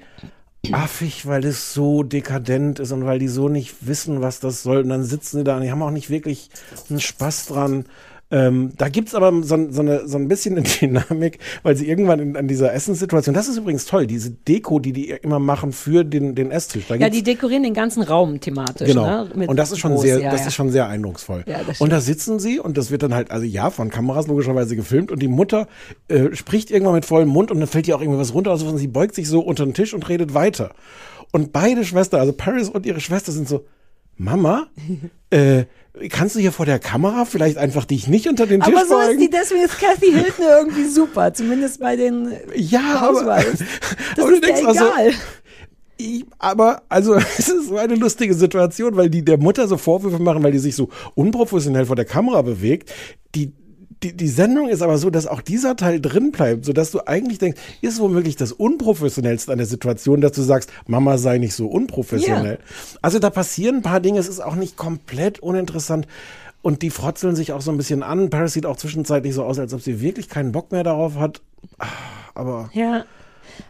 [0.71, 4.81] affig, weil es so dekadent ist und weil die so nicht wissen, was das soll.
[4.81, 6.49] Und dann sitzen sie da und die haben auch nicht wirklich
[6.89, 7.85] einen Spaß dran.
[8.31, 12.19] Ähm, da gibt's aber so, so, eine, so ein bisschen eine Dynamik, weil sie irgendwann
[12.19, 16.05] in, an dieser Essenssituation, das ist übrigens toll, diese Deko, die die immer machen für
[16.05, 16.85] den, den Esstisch.
[16.87, 18.87] Da Ja, die dekorieren den ganzen Raum thematisch.
[18.87, 19.25] Genau.
[19.25, 19.47] Ne?
[19.47, 20.47] Und das ist schon groß, sehr, ja, das ja.
[20.47, 21.43] ist schon sehr eindrucksvoll.
[21.45, 24.27] Ja, das und da sitzen sie und das wird dann halt, also ja, von Kameras
[24.27, 25.67] logischerweise gefilmt und die Mutter
[26.07, 28.77] äh, spricht irgendwann mit vollem Mund und dann fällt ihr auch irgendwie was runter, also
[28.77, 30.71] sie beugt sich so unter den Tisch und redet weiter.
[31.33, 33.65] Und beide Schwestern, also Paris und ihre Schwester sind so,
[34.17, 34.67] Mama,
[35.31, 35.65] äh,
[36.09, 38.99] kannst du hier vor der Kamera vielleicht einfach dich nicht unter den Tisch Aber so
[38.99, 39.19] ist beugen?
[39.19, 43.59] die, deswegen ist Kathy Hilton irgendwie super, zumindest bei den Ja, Housewives.
[44.15, 45.13] Das aber du ist ja denkst auch so, egal.
[45.97, 50.21] Ich, aber, also, es ist so eine lustige Situation, weil die der Mutter so Vorwürfe
[50.21, 52.91] machen, weil die sich so unprofessionell vor der Kamera bewegt.
[53.35, 53.53] Die,
[54.03, 57.37] die, die Sendung ist aber so, dass auch dieser Teil drin bleibt, sodass du eigentlich
[57.37, 61.67] denkst, ist womöglich das Unprofessionellste an der Situation, dass du sagst, Mama sei nicht so
[61.67, 62.59] unprofessionell.
[63.01, 66.07] Also da passieren ein paar Dinge, es ist auch nicht komplett uninteressant.
[66.63, 68.29] Und die frotzeln sich auch so ein bisschen an.
[68.29, 71.41] Paris sieht auch zwischenzeitlich so aus, als ob sie wirklich keinen Bock mehr darauf hat.
[71.79, 71.87] Ah,
[72.35, 73.05] Aber Ja.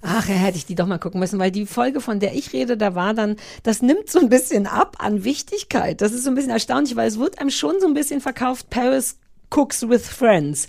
[0.04, 2.54] Ach, ja, hätte ich die doch mal gucken müssen, weil die Folge, von der ich
[2.54, 6.02] rede, da war dann, das nimmt so ein bisschen ab an Wichtigkeit.
[6.02, 8.70] Das ist so ein bisschen erstaunlich, weil es wird einem schon so ein bisschen verkauft,
[8.70, 9.18] Paris
[9.52, 10.68] Cooks with Friends.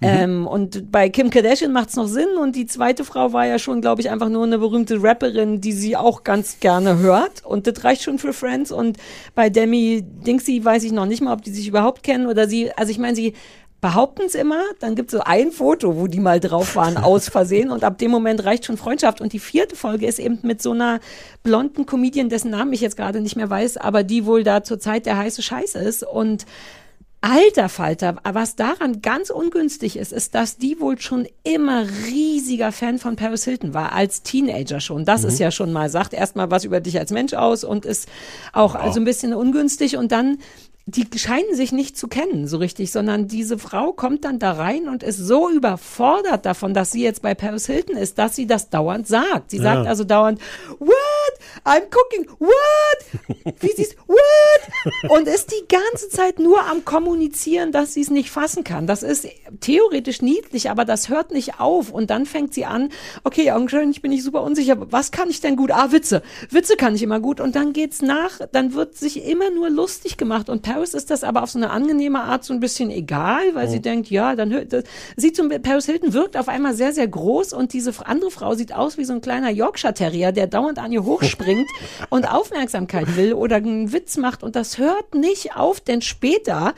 [0.00, 3.80] Ähm, und bei Kim Kardashian macht's noch Sinn und die zweite Frau war ja schon,
[3.80, 7.82] glaube ich, einfach nur eine berühmte Rapperin, die sie auch ganz gerne hört und das
[7.82, 8.96] reicht schon für Friends und
[9.34, 12.70] bei Demi Dingsy weiß ich noch nicht mal, ob die sich überhaupt kennen oder sie,
[12.76, 13.34] also ich meine, sie
[13.80, 17.28] behaupten es immer, dann gibt es so ein Foto, wo die mal drauf waren, aus
[17.28, 20.62] Versehen und ab dem Moment reicht schon Freundschaft und die vierte Folge ist eben mit
[20.62, 21.00] so einer
[21.42, 24.78] blonden Comedian, dessen Namen ich jetzt gerade nicht mehr weiß, aber die wohl da zur
[24.78, 26.46] Zeit der heiße Scheiß ist und
[27.20, 32.98] Alter Falter, was daran ganz ungünstig ist, ist, dass die wohl schon immer riesiger Fan
[32.98, 35.04] von Paris Hilton war, als Teenager schon.
[35.04, 38.08] Das ist ja schon mal, sagt erstmal was über dich als Mensch aus und ist
[38.52, 40.38] auch also ein bisschen ungünstig und dann
[40.90, 44.88] die scheinen sich nicht zu kennen so richtig, sondern diese Frau kommt dann da rein
[44.88, 48.70] und ist so überfordert davon, dass sie jetzt bei Paris Hilton ist, dass sie das
[48.70, 49.50] dauernd sagt.
[49.50, 49.90] Sie sagt Ja.
[49.90, 50.40] also dauernd,
[51.28, 51.38] what?
[51.64, 53.56] I'm cooking, what?
[53.60, 55.10] Wie sie ist, what?
[55.10, 58.86] Und ist die ganze Zeit nur am Kommunizieren, dass sie es nicht fassen kann.
[58.86, 59.26] Das ist
[59.60, 61.90] theoretisch niedlich, aber das hört nicht auf.
[61.90, 62.90] Und dann fängt sie an,
[63.24, 65.70] okay, Augenschein, ich bin nicht super unsicher, was kann ich denn gut?
[65.70, 66.22] Ah, Witze.
[66.50, 67.40] Witze kann ich immer gut.
[67.40, 70.48] Und dann geht's nach, dann wird sich immer nur lustig gemacht.
[70.48, 73.68] Und Paris ist das aber auf so eine angenehme Art so ein bisschen egal, weil
[73.68, 74.84] sie denkt, ja, dann hört, das,
[75.16, 78.72] sieht so, Paris Hilton wirkt auf einmal sehr, sehr groß und diese andere Frau sieht
[78.72, 81.68] aus wie so ein kleiner Yorkshire Terrier, der dauernd an ihr hochspringt
[82.08, 86.74] und Aufmerksamkeit will oder einen Witz macht und das hört nicht auf, denn später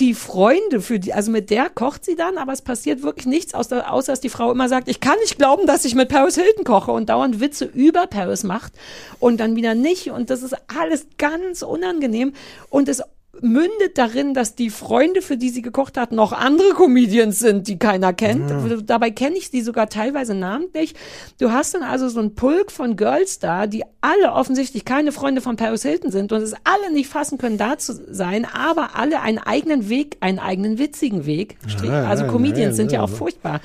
[0.00, 3.54] die Freunde für die, also mit der kocht sie dann, aber es passiert wirklich nichts,
[3.54, 6.34] außer, außer dass die Frau immer sagt, ich kann nicht glauben, dass ich mit Paris
[6.34, 8.72] Hilton koche und dauernd Witze über Paris macht
[9.20, 12.32] und dann wieder nicht und das ist alles ganz unangenehm
[12.70, 13.02] und es
[13.40, 17.78] mündet darin, dass die Freunde, für die sie gekocht hat, noch andere Comedians sind, die
[17.78, 18.52] keiner kennt.
[18.88, 20.94] Dabei kenne ich die sogar teilweise namentlich.
[21.38, 25.40] Du hast dann also so einen Pulk von Girls da, die alle offensichtlich keine Freunde
[25.40, 29.22] von Paris Hilton sind und es alle nicht fassen können, da zu sein, aber alle
[29.22, 31.56] einen eigenen Weg, einen eigenen witzigen Weg.
[31.82, 33.60] Ja, Also ja, Comedians ja, sind ja ja, auch furchtbar.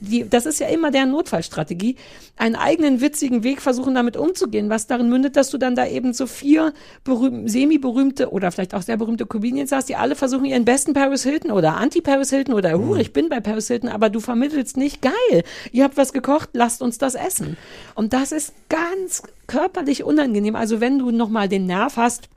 [0.00, 1.96] Die, das ist ja immer deren Notfallstrategie,
[2.36, 6.12] einen eigenen witzigen Weg versuchen, damit umzugehen, was darin mündet, dass du dann da eben
[6.14, 6.72] so vier
[7.04, 11.22] berühm, semi-berühmte oder vielleicht auch sehr berühmte Comedians hast, die alle versuchen, ihren besten Paris
[11.22, 12.78] Hilton oder Anti-Paris Hilton oder.
[12.78, 16.50] Huch, ich bin bei Paris Hilton, aber du vermittelst nicht, geil, ihr habt was gekocht,
[16.54, 17.56] lasst uns das essen.
[17.94, 20.56] Und das ist ganz körperlich unangenehm.
[20.56, 22.28] Also wenn du nochmal den Nerv hast,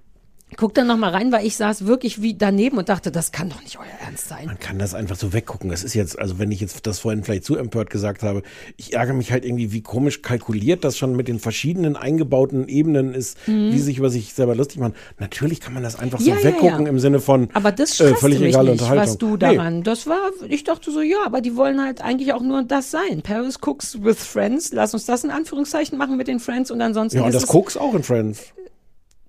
[0.57, 3.61] guck dann nochmal rein, weil ich saß wirklich wie daneben und dachte, das kann doch
[3.61, 4.45] nicht euer Ernst sein.
[4.45, 5.69] Man kann das einfach so weggucken.
[5.69, 8.43] Das ist jetzt, also wenn ich jetzt das vorhin vielleicht zu empört gesagt habe,
[8.77, 13.13] ich ärgere mich halt irgendwie, wie komisch kalkuliert das schon mit den verschiedenen eingebauten Ebenen
[13.13, 14.93] ist, wie sie sich über sich selber lustig machen.
[15.19, 16.37] Natürlich kann man das einfach so Mhm.
[16.37, 16.89] Ja, ja, weggucken ja.
[16.89, 19.07] im Sinne von Aber das äh, völlig mich egale nicht, Unterhaltung.
[19.13, 19.37] was du Nee.
[19.37, 19.83] daran.
[19.83, 23.21] Das war, ich dachte so, ja, aber die wollen halt eigentlich auch nur das sein.
[23.23, 24.71] Paris Cooks with Friends.
[24.73, 27.77] Lass uns das in Anführungszeichen machen mit den Friends und ansonsten Ja, und das Cooks
[27.77, 28.53] auch in Friends.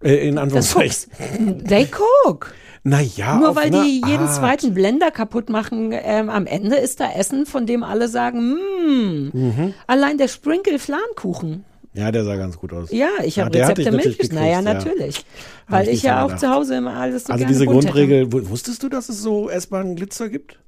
[0.02, 1.10] Äh, in Anführungszeichen.
[1.66, 1.86] They
[2.26, 2.52] cook.
[2.86, 4.34] Naja, Nur weil die jeden Art.
[4.34, 9.30] zweiten Blender kaputt machen, ähm, am Ende ist da Essen, von dem alle sagen, mm,
[9.32, 9.74] Mhm.
[9.86, 11.64] allein der Sprinkle Fladenkuchen.
[11.94, 12.90] Ja, der sah ganz gut aus.
[12.92, 14.34] Ja, ich Ja, habe ich Rezepte mitgeschnitten.
[14.36, 14.62] Naja, ja.
[14.62, 15.18] natürlich.
[15.18, 15.24] Hab
[15.68, 16.40] Weil ich ich ja auch gedacht.
[16.40, 17.72] zu Hause immer alles so Also diese hätte.
[17.72, 20.58] Grundregel, wu- wusstest du, dass es so essbaren Glitzer gibt?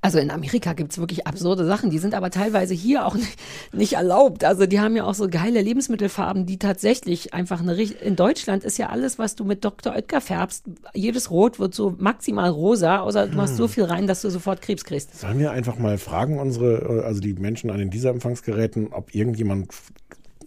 [0.00, 3.38] Also in Amerika gibt's wirklich absurde Sachen, die sind aber teilweise hier auch nicht,
[3.72, 4.44] nicht erlaubt.
[4.44, 8.78] Also die haben ja auch so geile Lebensmittelfarben, die tatsächlich einfach eine In Deutschland ist
[8.78, 9.94] ja alles, was du mit Dr.
[9.94, 10.64] Oetker färbst,
[10.94, 13.58] jedes Rot wird so maximal rosa, außer du machst Hm.
[13.58, 15.18] so viel rein, dass du sofort Krebs kriegst.
[15.18, 19.14] Sollen wir einfach mal fragen, unsere, äh, also die Menschen an den dieser Empfangsgeräten, ob
[19.14, 19.68] irgendjemand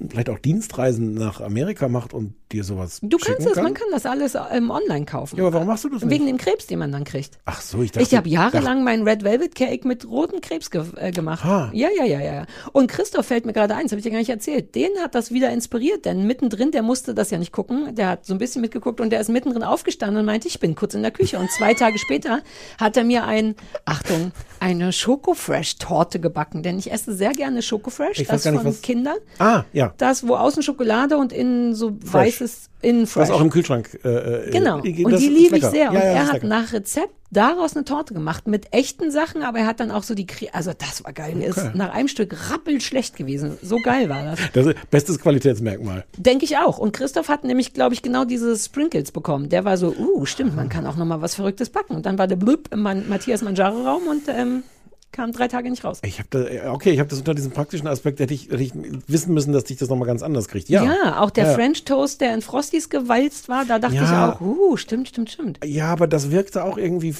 [0.09, 3.63] vielleicht auch Dienstreisen nach Amerika macht und dir sowas Du kannst das, kann?
[3.63, 5.37] man kann das alles ähm, online kaufen.
[5.37, 6.11] Ja, aber warum machst du das nicht?
[6.11, 7.37] Wegen dem Krebs, den man dann kriegt.
[7.45, 8.03] Ach so, ich dachte.
[8.07, 11.45] Ich habe jahrelang meinen Red Velvet Cake mit rotem Krebs ge äh, gemacht.
[11.45, 11.69] Ah.
[11.73, 12.45] Ja, ja, ja, ja.
[12.71, 14.73] Und Christoph fällt mir gerade ein, das habe ich dir gar nicht erzählt.
[14.73, 18.25] Den hat das wieder inspiriert, denn mittendrin, der musste das ja nicht gucken, der hat
[18.25, 21.01] so ein bisschen mitgeguckt und der ist mittendrin aufgestanden und meinte, ich bin kurz in
[21.01, 21.37] der Küche.
[21.39, 22.41] Und zwei Tage später
[22.79, 28.27] hat er mir ein, Achtung, eine Schokofresh-Torte gebacken, denn ich esse sehr gerne Schokofresh, Ich
[28.27, 29.15] das nicht, von was- Kinder.
[29.37, 29.88] Ah, ja.
[29.97, 33.29] Das, wo außen Schokolade und innen so weißes, innen fresh.
[33.29, 33.99] Was auch im Kühlschrank.
[34.03, 34.83] Äh, äh, Genau.
[34.83, 35.85] äh, Und die liebe ich sehr.
[35.85, 36.47] Ja, und ja, er hat lecker.
[36.47, 40.15] nach Rezept daraus eine Torte gemacht mit echten Sachen, aber er hat dann auch so
[40.15, 41.35] die, Kre also das war geil.
[41.37, 41.45] Okay.
[41.47, 43.57] ist nach einem Stück rappelschlecht gewesen.
[43.61, 44.39] So geil war das.
[44.53, 46.05] Das ist bestes Qualitätsmerkmal.
[46.17, 46.77] Denke ich auch.
[46.79, 49.49] Und Christoph hat nämlich, glaube ich, genau diese Sprinkles bekommen.
[49.49, 51.95] Der war so, uh, stimmt, man kann auch noch mal was Verrücktes backen.
[51.95, 54.63] Und dann war der Blub im Matthias Mangiare-Raum und ähm,
[55.11, 55.99] kam drei Tage nicht raus.
[56.03, 58.61] Ich habe da, äh, okay, ich habe das unter diesem praktischen Aspekt hätte ich, hätte
[58.63, 58.71] ich
[59.07, 60.69] wissen müssen, dass dich das nochmal ganz anders kriegt.
[60.69, 61.53] Ja, auch der ja.
[61.53, 64.03] French Toast, der in Frosties gewalzt war, da dachte Ja.
[64.03, 65.59] ich auch, uh, stimmt, stimmt, stimmt.
[65.65, 67.15] Ja, aber das wirkte auch irgendwie.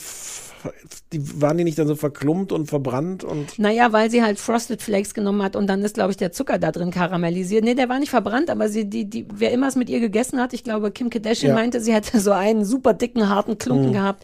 [1.14, 3.58] Die waren die nicht dann so verklumpt und verbrannt und.
[3.60, 6.60] Naja, weil sie halt Frosted Flakes genommen hat und dann ist, glaube ich, der Zucker
[6.60, 7.64] da drin karamellisiert.
[7.64, 10.38] Nee, der war nicht verbrannt, aber sie, die, die, wer immer es mit ihr gegessen
[10.40, 11.56] hat, ich glaube, Kim Kardashian Ja.
[11.56, 13.94] meinte, sie hätte so einen super dicken, harten Klumpen Mhm.
[13.94, 14.24] gehabt.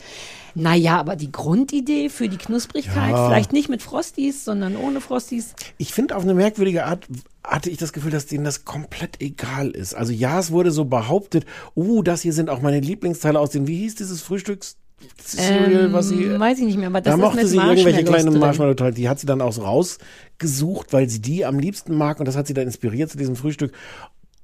[0.55, 3.27] Naja, aber die Grundidee für die Knusprigkeit, Ja.
[3.27, 5.53] vielleicht nicht mit Frosties, sondern ohne Frosties.
[5.77, 7.07] Ich finde auf eine merkwürdige Art
[7.43, 9.93] hatte ich das Gefühl, dass denen das komplett egal ist.
[9.93, 11.45] Also ja, es wurde so behauptet,
[11.75, 14.77] uh, das hier sind auch meine Lieblingsteile aus dem, wie hieß dieses Frühstücks
[15.21, 18.03] Cereal, Ähm, was sie weiß ich nicht mehr, aber das da ist mochte sie irgendwelche
[18.05, 18.39] kleinen.
[18.39, 22.25] Marshmallow-Teile, die hat sie dann auch so rausgesucht, weil sie die am liebsten mag und
[22.27, 23.73] das hat sie dann inspiriert zu diesem Frühstück.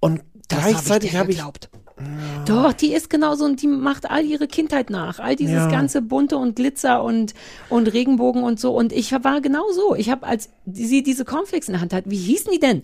[0.01, 1.69] Und Das hab ich gleichzeitig habe ich, geglaubt.
[2.45, 5.19] Doch, die ist genauso und die macht all ihre Kindheit nach.
[5.19, 5.69] All dieses Ja.
[5.69, 7.33] ganze bunte und Glitzer und,
[7.69, 8.75] und Regenbogen und so.
[8.75, 9.95] Und ich war genau so.
[9.95, 12.83] Ich habe, als sie diese Cornflakes in der Hand hat, wie hießen die denn?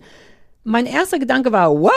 [0.70, 1.92] Mein erster Gedanke war, what?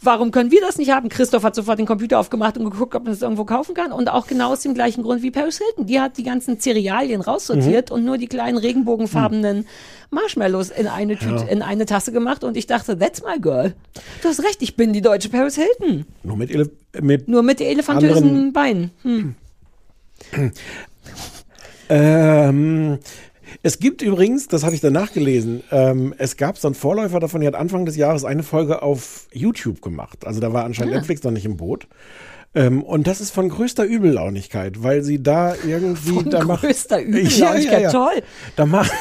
[0.00, 1.08] Warum können wir das nicht haben?
[1.08, 3.90] Christoph hat sofort den Computer aufgemacht und geguckt, ob man das irgendwo kaufen kann.
[3.90, 5.86] Und auch genau aus dem gleichen Grund wie Paris Hilton.
[5.86, 7.94] Die hat die ganzen Cerealien raussortiert Mhm.
[7.96, 9.66] und nur die kleinen regenbogenfarbenen
[10.10, 11.48] Marshmallows in eine Tüte, Ja.
[11.48, 12.44] in eine Tasse gemacht.
[12.44, 13.74] Und ich dachte, that's my girl.
[14.22, 16.06] Du hast recht, ich bin die deutsche Paris Hilton.
[16.22, 16.70] Nur mit, Ele
[17.00, 18.92] mit Nur mit elefantösen Beinen.
[19.02, 19.34] Hm.
[21.88, 22.98] Ähm,
[23.62, 27.40] es gibt übrigens, das habe ich danach gelesen, ähm, es gab so einen Vorläufer davon,
[27.40, 30.26] die hat Anfang des Jahres eine Folge auf YouTube gemacht.
[30.26, 30.96] Also da war anscheinend Ah.
[30.98, 31.86] Netflix noch nicht im Boot.
[32.54, 36.60] Ähm, und das ist von größter Übellaunigkeit, weil sie da irgendwie Von da macht.
[36.62, 38.22] größter Übellaunigkeit, toll.
[38.56, 38.92] Da macht,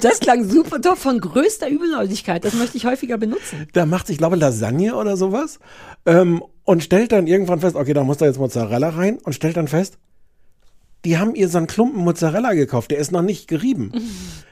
[0.00, 0.96] Das klang super toll.
[0.96, 2.42] Von größter Übellaunigkeit.
[2.44, 3.66] Das möchte ich häufiger benutzen.
[3.74, 5.58] da macht, ich glaube, Lasagne oder sowas.
[6.06, 9.58] Ähm, und stellt dann irgendwann fest, okay, da muss da jetzt Mozzarella rein und stellt
[9.58, 9.98] dann fest,
[11.06, 13.92] die haben ihr so einen Klumpen Mozzarella gekauft, der ist noch nicht gerieben.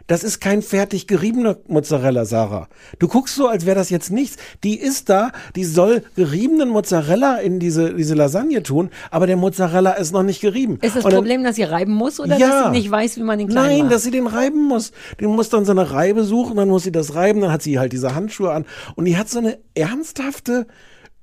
[0.07, 2.69] Das ist kein fertig geriebener Mozzarella, Sarah.
[2.99, 4.37] Du guckst so, als wäre das jetzt nichts.
[4.63, 9.93] Die ist da, die soll geriebenen Mozzarella in diese, diese Lasagne tun, aber der Mozzarella
[9.93, 10.79] ist noch nicht gerieben.
[10.83, 12.49] Ist das dann- Problem, dass sie reiben muss oder Ja.
[12.51, 13.93] dass sie nicht weiß, wie man den klein Nein, macht?
[13.95, 14.93] dass sie den reiben muss.
[15.23, 17.79] Den muss dann so eine Reibe suchen, dann muss sie das reiben, dann hat sie
[17.79, 18.67] halt diese Handschuhe an.
[18.97, 20.67] Und die hat so eine ernsthafte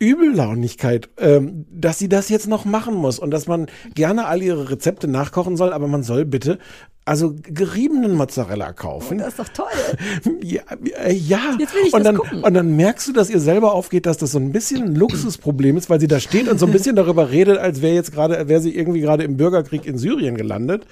[0.02, 4.72] Übellaunigkeit, ähm, dass sie das jetzt noch machen muss und dass man gerne all ihre
[4.72, 6.58] Rezepte nachkochen soll, aber man soll bitte
[7.12, 9.18] also geriebenen Mozzarella kaufen.
[9.18, 9.68] Das ist doch toll.
[10.44, 10.62] Ja,
[11.04, 11.56] äh, ja.
[11.60, 12.44] Jetzt will ich und dann, gucken.
[12.44, 15.78] und dann merkst du, dass ihr selber aufgeht, dass das so ein bisschen ein Luxusproblem
[15.78, 18.48] ist, weil sie da steht und so ein bisschen darüber redet, als wäre jetzt gerade,
[18.48, 20.86] wäre sie irgendwie gerade im Bürgerkrieg in Syrien gelandet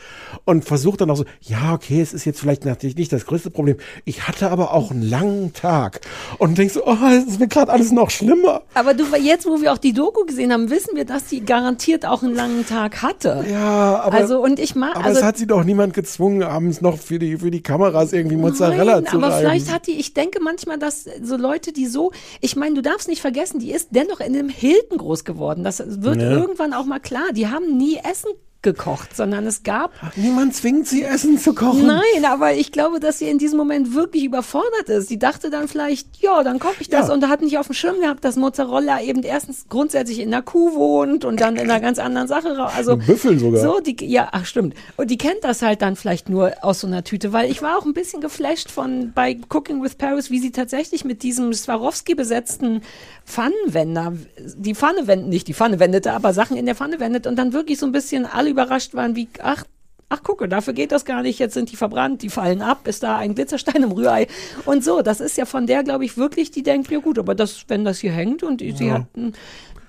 [0.46, 3.50] und versucht dann auch so, ja, okay, es ist jetzt vielleicht natürlich nicht das größte
[3.50, 3.78] Problem.
[4.06, 6.02] Ich hatte aber auch einen langen Tag
[6.38, 6.98] und denkst so, oh,
[7.28, 8.62] es wird gerade alles noch schlimmer.
[8.74, 12.06] Aber du, jetzt, wo wir auch die Doku gesehen haben, wissen wir, dass sie garantiert
[12.06, 13.46] auch einen langen Tag hatte.
[13.50, 16.82] Ja, aber, also, und ich mag, aber also, es hat sie doch niemand gezwungen, abends
[16.82, 19.40] noch für die, für die Kameras irgendwie Mozzarella Nein, zu aber reiben.
[19.40, 23.08] vielleicht hat die, ich denke manchmal, dass so Leute, die so, ich meine, du darfst
[23.08, 25.64] nicht vergessen, die ist dennoch in einem Hilton groß geworden.
[25.64, 26.32] Das wird Ja.
[26.32, 27.32] irgendwann auch mal klar.
[27.34, 28.30] Die haben nie Essen
[28.62, 29.92] gekocht, sondern es gab.
[30.18, 31.88] Niemand zwingt sie, Essen zu kochen.
[31.88, 35.08] Nein, aber ich glaube, dass sie in diesem Moment wirklich überfordert ist.
[35.08, 37.14] Sie dachte dann vielleicht, ja, dann koche ich das Ja.
[37.14, 40.76] und hat nicht auf dem Schirm gehabt, dass Mozzarella eben erstens grundsätzlich in der Kuh
[40.76, 42.50] wohnt und dann in einer ganz anderen Sache.
[42.76, 43.62] Also Büffel sogar.
[43.62, 44.74] So, die, ja, ach stimmt.
[44.98, 47.78] Und die kennt das halt dann vielleicht nur aus so einer Tüte, weil ich war
[47.78, 52.14] auch ein bisschen geflasht von bei Cooking with Paris, wie sie tatsächlich mit diesem Swarovski
[52.14, 52.82] besetzten
[53.26, 54.14] Pfannenwender,
[54.58, 57.54] die Pfanne wenden, nicht die Pfanne wendete, aber Sachen in der Pfanne wendet und dann
[57.54, 59.64] wirklich so ein bisschen alle überrascht waren, wie, ach,
[60.12, 61.38] Ach, gucke, dafür geht das gar nicht.
[61.38, 64.26] Jetzt sind die verbrannt, die fallen ab, ist da ein Glitzerstein im Rührei.
[64.66, 67.36] Und so, das ist ja von der, glaube ich, wirklich, die denkt, ja gut, aber
[67.36, 68.94] das, wenn das hier hängt und sie Ja.
[68.96, 69.34] hat ein,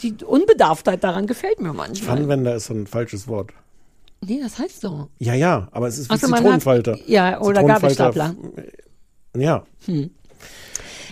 [0.03, 2.17] die Unbedarftheit daran gefällt mir manchmal.
[2.19, 3.53] Pfannenwender ist so ein falsches Wort.
[4.21, 5.09] Nee, das heißt so.
[5.21, 6.93] Ja, ja, aber es ist wie Ach so, man Zitronenfalter.
[6.93, 7.65] hat- ja, oder.
[7.65, 8.35] Gabelstapler.
[9.35, 9.65] Ja.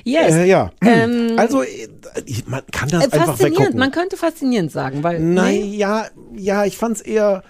[0.04, 0.34] Yes.
[0.34, 0.70] Äh, ja.
[0.82, 1.66] Ähm, also, äh,
[2.26, 3.78] ich- man kann das äh, einfach faszinierend, weggucken.
[3.78, 5.20] man könnte faszinierend sagen, weil.
[5.20, 7.42] Nein, nee, ja, ja, ich fand's eher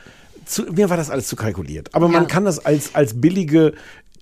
[0.44, 1.94] zu, mir war das alles zu kalkuliert.
[1.94, 2.28] Aber man Ja.
[2.28, 3.74] kann das als, als billige,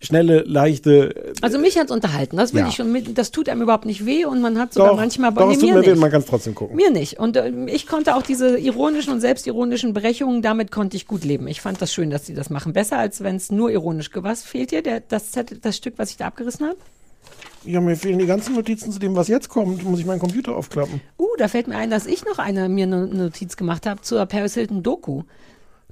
[0.03, 2.68] schnelle, leichte, Also mich hat's unterhalten, das will Ja.
[2.68, 5.33] ich schon mit, das tut einem überhaupt nicht weh und man hat sogar doch, manchmal
[5.33, 6.01] doch, es nee, tut mir mir weh, nicht.
[6.01, 6.77] man kann es trotzdem gucken.
[6.77, 7.18] Mir nicht.
[7.18, 11.49] Und äh, ich konnte auch diese ironischen und selbstironischen Brechungen, damit konnte ich gut leben.
[11.49, 12.72] Ich fand das schön, dass sie das machen.
[12.74, 14.83] Besser, als wenn es nur ironisch gewesen Was fehlt dir?
[14.83, 15.31] Der, das,
[15.62, 16.77] das Stück, was ich da abgerissen habe?
[17.66, 19.84] Ja, mir fehlen die ganzen Notizen zu dem, was jetzt kommt.
[19.84, 21.00] Muss ich meinen Computer aufklappen.
[21.18, 24.24] Uh, da fällt mir ein, dass ich noch eine mir eine Notiz gemacht habe zur
[24.26, 25.22] Paris Hilton Doku.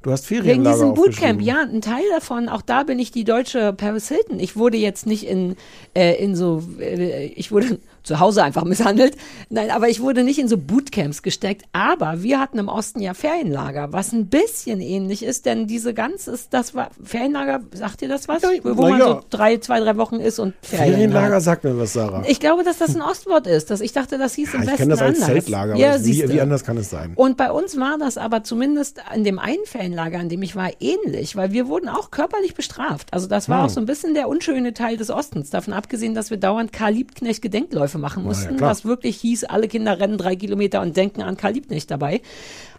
[0.03, 3.25] Du hast Wegen Ferienlager diesem Bootcamp, ja, ein Teil davon, auch da bin ich die
[3.25, 4.39] deutsche Paris Hilton.
[4.39, 5.57] Ich wurde jetzt nicht in,
[5.95, 9.17] äh, in so, äh, ich wurde zu Hause einfach misshandelt.
[9.51, 11.65] Nein, aber ich wurde nicht in so Bootcamps gesteckt.
[11.73, 16.39] Aber wir hatten im Osten ja Ferienlager, was ein bisschen ähnlich ist, denn diese ganze,
[16.51, 18.43] das war, Ferienlager, sagt ihr das was?
[18.43, 19.07] Wo na man ja.
[19.07, 20.95] so drei, zwei, drei Wochen ist und Ferienlager.
[20.97, 22.23] Ferienlager sagt mir was, Sarah.
[22.27, 23.71] Ich glaube, dass das ein Ostwort ist.
[23.71, 25.27] Dass ich dachte, das hieß im ja, ich Westen kenne das als anders.
[25.33, 25.77] Zeltlager.
[25.77, 27.13] Ja, aber wie, wie anders kann es sein?
[27.15, 30.71] Und bei uns war das aber zumindest in dem einen Ferienlager, an dem ich war,
[30.81, 33.09] ähnlich, weil wir wurden auch körperlich bestraft.
[33.13, 33.65] Also das war Hm.
[33.67, 35.51] auch so ein bisschen der unschöne Teil des Ostens.
[35.51, 38.71] Davon abgesehen, dass wir dauernd Karl Liebknecht Gedenkläufe machen ja, mussten, klar.
[38.71, 42.21] was wirklich hieß, alle Kinder rennen drei Kilometer und denken an Karl Liebknecht dabei.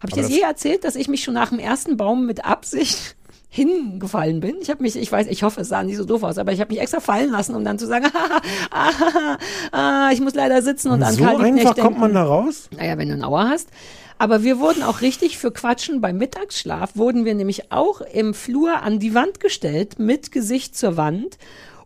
[0.01, 2.45] Habe ich dir das- je erzählt, dass ich mich schon nach dem ersten Baum mit
[2.45, 3.15] Absicht
[3.49, 4.55] hingefallen bin.
[4.61, 6.59] Ich habe mich, ich weiß, ich hoffe, es sah nicht so doof aus, aber ich
[6.59, 8.05] habe mich extra fallen lassen, um dann zu sagen,
[8.71, 9.37] ah, ah,
[9.71, 11.87] ah, ich muss leider sitzen und, Und an so Karl Liebknecht einfach denken.
[11.89, 12.69] kommt man da raus?
[12.75, 13.69] Naja, wenn du eine Auer hast.
[14.17, 18.81] Aber wir wurden auch richtig für Quatschen beim Mittagsschlaf, wurden wir nämlich auch im Flur
[18.81, 21.37] an die Wand gestellt, mit Gesicht zur Wand.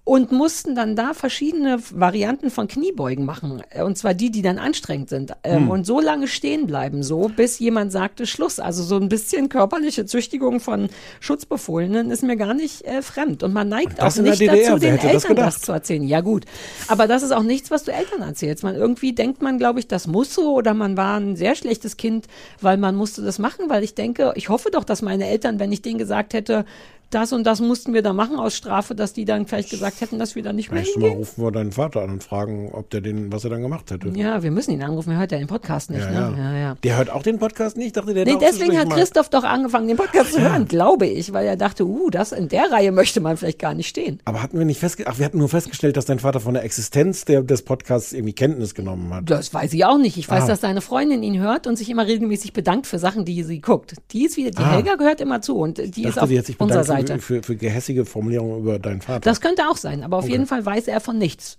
[0.10, 3.62] Und mussten dann da verschiedene Varianten von Kniebeugen machen.
[3.86, 5.34] Und zwar die, die dann anstrengend sind.
[5.44, 5.70] Ähm, Hm.
[5.70, 8.60] Und so lange stehen bleiben, so, bis jemand sagte Schluss.
[8.60, 10.90] Also so ein bisschen körperliche Züchtigung von
[11.20, 13.44] Schutzbefohlenen ist mir gar nicht äh, fremd.
[13.44, 15.66] Und man neigt das auch nicht DDR, dazu, den das Eltern das, gedacht?
[15.66, 16.04] zu erzählen.
[16.08, 16.46] Ja gut,
[16.88, 18.64] aber das ist auch nichts, was du Eltern erzählst.
[18.64, 21.98] Man irgendwie denkt man, glaube ich, das muss so oder man war ein sehr schlechtes
[21.98, 22.26] Kind,
[22.62, 25.72] weil man musste das machen, weil ich denke, ich hoffe doch, dass meine Eltern, wenn
[25.72, 26.66] ich denen gesagt hätte,
[27.10, 30.20] das und das mussten wir da machen aus Strafe, dass die dann vielleicht gesagt hätten,
[30.20, 31.20] dass wir da nicht mehr Nächstes Mal hingehen.
[31.20, 34.10] rufen wir deinen Vater an und fragen, ob der den, was er dann gemacht hätte.
[34.16, 36.02] Ja, wir müssen ihn anrufen, er hört ja den Podcast nicht.
[36.02, 36.38] Ja, ne?
[36.38, 36.52] ja.
[36.54, 36.78] ja, ja.
[36.84, 37.88] Der hört auch den Podcast nicht?
[37.88, 40.68] Ich dachte, der Nee, deswegen hat zwischendurch mal- Christoph doch angefangen, den Podcast zu hören,
[40.68, 43.88] glaube ich, weil er dachte, uh, das in der Reihe möchte man vielleicht gar nicht
[43.88, 44.20] stehen.
[44.26, 46.64] Aber hatten wir nicht festgestellt, ach, wir hatten nur festgestellt, dass dein Vater von der
[46.64, 49.30] Existenz der, des Podcasts irgendwie Kenntnis genommen hat.
[49.30, 50.18] Das weiß ich auch nicht.
[50.18, 50.48] Ich weiß, Ah.
[50.48, 53.96] dass deine Freundin ihn hört und sich immer regelmäßig bedankt für Sachen, die sie guckt.
[54.12, 54.74] Die ist wieder, die Ah.
[54.74, 56.99] Helga gehört immer zu und die Ich ist dachte, auf unserer Seite.
[57.08, 59.22] Für, für, für gehässige Formulierungen über deinen Vater.
[59.22, 60.34] Das könnte auch sein, aber auf Okay.
[60.34, 61.58] jeden Fall weiß er von nichts.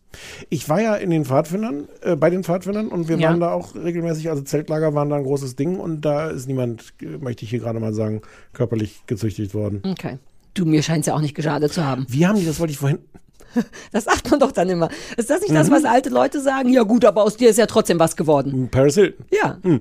[0.48, 3.28] Ich war ja in den Pfadfindern, äh, bei den Pfadfindern und wir Ja.
[3.30, 6.92] waren da auch regelmäßig, also Zeltlager waren da ein großes Ding und da ist niemand,
[7.02, 8.22] äh, möchte ich hier gerade mal sagen,
[8.52, 9.82] körperlich gezüchtigt worden.
[9.84, 10.18] Okay.
[10.54, 12.06] Du, mir scheint es ja auch nicht geschadet zu haben.
[12.08, 12.98] Wie haben die, das wollte ich vorhin,
[13.92, 14.88] Das sagt man doch dann immer.
[15.16, 15.72] Ist das nicht das, Mhm.
[15.72, 16.68] was alte Leute sagen?
[16.68, 18.68] Ja gut, aber aus dir ist ja trotzdem was geworden.
[18.70, 19.26] Paris Hilton.
[19.32, 19.58] Ja.
[19.62, 19.80] Hm.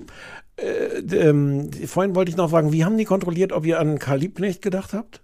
[0.56, 4.18] Äh, ähm, vorhin wollte ich noch fragen, wie haben die kontrolliert, ob ihr an Karl
[4.18, 5.22] Liebknecht gedacht habt?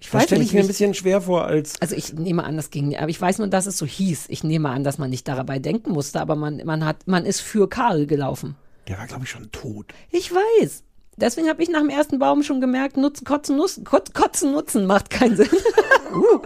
[0.00, 0.50] Ich Das stelle nicht.
[0.50, 1.80] ich mir ein bisschen schwer vor als.
[1.82, 4.26] Also ich nehme an, das ging, aber ich weiß nur, dass es so hieß.
[4.28, 7.40] Ich nehme an, dass man nicht dabei denken musste, aber man, man hat, man ist
[7.40, 8.54] für Karl gelaufen.
[8.86, 9.86] Der war, glaube ich, schon tot.
[10.10, 10.84] Ich weiß.
[11.16, 14.86] Deswegen habe ich nach dem ersten Baum schon gemerkt, nutzen, kotzen, nutzen, kot, kotzen, nutzen
[14.86, 15.48] macht keinen Sinn.
[16.14, 16.40] uh.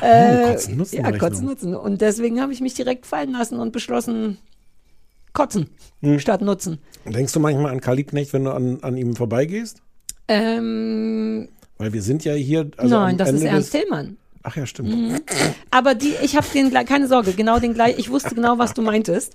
[0.00, 1.74] äh, Kotzen, Nutzen ja, kotzen, nutzen.
[1.74, 4.38] Und deswegen habe ich mich direkt fallen lassen und beschlossen,
[5.32, 5.70] kotzen
[6.02, 6.20] Hm.
[6.20, 6.78] statt nutzen.
[7.04, 9.82] Denkst du manchmal an Karl Liebknecht, wenn du an, an ihm vorbeigehst?
[10.28, 12.70] Ähm, Weil wir sind ja hier.
[12.76, 14.16] Also nein, das ist Ende Ernst des- Tillmann.
[14.44, 14.88] Ach ja, stimmt.
[14.90, 15.20] Mhm.
[15.70, 18.82] Aber die, ich habe den, keine Sorge, genau den gleich, ich wusste genau, was du
[18.82, 19.34] meintest.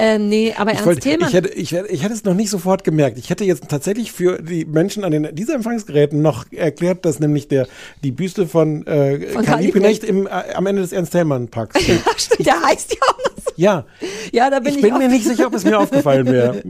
[0.00, 1.28] Äh, nee, aber Ich, Ernst wollte, Tillmann.
[1.28, 3.18] ich, hätte, ich, ich hätte es noch nicht sofort gemerkt.
[3.18, 7.46] Ich hätte jetzt tatsächlich für die Menschen an den dieser Empfangsgeräten noch erklärt, dass nämlich
[7.46, 7.68] der
[8.02, 12.00] die Büste von, äh, Von Liebknecht im, äh, am Ende des Ernst Thälmann Parks steht.
[12.16, 13.41] Stimmt, der heißt ja auch noch so.
[13.56, 13.84] Ja,
[14.32, 16.62] Ja, da bin ich ich, bin auch- mir nicht sicher, ob es mir aufgefallen wäre.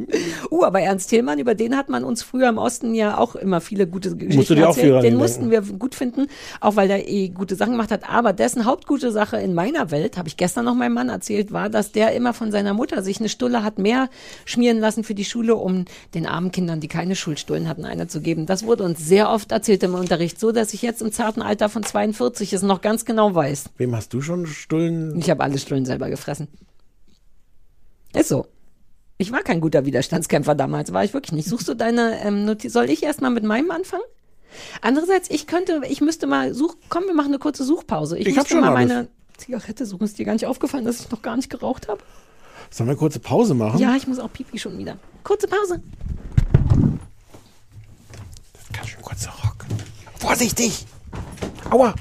[0.50, 3.60] Uh, aber Ernst Tillmann, über den hat man uns früher im Osten ja auch immer
[3.60, 4.94] viele gute Geschichten Musst du dir auch erzählt.
[4.96, 6.26] an Den ihn mussten wir gut finden,
[6.60, 8.08] auch weil der eh gute Sachen gemacht hat.
[8.08, 11.68] Aber dessen hauptgute Sache in meiner Welt, habe ich gestern noch meinem Mann erzählt, war,
[11.68, 14.08] dass der immer von seiner Mutter sich eine Stulle hat mehr
[14.44, 15.84] schmieren lassen für die Schule, um
[16.14, 18.46] den armen Kindern, die keine Schulstullen hatten, eine zu geben.
[18.46, 21.68] Das wurde uns sehr oft erzählt im Unterricht, so dass ich jetzt im zarten Alter
[21.68, 23.70] von 42 es noch ganz genau weiß.
[23.78, 25.18] Wem hast du schon Stullen?
[25.18, 26.48] Ich habe alle Stullen selber gefressen.
[28.14, 28.46] Ist so.
[29.18, 31.48] Ich war kein guter Widerstandskämpfer damals, war ich wirklich nicht.
[31.48, 32.72] Suchst du deine ähm, Notiz?
[32.72, 34.02] Soll ich erst mal mit meinem anfangen?
[34.80, 38.18] Andererseits, ich könnte, ich müsste mal such, komm, wir machen eine kurze Suchpause.
[38.18, 38.88] Ich, Ich müsste schon mal alles.
[38.88, 39.08] meine
[39.38, 40.04] Zigarette suchen.
[40.04, 42.00] Ist dir gar nicht aufgefallen, dass ich noch gar nicht geraucht habe?
[42.70, 43.78] Sollen wir eine kurze Pause machen?
[43.78, 44.96] Ja, ich muss auch Pipi schon wieder.
[45.24, 45.80] Kurze Pause.
[48.72, 49.66] Ganz schön kurzer Rock.
[50.18, 50.84] Vorsichtig!
[51.70, 51.94] Aua!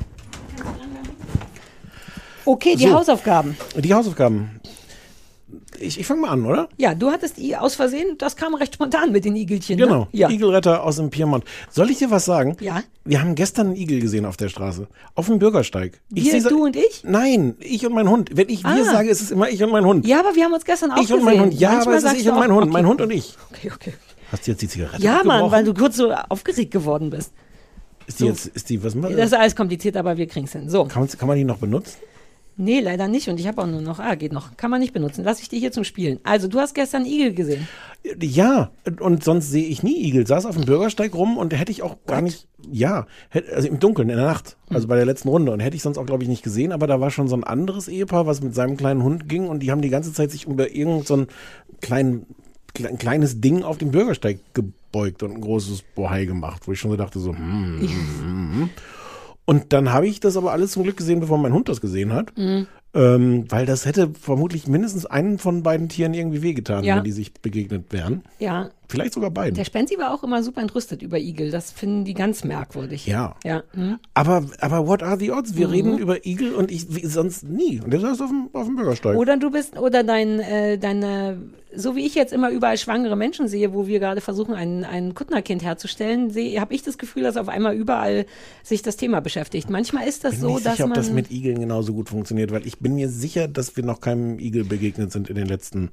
[2.46, 2.94] Okay, die So.
[2.94, 3.56] Hausaufgaben.
[3.76, 4.60] Die Hausaufgaben.
[5.82, 6.70] Ich, ich fange mal an, oder?
[6.78, 9.78] Ja, du hattest die aus Versehen, das kam recht spontan mit den Igelchen.
[9.78, 10.02] Genau.
[10.02, 10.08] Ne?
[10.12, 10.30] Ja.
[10.30, 11.44] Igelretter aus dem Piemont.
[11.70, 12.58] Soll ich dir was sagen?
[12.62, 12.84] Ja.
[13.06, 14.88] Wir haben gestern einen Igel gesehen auf der Straße.
[15.16, 16.00] Auf dem Bürgersteig.
[16.10, 17.04] Wir, seh- du und ich?
[17.04, 18.30] Nein, ich und mein Hund.
[18.34, 18.84] Wenn ich wir Ah.
[18.84, 20.06] sage, ist es immer ich und mein Hund.
[20.06, 21.26] Ja, aber wir haben uns gestern auch ich und gesehen.
[21.26, 21.54] mein Hund.
[21.54, 22.64] Ja, Manchmal aber es ist ich und mein Hund.
[22.64, 22.74] okay.
[22.74, 23.36] Mein Hund und ich.
[23.52, 23.94] Okay, okay.
[24.32, 27.34] Hast du jetzt die Zigarette Ja, Mann, weil du kurz so aufgeregt geworden bist.
[28.08, 30.70] Ist die jetzt, ist die, was machen Das ist alles kompliziert, aber wir kriegen's hin.
[30.70, 30.86] So.
[30.86, 31.98] kann, man, kann man die noch benutzen?
[32.62, 33.28] Nee, leider nicht.
[33.28, 34.56] Und ich habe auch nur noch, ah, geht noch.
[34.56, 35.24] Kann man nicht benutzen.
[35.24, 36.20] Lass ich dir hier zum Spielen.
[36.22, 37.68] Also, du hast gestern Igel gesehen.
[38.22, 38.70] Ja,
[39.00, 40.28] und sonst sehe ich nie Igel.
[40.28, 43.08] Saß auf dem Bürgersteig rum und hätte ich auch gar nicht, ja,
[43.54, 44.76] also im Dunkeln, in der Nacht, Hm.
[44.76, 45.52] also bei der letzten Runde.
[45.52, 47.44] Und hätte ich sonst auch, glaube ich, nicht gesehen, aber da war schon so ein
[47.44, 50.46] anderes Ehepaar, was mit seinem kleinen Hund ging und die haben die ganze Zeit sich
[50.46, 51.28] über irgend so ein
[51.82, 52.28] klein,
[52.76, 56.92] klein, kleines Ding auf dem Bürgersteig gebeugt und ein großes Bohai gemacht, wo ich schon
[56.92, 58.70] so dachte, so, hm, hm, hm.
[59.46, 62.14] Und dann habe ich das aber alles zum Glück gesehen, bevor mein Hund das gesehen
[62.14, 62.38] hat.
[62.38, 62.68] Mhm.
[62.94, 66.98] Ähm, weil das hätte vermutlich mindestens einen von beiden Tieren irgendwie wehgetan, Ja.
[66.98, 68.24] wenn die sich begegnet wären.
[68.40, 68.70] Ja.
[68.90, 69.56] Vielleicht sogar beiden.
[69.56, 71.50] Der Spenzi war auch immer super entrüstet über Igel.
[71.50, 73.08] Das finden die ganz merkwürdig.
[73.08, 73.36] Ja.
[73.46, 73.64] Ja.
[73.74, 74.00] Hm.
[74.14, 75.56] Aber, aber what are the odds?
[75.56, 75.74] Wir Mhm.
[75.74, 77.80] reden über Igel und ich sonst nie.
[77.80, 79.16] Und der saß auf dem, auf dem Bürgersteig.
[79.16, 81.38] Oder du bist, oder dein, äh, deine,
[81.74, 85.14] so wie ich jetzt immer überall schwangere Menschen sehe, wo wir gerade versuchen, ein, ein
[85.16, 88.26] Kuttnerkind herzustellen, habe ich das Gefühl, dass auf einmal überall
[88.62, 89.70] sich das Thema beschäftigt.
[89.70, 90.98] Manchmal ist das bin so, nicht dass sicher, ob man.
[90.98, 94.40] das mit Igeln genauso gut funktioniert, weil ich bin mir sicher, dass wir noch keinem
[94.40, 95.92] Igel begegnet sind in den letzten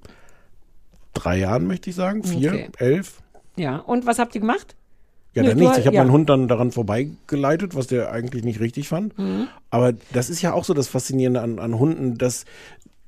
[1.14, 2.24] drei Jahren, möchte ich sagen.
[2.24, 2.68] Vier, Okay.
[2.78, 3.22] elf.
[3.56, 3.76] ja.
[3.76, 4.74] Und was habt ihr gemacht?
[5.34, 5.78] Ja, dann nichts.
[5.78, 6.02] Ich habe ja.
[6.02, 9.16] meinen Hund dann daran vorbeigeleitet, was der eigentlich nicht richtig fand.
[9.18, 9.46] Mhm.
[9.70, 12.44] Aber das ist ja auch so das Faszinierende an, an Hunden, dass,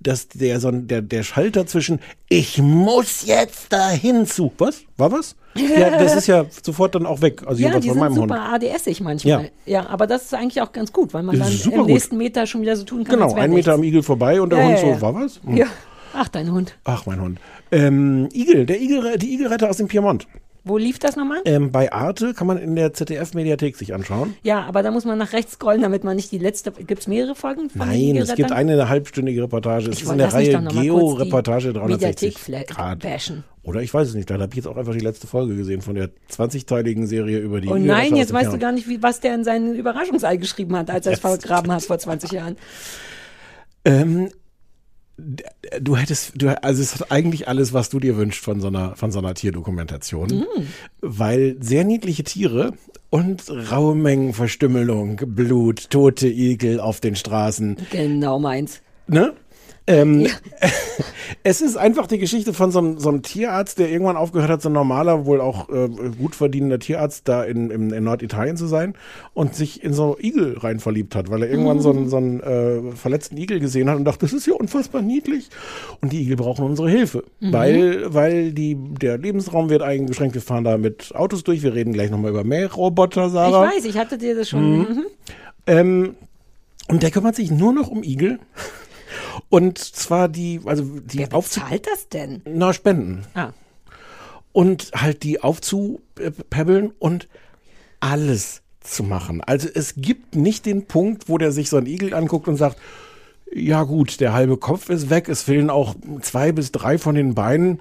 [0.01, 4.52] dass der, so der, der Schalter zwischen ich muss jetzt dahin zu.
[4.59, 4.82] Was?
[4.97, 5.36] War was?
[5.55, 7.43] Ja, das ist ja sofort dann auch weg.
[7.47, 8.64] Also Ja, die von sind meinem super Hund.
[8.64, 9.51] ADS-ig manchmal.
[9.66, 9.86] Ja.
[9.89, 11.90] aber das ist eigentlich auch ganz gut, weil man dann super im gut.
[11.90, 13.82] nächsten Meter schon wieder so tun kann, Genau, ein Meter am.
[13.82, 15.01] Igel vorbei und der Ja, Hund ja, so, ja.
[15.01, 15.40] war was?
[15.44, 15.56] Hm.
[15.56, 15.66] Ja.
[16.12, 16.77] Ach, dein Hund.
[16.85, 17.39] Ach, mein Hund.
[17.70, 20.27] Ähm, Igel, der Igel, die Igelretter aus dem Piemont.
[20.65, 21.41] Wo lief das nochmal?
[21.45, 24.35] Ähm, bei Arte kann man in der ZDF-Mediathek sich anschauen.
[24.43, 26.70] Ja, aber da muss man nach rechts scrollen, damit man nicht die letzte.
[26.73, 27.70] Gibt es mehrere Folgen?
[27.70, 29.91] Von Nein, es gibt eine halbstündige Reportage.
[29.91, 32.99] Es ist in der Reihe Geo-Reportage 360 Mediathek Grad.
[33.01, 33.45] bashen.
[33.62, 35.82] Oder ich weiß es nicht, da habe ich jetzt auch einfach die letzte Folge gesehen
[35.82, 39.20] von der 20-teiligen Serie über die Oh nein, jetzt weißt du gar nicht, wie, was
[39.20, 42.57] der in seinen Überraschungsei geschrieben hat, als er es vergraben hat vor 20 Jahren.
[43.85, 44.31] Ähm,
[45.80, 48.97] du hättest, du, also es hat eigentlich alles, was du dir wünschst von so einer,
[48.97, 50.28] von so einer Tierdokumentation.
[50.28, 50.66] Mhm.
[51.01, 52.72] Weil sehr niedliche Tiere
[53.10, 57.76] und raue Mengen Verstümmelung, Blut, tote Igel auf den Straßen.
[57.90, 58.80] Genau meins.
[59.06, 59.32] Ne?
[59.86, 60.27] Ähm,
[61.43, 64.62] es ist einfach die Geschichte von so einem, so einem Tierarzt, der irgendwann aufgehört hat,
[64.62, 65.89] so ein normaler, wohl auch äh,
[66.19, 68.94] gut verdienender Tierarzt da in, in, in Norditalien zu sein
[69.35, 72.40] und sich in so Igel rein verliebt hat, weil er irgendwann so einen, so einen
[72.40, 75.48] äh, verletzten Igel gesehen hat und dachte, das ist ja unfassbar niedlich.
[76.01, 77.52] Und die Igel brauchen unsere Hilfe, Mhm.
[77.52, 80.35] weil, weil die, der Lebensraum wird eingeschränkt.
[80.35, 81.62] Wir fahren da mit Autos durch.
[81.62, 83.69] Wir reden gleich nochmal über Mähroboter, Sarah.
[83.70, 84.78] Ich weiß, ich hatte dir das schon.
[84.78, 84.78] Mhm.
[84.78, 85.05] Mhm.
[85.66, 86.15] Ähm,
[86.89, 88.40] und der kümmert sich nur noch um Igel.
[89.48, 92.43] Und zwar die, also die Wer bezahlt das denn?
[92.44, 93.27] Na, Spenden.
[93.35, 93.51] Ah.
[94.52, 97.28] Und halt die aufzupäppeln und
[98.01, 99.43] alles zu machen.
[99.43, 102.78] Also es gibt nicht den Punkt, wo der sich so einen Igel anguckt und sagt,
[103.52, 107.35] ja gut, der halbe Kopf ist weg, es fehlen auch zwei bis drei von den
[107.35, 107.81] Beinen.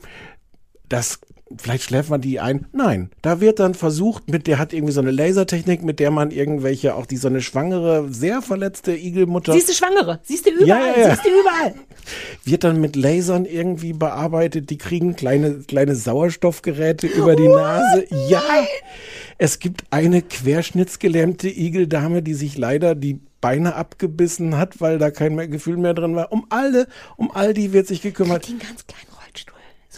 [0.89, 1.19] Das,
[1.57, 2.67] vielleicht schläft man die ein.
[2.73, 6.31] Nein, da wird dann versucht, mit der hat irgendwie so eine Lasertechnik, mit der man
[6.31, 9.53] irgendwelche, auch die so eine schwangere, sehr verletzte Igelmutter.
[9.53, 10.19] Siehst du Schwangere?
[10.23, 10.67] Siehst du überall?
[10.67, 11.09] Ja, ja, ja.
[11.11, 11.75] Siehst du überall?
[12.43, 14.69] wird dann mit Lasern irgendwie bearbeitet.
[14.69, 18.05] Die kriegen kleine, kleine Sauerstoffgeräte über die Nase.
[18.27, 18.43] Ja,
[19.37, 25.35] es gibt eine querschnittsgelähmte Igeldame, die sich leider die Beine abgebissen hat, weil da kein
[25.35, 26.31] mehr Gefühl mehr drin war.
[26.31, 28.47] Um alle, um all die wird sich gekümmert.
[28.47, 29.08] Die ganz Rollstuhl.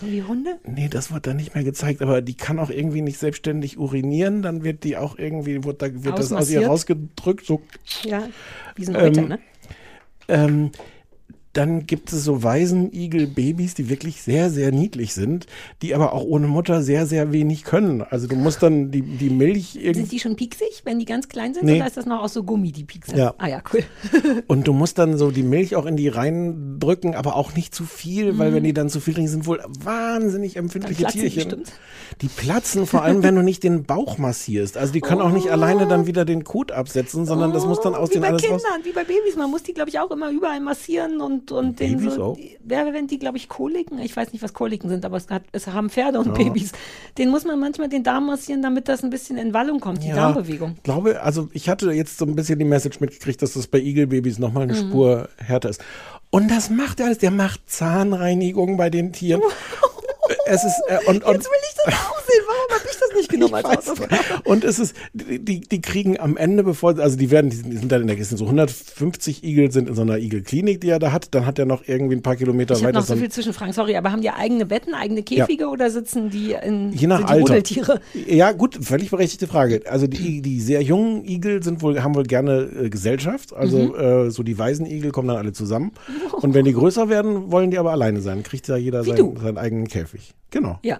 [0.01, 0.59] So wie Hunde?
[0.65, 4.41] Nee, das wird dann nicht mehr gezeigt, aber die kann auch irgendwie nicht selbstständig urinieren,
[4.41, 7.61] dann wird die auch irgendwie, wird, da, wird das aus ihr rausgedrückt, so
[8.03, 8.27] Ja,
[8.75, 9.39] wie so ein Euter, Ähm, ne?
[10.27, 10.71] Ähm,
[11.53, 15.47] dann gibt es so Waisenigel-Babys, die wirklich sehr, sehr niedlich sind,
[15.81, 18.01] die aber auch ohne Mutter sehr, sehr wenig können.
[18.01, 20.09] Also du musst dann die, die Milch Sind irgendwie.
[20.09, 21.65] die schon pieksig, wenn die ganz klein sind?
[21.65, 21.77] Nee.
[21.77, 23.17] Oder ist das noch aus so Gummi, die pieksen?
[23.17, 23.33] Ja.
[23.37, 23.83] Ah ja, cool.
[24.47, 27.83] Und du musst dann so die Milch auch in die reindrücken, aber auch nicht zu
[27.83, 31.09] viel, weil wenn die dann zu viel trinken, sind wohl wahnsinnig empfindliche Mhm.
[31.09, 31.35] Tierchen.
[31.43, 31.71] bestimmt.
[32.21, 34.77] Die platzen vor allem, wenn du nicht den Bauch massierst.
[34.77, 37.95] Also die können auch nicht alleine dann wieder den Kot absetzen, sondern das muss dann
[37.95, 38.11] aus Oh.
[38.11, 38.79] wie den bei alles Kindern, raus.
[38.83, 39.35] wie bei Babys.
[39.37, 42.23] Man muss die, glaube ich, auch immer überall massieren und, und den Babys so.
[42.23, 42.35] auch?
[42.35, 45.29] Die, ja, wenn die, glaube ich, Koliken, ich weiß nicht, was Koliken sind, aber es,
[45.29, 46.33] hat, es haben Pferde und Ja.
[46.33, 46.73] Babys.
[47.17, 50.09] Den muss man manchmal den Darm massieren, damit das ein bisschen in Wallung kommt, die
[50.09, 50.73] Darmbewegung.
[50.77, 53.79] Ich glaube, also ich hatte jetzt so ein bisschen die Message mitgekriegt, dass das bei
[53.79, 54.89] Igelbabys nochmal eine Mhm.
[54.89, 55.81] Spur härter ist.
[56.29, 57.17] Und das macht er alles.
[57.19, 59.41] Der macht Zahnreinigung bei den Tieren.
[60.53, 62.43] Es ist äh, und, und Jetzt will ich das auch sehen.
[62.47, 64.15] Warum habe ich das nicht genommen als Hausaufgabe?
[64.43, 68.01] Und es ist, die, die, kriegen am Ende, bevor, also die werden, die sind, dann
[68.01, 71.33] in der Kiste, so 150 Igel sind in so einer Igelklinik, die er da hat.
[71.33, 72.99] Dann hat er noch irgendwie ein paar Kilometer Ich habe weiter.
[72.99, 73.73] noch so viel Zwischenfragen.
[73.73, 77.61] Sorry, aber haben die eigene Betten, eigene Käfige oder sitzen die in Je nach Alter.
[78.27, 79.81] Ja, gut, völlig berechtigte Frage.
[79.89, 83.53] Also die, die sehr jungen Igel sind wohl, haben wohl gerne äh, Gesellschaft.
[83.53, 83.95] Also Mhm.
[83.95, 85.91] äh, so die Waisenigel kommen dann alle zusammen.
[86.41, 88.43] Und wenn die größer werden, wollen die aber alleine sein.
[88.43, 89.35] Kriegt ja jeder Wie sein, du.
[89.41, 90.33] seinen eigenen Käfig.
[90.51, 90.79] Genau.
[90.83, 90.99] Ja.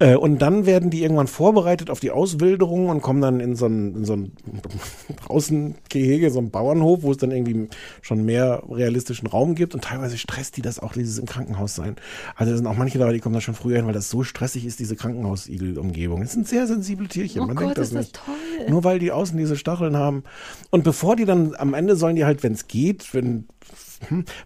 [0.00, 3.66] Äh, und dann werden die irgendwann vorbereitet auf die Auswilderung und kommen dann in so
[3.66, 4.32] ein, in so ein
[5.28, 7.68] Außengehege, so ein Bauernhof, wo es dann irgendwie
[8.02, 9.72] schon mehr realistischen Raum gibt.
[9.74, 11.94] Und teilweise stresst die das auch, dieses im Krankenhaus sein.
[12.34, 14.24] Also da sind auch manche dabei, die kommen da schon früher hin, weil das so
[14.24, 16.22] stressig ist, diese Krankenhausigel-Umgebung.
[16.22, 17.42] Es sind sehr sensible Tierchen.
[17.42, 18.16] Oh Man Gott, denkt das ist das nicht.
[18.16, 18.68] toll.
[18.68, 20.24] Nur weil die außen diese Stacheln haben.
[20.70, 23.46] Und bevor die dann am Ende sollen die halt, wenn es geht, wenn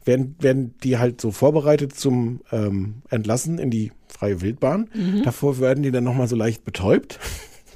[0.05, 4.89] werden, werden die halt so vorbereitet zum ähm, Entlassen in die freie Wildbahn.
[4.95, 5.23] Mhm.
[5.23, 7.19] Davor werden die dann nochmal so leicht betäubt.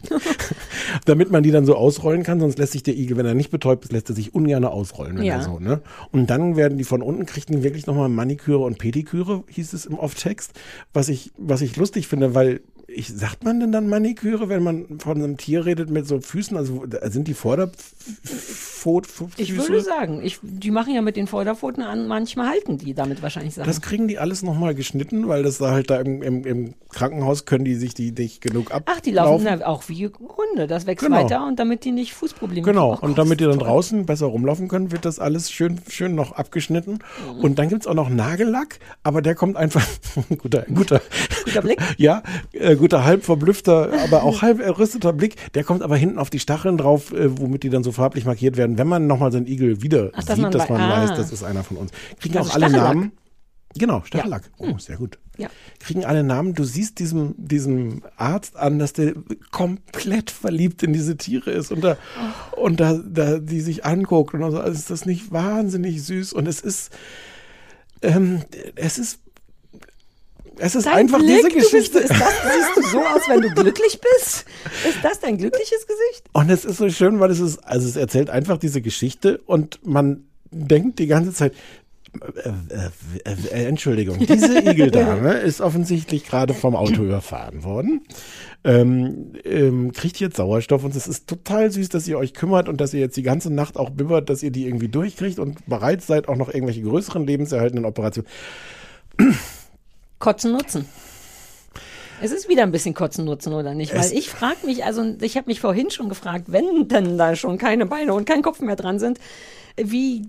[1.05, 3.51] damit man die dann so ausrollen kann, sonst lässt sich der Igel, wenn er nicht
[3.51, 5.37] betäubt ist, lässt er sich ungern ausrollen, wenn Ja.
[5.37, 5.81] er so, ne?
[6.11, 9.87] Und dann werden die von unten, kriegen die wirklich nochmal Maniküre und Pediküre, hieß es
[9.87, 10.53] im Off-Text,
[10.93, 14.99] was ich, was ich lustig finde, weil ich, sagt man denn dann Maniküre, wenn man
[14.99, 16.57] von einem Tier redet mit so Füßen?
[16.57, 17.35] Also sind die
[18.83, 19.35] Vorderpfoten?
[19.37, 23.23] Ich würde sagen, ich, die machen ja mit den Vorderpfoten an, manchmal halten die damit
[23.23, 23.69] wahrscheinlich Sachen.
[23.69, 27.45] Das kriegen die alles nochmal geschnitten, weil das da halt da im, im, im Krankenhaus
[27.45, 28.83] können die sich die nicht genug ab.
[28.87, 30.67] Ach, die laufen da auch wie Hunde.
[30.67, 31.17] Das wächst Genau.
[31.17, 32.99] weiter und damit die nicht Fußprobleme Genau.
[33.01, 36.33] Oh und damit die dann draußen besser rumlaufen können, wird das alles schön, schön noch
[36.33, 36.99] abgeschnitten.
[37.35, 37.45] Mhm.
[37.45, 39.87] Und dann gibt's auch noch Nagellack, aber der kommt einfach,
[40.39, 41.01] guter, guter,
[41.45, 41.81] Guter Blick.
[41.99, 42.23] ja,
[42.53, 45.37] äh, guter, halb verblüffter, aber auch halb errüsteter Blick.
[45.55, 48.57] Der kommt aber hinten auf die Stacheln drauf, äh, womit die dann so farblich markiert
[48.57, 48.72] werden.
[48.79, 51.03] Wenn man nochmal so einen Igel wieder Ach, dass sieht, man dass man ah.
[51.03, 51.91] weiß, das ist einer von uns.
[52.21, 52.95] Kriegen Also auch alle Stachellack.
[52.95, 53.13] Namen.
[53.75, 54.51] Genau, Stachellack.
[54.59, 55.19] Oh, sehr gut.
[55.39, 55.49] Ja.
[55.81, 56.55] Kriegen alle Namen.
[56.55, 59.15] Du siehst diesem, diesem Arzt an, dass der
[59.51, 61.97] komplett verliebt in diese Tiere ist und da,
[62.57, 66.47] und da, da die sich anguckt und so, also ist das nicht wahnsinnig süß und
[66.47, 66.91] es ist,
[68.03, 68.43] ähm,
[68.77, 69.21] es ist,
[70.63, 71.99] es ist Dein einfach Blick, diese du bist, Geschichte.
[71.99, 74.45] ist das, siehst du so aus, wenn du glücklich bist?
[74.89, 76.25] Ist das dein glückliches Gesicht?
[76.33, 79.85] Und es ist so schön, weil es ist, also es erzählt einfach diese Geschichte und
[79.85, 81.53] man denkt die ganze Zeit,
[82.45, 82.51] äh,
[83.25, 88.03] äh, äh, Entschuldigung, diese Igeldame ist offensichtlich gerade vom Auto überfahren worden,
[88.63, 92.81] ähm, ähm, kriegt jetzt Sauerstoff und es ist total süß, dass ihr euch kümmert und
[92.81, 96.03] dass ihr jetzt die ganze Nacht auch bibbert, dass ihr die irgendwie durchkriegt und bereit
[96.03, 98.29] seid, auch noch irgendwelche größeren lebenserhaltenden Operationen.
[100.23, 100.87] Kotzen nutzen.
[102.21, 103.93] Es ist wieder ein bisschen Kotzen nutzen, oder nicht?
[103.93, 107.35] Weil Es- ich frage mich, also ich habe mich vorhin schon gefragt, wenn denn da
[107.35, 109.19] schon keine Beine und kein Kopf mehr dran sind,
[109.77, 110.29] wie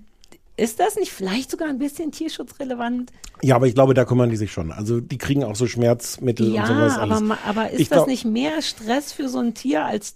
[0.58, 3.12] ist das nicht vielleicht sogar ein bisschen tierschutzrelevant?
[3.44, 4.72] Ja, aber ich glaube, da kümmern die sich schon.
[4.72, 7.22] Also die kriegen auch so Schmerzmittel und Ja, sowas aber, alles.
[7.22, 10.16] ma- aber ist Ich das nicht mehr Stress für so ein Tier als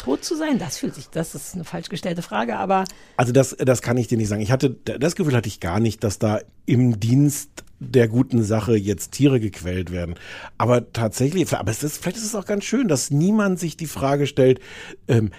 [0.00, 0.58] tot zu sein?
[0.58, 2.84] Das fühlt sich, das ist eine falsch gestellte Frage, aber
[3.16, 4.42] Also das, das kann ich dir nicht sagen.
[4.42, 8.76] Ich hatte, das Gefühl hatte ich gar nicht, dass da im Dienst der guten Sache
[8.76, 10.14] jetzt Tiere gequält werden.
[10.58, 13.86] Aber tatsächlich, aber es ist, vielleicht ist es auch ganz schön, dass niemand sich die
[13.86, 14.60] Frage stellt,
[15.08, 15.30] ähm,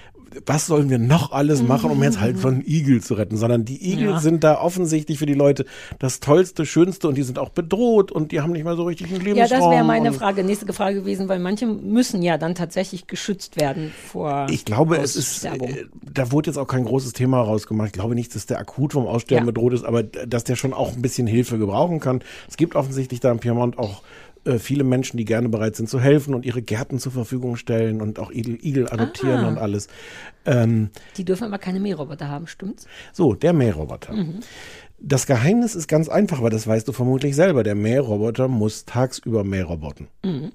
[0.45, 3.65] was sollen wir noch alles machen, um jetzt halt von einem Igel zu retten, sondern
[3.65, 4.19] die Igel Ja.
[4.19, 5.65] sind da offensichtlich für die Leute
[5.99, 9.07] das Tollste, Schönste und die sind auch bedroht und die haben nicht mal so richtig
[9.07, 9.59] einen ja, Lebensraum.
[9.59, 13.91] das wäre meine Frage, nächste Frage gewesen, weil manche müssen ja dann tatsächlich geschützt werden
[14.11, 15.51] vor Ich glaube, es ist, äh,
[16.13, 17.87] da wurde jetzt auch kein großes Thema rausgemacht.
[17.87, 19.51] Ich glaube nicht, dass der akut vom Aussterben Ja.
[19.51, 22.21] bedroht ist, aber dass der schon auch ein bisschen Hilfe gebrauchen kann.
[22.49, 24.01] Es gibt offensichtlich da in Piemont auch
[24.45, 28.01] äh, viele Menschen, die gerne bereit sind zu helfen und ihre Gärten zur Verfügung stellen
[28.01, 29.47] und auch Igel, Igel adoptieren Ah.
[29.47, 29.87] und alles.
[30.45, 32.87] Ähm, Die dürfen aber keine Mähroboter haben, stimmt's?
[33.13, 34.13] so, der Mähroboter.
[34.13, 34.39] Mhm.
[34.99, 37.63] Das Geheimnis ist ganz einfach, aber das weißt du vermutlich selber.
[37.63, 40.07] Der Mähroboter muss tagsüber Mähroboten.
[40.23, 40.51] Mhm.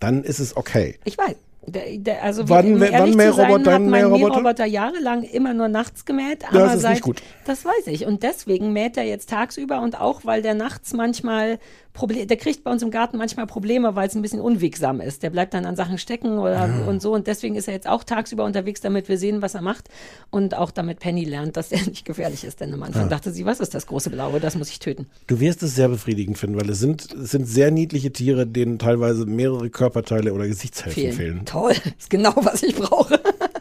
[0.00, 0.98] Dann ist es okay.
[1.04, 1.34] Ich weiß.
[1.64, 4.28] Der, der, also Wann- um wann Mähroboter, sein, hat ein mein Mähroboter?
[4.40, 6.44] Mähroboter jahrelang immer nur nachts gemäht.
[6.48, 7.22] Aber das ist seit, nicht gut.
[7.46, 8.04] Das weiß ich.
[8.04, 11.60] Und deswegen mäht er jetzt tagsüber und auch, weil der nachts manchmal
[11.92, 15.22] Probleme, der kriegt bei uns im Garten manchmal Probleme, weil es ein bisschen unwegsam ist.
[15.22, 17.12] Der bleibt dann an Sachen stecken oder und so.
[17.12, 19.88] Und deswegen ist er jetzt auch tagsüber unterwegs, damit wir sehen, was er macht.
[20.30, 22.60] Und auch damit Penny lernt, dass er nicht gefährlich ist.
[22.60, 23.08] Denn am Anfang Ja.
[23.08, 24.40] dachte sie, was ist das große Blaue?
[24.40, 25.06] Das muss ich töten.
[25.26, 28.78] Du wirst es sehr befriedigend finden, weil es sind, es sind sehr niedliche Tiere, denen
[28.78, 31.44] teilweise mehrere Körperteile oder Gesichtshälften fehlen.
[31.44, 33.20] Toll, ist genau, was ich brauche.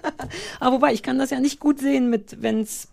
[0.60, 2.88] Aber wobei, ich kann das ja nicht gut sehen mit, wenn's,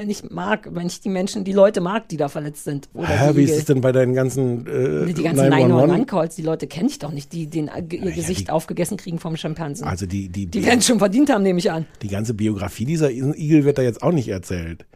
[0.00, 2.88] wenn ich mag, wenn ich die Menschen, die Leute mag, die da verletzt sind.
[2.94, 6.06] Oder Hä, die, wie ist es denn bei deinen ganzen äh, die ganzen 911?
[6.06, 9.36] 911-Calls, die Leute kenne ich doch nicht, die den, äh, ihr Gesicht aufgegessen kriegen vom
[9.36, 9.86] Schimpansen.
[9.86, 11.84] Also die, die, die werden es schon verdient haben, nehme ich an.
[12.00, 14.86] die ganze Biografie dieser Igel wird da jetzt auch nicht erzählt.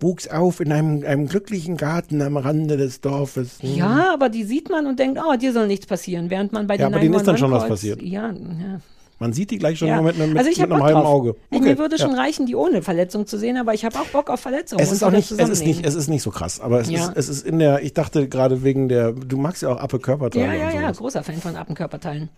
[0.00, 3.58] Wuchs auf in einem, einem glücklichen Garten am Rande des Dorfes.
[3.60, 3.76] Hm.
[3.76, 6.76] Ja, aber die sieht man und denkt, oh, dir soll nichts passieren, während man bei
[6.76, 8.02] Ja, den aber denen ist dann schon was 911-Calls passiert.
[8.02, 8.80] Ja, ja.
[9.18, 9.96] Man sieht die gleich schon ja.
[9.96, 11.08] nur mit, einem- also ich mit einem Bock halben drauf.
[11.10, 11.36] Auge.
[11.50, 12.18] Okay, mir würde schon ja.
[12.18, 14.82] reichen, die ohne Verletzung zu sehen, aber ich habe auch Bock auf Verletzungen.
[14.82, 17.06] Es ist auch nicht, es ist nicht, es ist nicht so krass, aber es Ja.
[17.06, 19.98] ist, es ist in der, ich dachte gerade wegen der, du magst ja auch Appe
[20.00, 22.28] Körperteile Ja, ja, ja, großer Fan von Appenkörperteilen.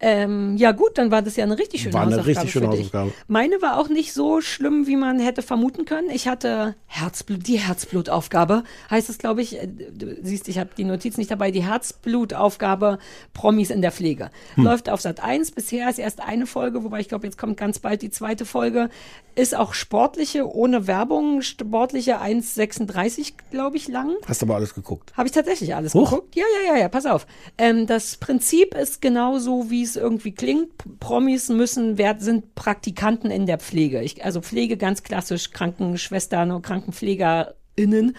[0.00, 2.68] Ähm, ja gut, dann war das ja eine richtig schöne War eine Hausaufgabe richtig schöne.
[2.68, 3.12] Hausaufgabe.
[3.26, 6.08] Meine war auch nicht so schlimm, wie man hätte vermuten können.
[6.10, 9.56] Ich hatte Herzblut, die Herzblutaufgabe, heißt es, glaube ich.
[9.60, 11.50] äh, Du siehst, ich habe die Notiz nicht dabei.
[11.50, 12.98] Die Herzblutaufgabe
[13.34, 14.30] Promis in der Pflege.
[14.54, 14.64] Hm.
[14.64, 15.50] Läuft auf Sat 1.
[15.52, 18.90] Bisher ist erst eine Folge, wobei ich glaube, jetzt kommt ganz bald die zweite Folge.
[19.34, 24.14] Ist auch sportliche, ohne Werbung, sportliche 1,36, glaube ich, lang.
[24.26, 25.12] Hast aber alles geguckt.
[25.16, 26.10] Habe ich tatsächlich alles Huch.
[26.10, 26.36] geguckt?
[26.36, 27.26] Ja, ja, ja, ja, pass auf.
[27.56, 30.70] Ähm, das Prinzip ist genauso, wie es irgendwie klingt.
[31.00, 34.02] Promis müssen, wer, sind Praktikanten in der Pflege.
[34.02, 38.16] Ich, also Pflege ganz klassisch, Krankenschwestern und Krankenpfleger innen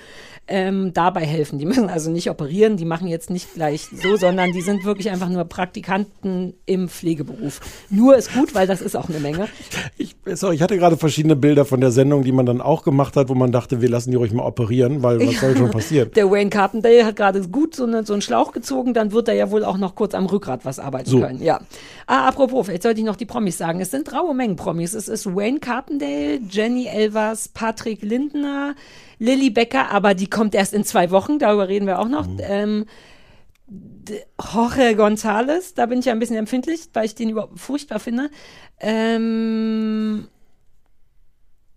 [0.50, 1.60] ähm, dabei helfen.
[1.60, 5.10] Die müssen also nicht operieren, die machen jetzt nicht gleich so, sondern die sind wirklich
[5.10, 7.62] einfach nur Praktikanten im Pflegeberuf.
[7.90, 9.48] Nur ist gut, weil das ist auch eine Menge.
[9.98, 13.16] Ich, sorry, ich hatte gerade verschiedene Bilder von der Sendung, die man dann auch gemacht
[13.16, 16.12] hat, wo man dachte, wir lassen die ruhig mal operieren, weil was soll schon passieren?
[16.16, 19.36] Der Wayne Carpendale hat gerade gut so, eine, so einen Schlauch gezogen, dann wird er
[19.36, 21.20] ja wohl auch noch kurz am Rückgrat was arbeiten So.
[21.20, 21.42] können.
[21.44, 21.62] Ja.
[22.08, 23.82] Ah, apropos, vielleicht sollte ich noch die Promis sagen.
[23.82, 24.94] Es sind raue Mengen Promis.
[24.94, 28.74] Es ist Wayne Carpendale, Jenny Elvers, Patrick Lindner,
[29.20, 32.28] Lilly Becker, aber die kommt erst in zwei Wochen, darüber reden wir auch noch.
[32.40, 32.86] Ähm,
[33.68, 34.22] D-
[34.54, 38.30] Jorge González, da bin ich ja ein bisschen empfindlich, weil ich den überhaupt furchtbar finde.
[38.80, 40.28] Ähm,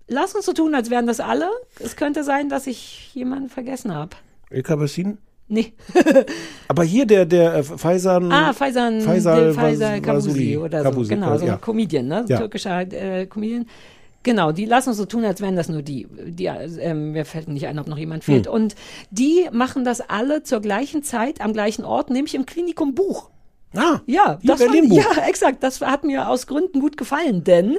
[0.08, 1.48] lass uns so tun, als wären das alle.
[1.78, 4.10] Es könnte sein, dass ich jemanden vergessen habe.
[4.50, 5.18] Ilka Bessin?
[5.48, 5.72] Nee.
[6.68, 8.30] Aber hier der, der äh, Faisal.
[8.32, 10.56] Ah, Faisal, Faisal, Faisal Vasuli.
[10.56, 10.84] oder so.
[10.90, 11.56] Kabusi, genau, so ein ja.
[11.56, 12.24] Comedian, ne?
[12.28, 12.38] Ja.
[12.38, 13.66] Türkischer äh, Comedian.
[14.22, 16.06] Genau, die lassen uns so tun, als wären das nur die.
[16.10, 18.46] die ähm, mir fällt nicht ein, ob noch jemand fehlt.
[18.46, 18.52] Hm.
[18.52, 18.74] Und
[19.10, 23.30] die machen das alle zur gleichen Zeit am gleichen Ort, nämlich im Klinikum Buch.
[23.74, 24.98] Ah, Ja, das fand, Berlin-Buch.
[24.98, 25.62] ja, exakt.
[25.62, 27.78] Das hat mir aus Gründen gut gefallen, denn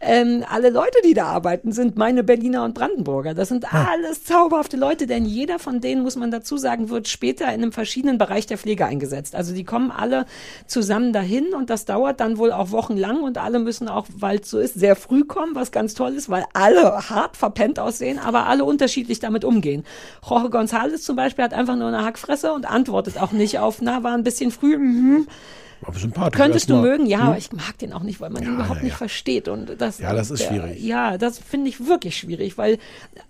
[0.00, 3.34] ähm, alle Leute, die da arbeiten, sind meine Berliner und Brandenburger.
[3.34, 7.44] Das sind alles zauberhafte Leute, denn jeder von denen, muss man dazu sagen, wird später
[7.46, 9.34] in einem verschiedenen Bereich der Pflege eingesetzt.
[9.34, 10.24] Also die kommen alle
[10.66, 14.50] zusammen dahin und das dauert dann wohl auch wochenlang und alle müssen auch, weil es
[14.50, 18.46] so ist, sehr früh kommen, was ganz toll ist, weil alle hart verpennt aussehen, aber
[18.46, 19.84] alle unterschiedlich damit umgehen.
[20.26, 24.02] Jorge González zum Beispiel hat einfach nur eine Hackfresse und antwortet auch nicht auf, na,
[24.02, 25.26] war ein bisschen früh, mhm.
[25.86, 26.40] Aber sympathisch.
[26.40, 27.26] Könntest du mögen, ja, Hm?
[27.28, 28.96] aber ich mag den auch nicht, weil man ihn überhaupt ja, nicht ja.
[28.96, 29.48] versteht.
[29.48, 30.82] Und das, Ja, das ist der- schwierig.
[30.82, 32.78] Ja, das finde ich wirklich schwierig, weil,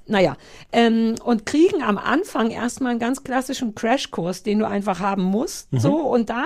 [0.06, 0.36] naja,
[0.70, 5.72] ähm, und kriegen am Anfang erstmal einen ganz klassischen Crashkurs, den du einfach haben musst.
[5.72, 5.81] Mhm.
[5.81, 6.44] So, und da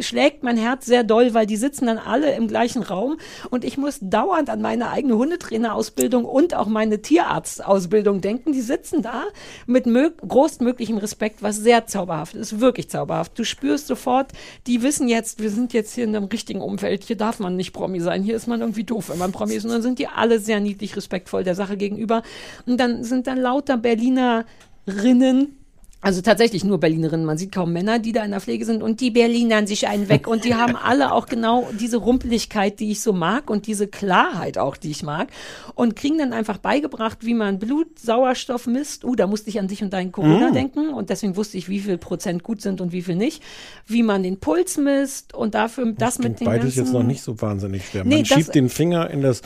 [0.00, 3.18] schlägt mein Herz sehr doll, weil die sitzen dann alle im gleichen Raum
[3.50, 8.52] und ich muss dauernd an meine eigene Hundetrainerausbildung und auch meine Tierarztausbildung denken.
[8.52, 9.24] Die sitzen da
[9.66, 13.38] mit mö größtmöglichem Respekt, was sehr zauberhaft ist, wirklich zauberhaft.
[13.38, 14.32] Du spürst sofort,
[14.66, 17.72] die wissen jetzt, wir sind jetzt hier in einem richtigen Umfeld, hier darf man nicht
[17.72, 19.64] Promi sein, hier ist man irgendwie doof, wenn man Promi ist.
[19.64, 22.22] Und dann sind die alle sehr niedlich respektvoll der Sache gegenüber.
[22.66, 25.61] Und dann sind dann lauter Berlinerinnen,
[26.02, 27.24] also tatsächlich nur Berlinerinnen.
[27.24, 30.08] Man sieht kaum Männer, die da in der Pflege sind und die Berlinern sich einen
[30.08, 30.26] weg.
[30.26, 34.58] Und die haben alle auch genau diese Rumpeligkeit, die ich so mag und diese Klarheit
[34.58, 35.28] auch, die ich mag.
[35.76, 39.04] Und kriegen dann einfach beigebracht, wie man Blutsauerstoff misst.
[39.04, 40.54] Uh, da musste ich an dich und deinen Corona Mm.
[40.54, 40.88] denken.
[40.92, 43.42] Und deswegen wusste ich, wie viel Prozent gut sind und wie viel nicht.
[43.86, 47.40] Wie man den Puls misst und dafür das mit den Beides jetzt noch nicht so
[47.40, 48.04] wahnsinnig schwer.
[48.04, 49.40] Nee, Man das- schiebt den Finger in das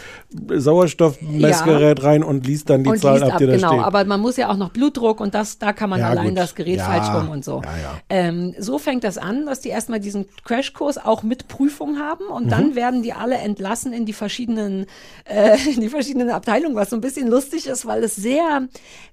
[0.86, 3.68] Sauerstoffmessgerät rein und liest dann die und Zahl ab, ab, die da genau.
[3.68, 3.80] steht.
[3.82, 6.38] Aber man muss ja auch noch Blutdruck und das, da kann man Ja, allein gut.
[6.38, 7.62] das Gerät Ja, falsch rum und so.
[7.64, 8.00] ja, ja.
[8.08, 12.46] Ähm, so fängt das an, dass die erstmal diesen Crashkurs auch mit Prüfung haben und
[12.46, 12.50] Mhm.
[12.50, 14.86] dann werden die alle entlassen in die verschiedenen,
[15.24, 18.68] äh, in die verschiedenen Abteilungen, was so ein bisschen lustig ist, weil es sehr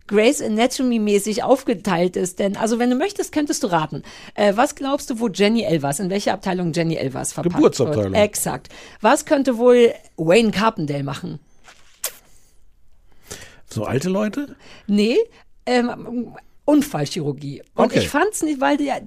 [0.07, 2.39] Grace Anatomy mäßig aufgeteilt ist.
[2.39, 4.03] Denn, also wenn du möchtest, könntest du raten.
[4.35, 8.11] Äh, was glaubst du, wo Jenny Elvers, in welcher Abteilung Jenny Elvers verpackt Geburtsabteilung.
[8.13, 8.21] wird?
[8.23, 8.69] Exakt.
[9.01, 11.39] Was könnte wohl Wayne Carpendale machen?
[13.69, 14.55] So alte Leute?
[14.87, 15.17] Nee,
[15.65, 16.35] ähm,
[16.65, 17.61] Unfallchirurgie.
[17.75, 17.99] Und Okay.
[17.99, 19.01] ich fand's nicht, weil der,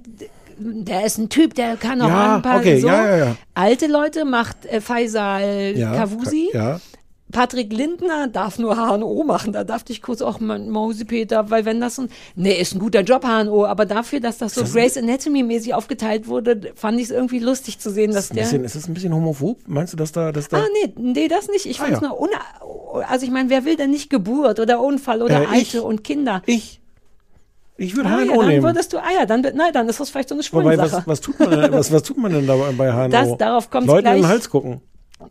[0.59, 2.87] der ist ein Typ, der kann auch Ja, ein paar okay, so.
[2.87, 3.35] ja, ja.
[3.53, 5.73] Alte Leute macht äh, Faisal.
[5.75, 6.49] Kavusi.
[7.29, 9.51] Patrick Lindner darf nur HNO machen.
[9.51, 12.79] Da dachte ich kurz auch Mose Peter, weil wenn das so ein, nee, ist ein
[12.79, 17.05] guter Job HNO, aber dafür, dass das so Grace Anatomy mäßig aufgeteilt wurde, fand ich
[17.07, 19.59] es irgendwie lustig zu sehen, dass Ist, der bisschen, ist das ein bisschen homophob?
[19.67, 21.65] Meinst du, dass da, dass da Ah, nee, nee, das nicht.
[21.65, 22.07] Ich Ah, fand's ja.
[22.07, 22.29] nur
[23.09, 25.75] also ich meine, wer will denn nicht Geburt oder Unfall oder Äh, ich.
[25.75, 26.41] Alte und Kinder?
[26.45, 26.79] Ich.
[27.77, 28.63] Ich würde ah, HNO ja, dann nehmen.
[28.63, 30.97] würdest du, ah ja, dann, nein, dann ist das vielleicht so eine Wobei, Schwulensache.
[30.97, 33.09] was, was, tut man denn, was, was tut man denn da bei HNO?
[33.09, 34.31] Das- darauf kommt's Leuten in den gleich.
[34.31, 34.81] Hals gucken.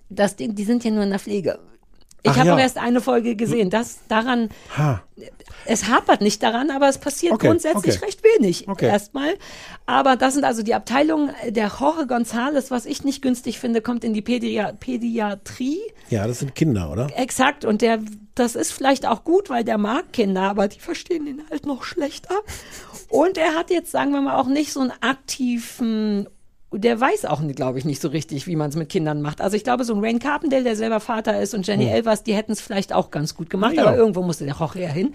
[0.09, 1.59] Das Ding, die sind ja nur in der Pflege.
[2.23, 2.55] Ich habe ja.
[2.55, 3.71] auch erst eine Folge gesehen.
[3.71, 5.03] Das daran, Ha.
[5.67, 8.05] Es hapert nicht daran, aber es passiert Okay, grundsätzlich okay.
[8.05, 8.87] recht wenig Okay.
[8.87, 9.35] erstmal.
[9.87, 11.31] Aber das sind also die Abteilungen.
[11.49, 15.81] Der Jorge González, was ich nicht günstig finde, kommt in die Pädia Pädiatrie.
[16.11, 17.09] Ja, das sind Kinder, oder?
[17.17, 17.65] Exakt.
[17.65, 17.99] Und der,
[18.35, 21.85] das ist vielleicht auch gut, weil der mag Kinder, aber die verstehen ihn halt noch
[21.85, 22.35] schlechter.
[23.09, 26.29] Und er hat jetzt, sagen wir mal, auch nicht so einen aktiven
[26.79, 29.41] der weiß auch, glaube ich, nicht so richtig, wie man es mit Kindern macht.
[29.41, 31.93] Also ich glaube, so ein Rain Carpendale, der selber Vater ist, und Jenny Hm.
[31.93, 33.87] Elvers, die hätten es vielleicht auch ganz gut gemacht, ja.
[33.87, 35.13] aber irgendwo musste der ja hin.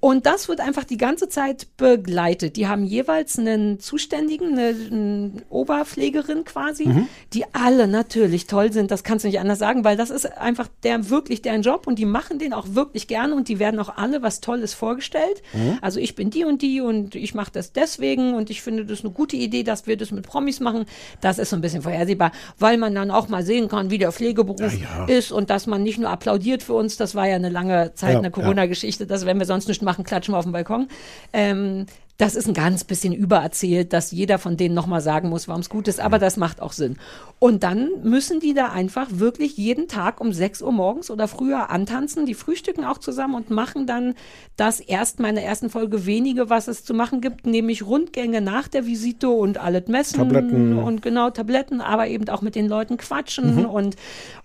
[0.00, 2.54] Und das wird einfach die ganze Zeit begleitet.
[2.56, 7.08] Die haben jeweils einen Zuständigen, eine, eine Oberpflegerin quasi, Mhm.
[7.32, 8.90] die alle natürlich toll sind.
[8.92, 11.98] Das kannst du nicht anders sagen, weil das ist einfach der wirklich deren Job und
[11.98, 15.42] die machen den auch wirklich gerne und die werden auch alle was Tolles vorgestellt.
[15.52, 15.78] Mhm.
[15.82, 19.00] Also ich bin die und die und ich mache das deswegen und ich finde das
[19.00, 20.84] eine gute Idee, dass wir das mit Promis machen.
[21.20, 24.12] Das ist so ein bisschen vorhersehbar, weil man dann auch mal sehen kann, wie der
[24.12, 25.12] Pflegeberuf Ja, ja.
[25.12, 26.96] ist und dass man nicht nur applaudiert für uns.
[26.96, 28.30] Das war ja eine lange Zeit Ja, eine.
[28.30, 30.88] Corona-Geschichte, dass wenn wir sonst nichts machen, klatschen wir auf dem Balkon.
[31.32, 31.86] Ähm,
[32.20, 35.68] das ist ein ganz bisschen übererzählt, dass jeder von denen nochmal sagen muss, warum es
[35.68, 36.96] gut ist, aber das macht auch Sinn.
[37.38, 41.70] Und dann müssen die da einfach wirklich jeden Tag um 6 Uhr morgens oder früher
[41.70, 42.26] antanzen.
[42.26, 44.14] Die frühstücken auch zusammen und machen dann
[44.56, 48.40] das erst mal in der ersten Folge wenige, was es zu machen gibt, nämlich Rundgänge
[48.40, 50.76] nach der Visite und alles messen Tabletten.
[50.76, 53.64] und genau Tabletten, aber eben auch mit den Leuten quatschen Mhm.
[53.66, 53.94] und,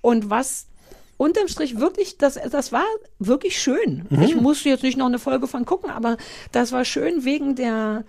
[0.02, 0.68] und was
[1.24, 2.86] unterm Strich wirklich, das, das war
[3.20, 4.06] wirklich schön.
[4.10, 4.22] Mhm.
[4.22, 6.18] Ich musste jetzt nicht noch eine Folge von gucken, aber
[6.52, 8.04] das war schön wegen der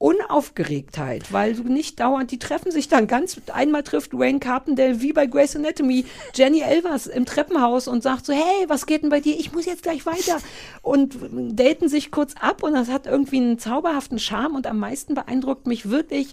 [0.00, 5.12] Unaufgeregtheit, weil du nicht dauernd, die treffen sich dann ganz, einmal trifft Wayne Carpendale wie
[5.12, 9.20] bei Grey's Anatomy Jenny Elvers im Treppenhaus und sagt so, hey, was geht denn bei
[9.20, 9.38] dir?
[9.38, 10.38] Ich muss jetzt gleich weiter.
[10.80, 11.18] Und
[11.50, 15.66] daten sich kurz ab und das hat irgendwie einen zauberhaften Charme und am meisten beeindruckt
[15.66, 16.32] mich wirklich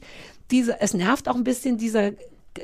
[0.50, 2.12] diese, es nervt auch ein bisschen dieser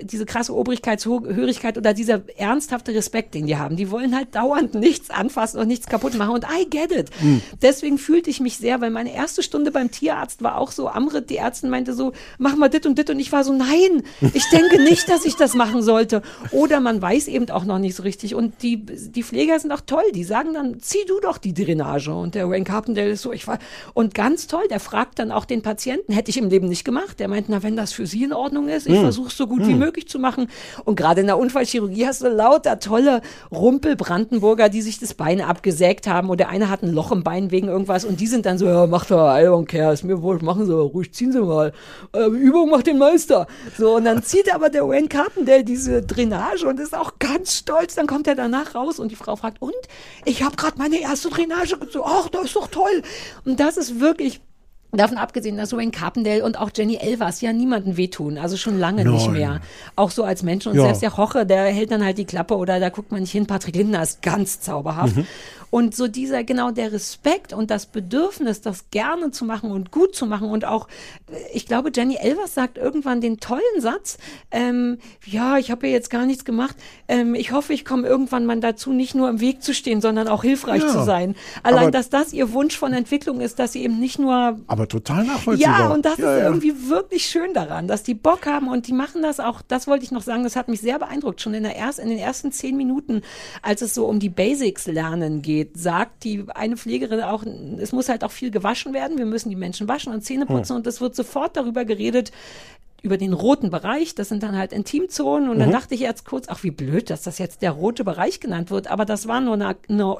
[0.01, 3.75] diese krasse Obrigkeitshörigkeit oder dieser ernsthafte Respekt, den die haben.
[3.75, 6.33] Die wollen halt dauernd nichts anfassen und nichts kaputt machen.
[6.33, 7.09] Und I get it.
[7.21, 7.41] Mhm.
[7.61, 11.29] Deswegen fühlte ich mich sehr, weil meine erste Stunde beim Tierarzt war auch so, Amrit,
[11.29, 13.09] die Ärztin meinte so, mach mal dit und dit.
[13.09, 14.03] Und ich war so, nein,
[14.33, 16.21] ich denke nicht, dass ich das machen sollte.
[16.51, 18.35] Oder man weiß eben auch noch nicht so richtig.
[18.35, 20.03] Und die, die Pfleger sind auch toll.
[20.13, 22.13] Die sagen dann, zieh du doch die Drainage.
[22.13, 23.59] Und der Wayne Carpendale ist so, ich war,
[23.93, 27.19] und ganz toll, der fragt dann auch den Patienten, hätte ich im Leben nicht gemacht.
[27.19, 29.01] Der meint, na, wenn das für Sie in Ordnung ist, ich Hm.
[29.01, 29.79] versuche es so gut wie Hm.
[29.83, 30.47] Möglich zu machen.
[30.85, 36.07] Und gerade in der Unfallchirurgie hast du lauter tolle Rumpel-Brandenburger, die sich das Bein abgesägt
[36.07, 36.29] haben.
[36.29, 38.05] Und der eine hat ein Loch im Bein wegen irgendwas.
[38.05, 40.65] Und die sind dann so, ja, macht doch, I don't care, ist mir wohl, machen
[40.65, 41.73] Sie mal ruhig, ziehen Sie mal.
[42.13, 43.47] Äh, Übung macht den Meister.
[43.77, 47.95] So, und dann zieht aber der Wayne Carpendale diese Drainage und ist auch ganz stolz.
[47.95, 49.73] Dann kommt er danach raus und die Frau fragt, und?
[50.25, 52.05] Ich habe gerade meine erste Drainage gezogen.
[52.07, 53.01] Ach, das ist doch toll.
[53.45, 54.41] Und das ist wirklich
[54.95, 59.03] Davon abgesehen, dass Wayne Carpendale und auch Jenny Elvers ja niemanden wehtun, also schon lange
[59.05, 59.33] nicht Nein.
[59.33, 59.61] mehr.
[59.95, 60.83] Auch so als Menschen und Ja.
[60.83, 63.47] selbst der Roche, der hält dann halt die Klappe oder da guckt man nicht hin.
[63.47, 65.15] Patrick Lindner ist ganz zauberhaft.
[65.17, 65.25] Mhm.
[65.73, 70.13] Und so dieser, genau der Respekt und das Bedürfnis, das gerne zu machen und gut
[70.15, 70.87] zu machen und auch,
[71.31, 74.19] äh, ich glaube, Jenny Elvers sagt irgendwann den tollen Satz,
[74.51, 76.75] ähm, ja, ich habe ja jetzt gar nichts gemacht,
[77.07, 80.27] ähm, ich hoffe, ich komme irgendwann mal dazu, nicht nur im Weg zu stehen, sondern
[80.27, 80.89] auch hilfreich Ja.
[80.89, 81.33] zu sein.
[81.63, 84.87] Allein, Aber- dass das ihr Wunsch von Entwicklung ist, dass sie eben nicht nur Aber
[84.87, 85.79] total nachvollziehbar.
[85.79, 86.45] ja, und das Ja, ist ja.
[86.49, 90.05] irgendwie wirklich schön daran, dass die Bock haben und die machen das auch, das wollte
[90.05, 91.41] ich noch sagen, das hat mich sehr beeindruckt.
[91.41, 93.23] Schon in, der erst, in den ersten zehn Minuten,
[93.63, 97.43] als es so um die Basics lernen geht, sagt die eine Pflegerin auch,
[97.79, 100.71] es muss halt auch viel gewaschen werden, wir müssen die Menschen waschen und Zähne putzen
[100.71, 100.77] Hm.
[100.77, 102.31] und es wird sofort darüber geredet,
[103.01, 105.73] über den roten Bereich, das sind dann halt Intimzonen und dann Mhm.
[105.73, 108.87] dachte ich jetzt kurz, ach wie blöd, dass das jetzt der rote Bereich genannt wird,
[108.87, 110.17] aber das war nur eine, eine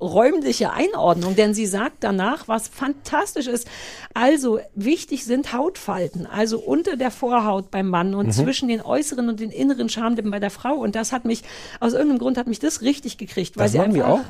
[0.00, 3.68] räumliche Einordnung, denn sie sagt danach, was fantastisch ist.
[4.12, 8.32] Also wichtig sind Hautfalten, also unter der Vorhaut beim Mann und Mhm.
[8.32, 10.74] zwischen den äußeren und den inneren Schamlippen bei der Frau.
[10.74, 11.42] Und das hat mich,
[11.78, 13.56] aus irgendeinem Grund hat mich das richtig gekriegt.
[13.56, 14.20] Weil Das sie machen einfach, auch?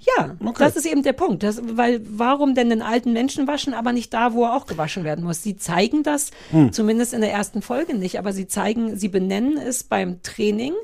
[0.00, 0.54] Ja, Okay.
[0.64, 1.42] das ist eben der Punkt.
[1.42, 5.02] Das, weil warum denn den alten Menschen waschen, aber nicht da, wo er auch gewaschen
[5.04, 5.42] werden muss?
[5.42, 6.72] Sie zeigen das, Hm.
[6.72, 10.74] zumindest in der ersten Folge nicht, aber sie zeigen, sie benennen es beim Training,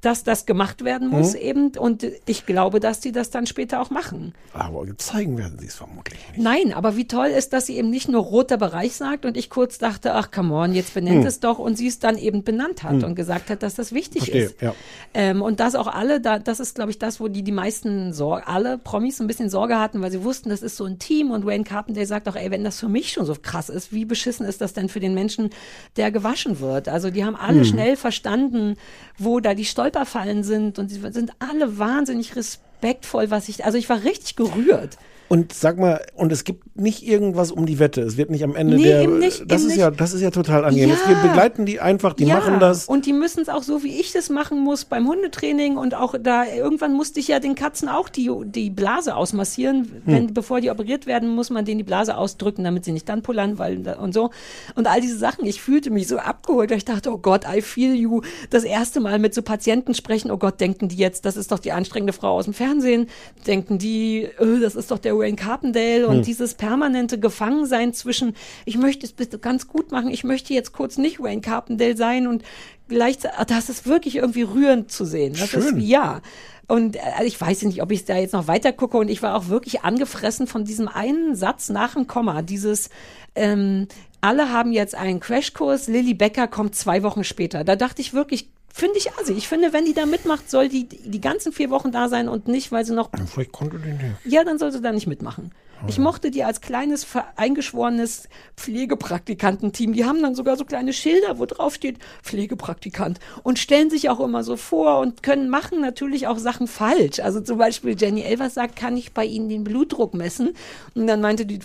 [0.00, 1.40] dass das gemacht werden muss Hm.
[1.40, 1.68] eben.
[1.76, 4.32] Und ich glaube, dass die das dann später auch machen.
[4.52, 6.20] Aber zeigen werden sie es vermutlich.
[6.36, 9.50] Nein, aber wie toll ist, dass sie eben nicht nur roter Bereich sagt und ich
[9.50, 11.26] kurz dachte, ach come on, jetzt benennt Hm.
[11.26, 13.04] es doch und sie es dann eben benannt hat Hm.
[13.04, 14.62] und gesagt hat, dass das wichtig Verstehe, ist.
[14.62, 14.72] ja.
[15.14, 18.12] Ähm, und dass auch alle, da, das ist, glaube ich, das, wo die die meisten
[18.12, 21.00] Sorge, alle Promis so ein bisschen Sorge hatten, weil sie wussten, das ist so ein
[21.00, 23.92] Team und Wayne Carpenter sagt auch, ey, wenn das für mich schon so krass ist,
[23.92, 25.50] wie beschissen ist das denn für den Menschen,
[25.96, 26.88] der gewaschen wird?
[26.88, 27.64] Also die haben alle Hm.
[27.64, 28.76] schnell verstanden,
[29.18, 33.88] wo da die Stolperfallen sind und sie sind alle wahnsinnig respektvoll, was ich, also ich
[33.88, 34.98] war richtig gerührt.
[35.28, 38.00] Und sag mal, und es gibt nicht irgendwas um die Wette.
[38.00, 39.02] Es wird nicht am Ende Nee, der.
[39.02, 40.00] eben nicht, das eben ist ja, nicht.
[40.00, 40.90] das ist ja total angenehm.
[40.90, 41.08] Ja.
[41.08, 42.86] Wir begleiten die einfach, die ja, machen das.
[42.86, 46.14] Und die müssen es auch so, wie ich das machen muss beim Hundetraining und auch
[46.18, 50.02] da, irgendwann musste ich ja den Katzen auch die, die Blase ausmassieren.
[50.06, 53.22] Wenn, bevor die operiert werden, muss man denen die Blase ausdrücken, damit sie nicht dann
[53.22, 54.30] pullern, weil, und so.
[54.76, 57.60] Und all diese Sachen, ich fühlte mich so abgeholt, weil ich dachte, oh Gott, I
[57.60, 58.22] feel you.
[58.48, 61.58] Das erste Mal mit so Patienten sprechen, oh Gott, denken die jetzt, das ist doch
[61.58, 63.08] die anstrengende Frau aus dem Fernsehen.
[63.46, 66.22] Denken die, äh, das ist doch der Wayne Carpendale und Hm.
[66.22, 68.34] dieses permanente Gefangensein zwischen,
[68.64, 72.26] ich möchte es bitte ganz gut machen, ich möchte jetzt kurz nicht Wayne Carpendale sein
[72.26, 72.42] und
[72.88, 75.34] gleichzeitig, das ist wirklich irgendwie rührend zu sehen.
[75.38, 75.78] Das Schön.
[75.78, 76.20] ist, ja.
[76.66, 79.34] Und äh, ich weiß nicht, ob ich da jetzt noch weiter gucke und ich war
[79.36, 82.90] auch wirklich angefressen von diesem einen Satz nach dem Komma, dieses,
[83.34, 83.88] ähm,
[84.20, 87.64] alle haben jetzt einen Crashkurs, Lilly Becker kommt zwei Wochen später.
[87.64, 89.32] Da dachte ich wirklich, finde ich assi.
[89.32, 92.48] Ich finde, wenn die da mitmacht, soll die die ganzen vier Wochen da sein und
[92.48, 94.04] nicht, weil sie noch Vielleicht konnte die nicht.
[94.24, 95.52] ja, dann soll sie da nicht mitmachen.
[95.86, 97.06] Ich mochte die als kleines,
[97.36, 99.92] eingeschworenes Pflegepraktikantenteam.
[99.92, 104.20] Die haben dann sogar so kleine Schilder, wo drauf steht Pflegepraktikant und stellen sich auch
[104.20, 107.20] immer so vor und können machen natürlich auch Sachen falsch.
[107.20, 110.50] Also zum Beispiel Jenny Elvers sagt, kann ich bei Ihnen den Blutdruck messen?
[110.94, 111.60] Und dann meinte die,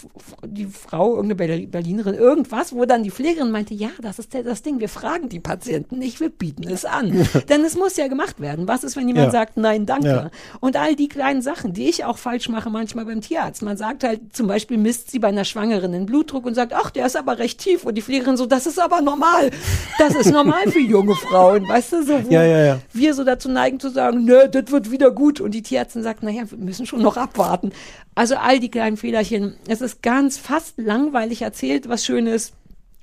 [0.46, 4.62] die Frau, irgendeine Berli- Berlinerin, irgendwas, wo dann die Pflegerin meinte, ja, das ist das
[4.62, 7.28] Ding, wir fragen die Patienten nicht, wir bieten es an.
[7.50, 8.68] Denn es muss ja gemacht werden.
[8.68, 9.32] Was ist, wenn jemand Ja.
[9.32, 10.08] sagt, nein, danke?
[10.08, 10.32] Ja.
[10.60, 13.62] Und all die kleinen Sachen, die ich auch falsch mache manchmal beim Tierarzt.
[13.62, 16.92] Man sagt halt, zum Beispiel misst sie bei einer Schwangeren den Blutdruck und sagt, ach,
[16.92, 17.84] der ist aber recht tief.
[17.86, 19.52] Und die Pflegerin so, das ist aber normal.
[19.98, 22.80] Das ist normal für junge Frauen, weißt du, so, wo Ja, ja, ja.
[22.94, 25.40] wir so dazu neigen zu sagen, nö, das wird wieder gut.
[25.40, 27.72] Und die Tierärztin sagt, naja, wir müssen schon noch abwarten.
[28.16, 29.56] Also all die kleinen Fehlerchen.
[29.68, 32.54] Es ist ganz fast langweilig erzählt, was Schönes.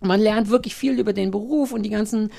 [0.01, 2.31] Man lernt wirklich viel über den Beruf und die ganzen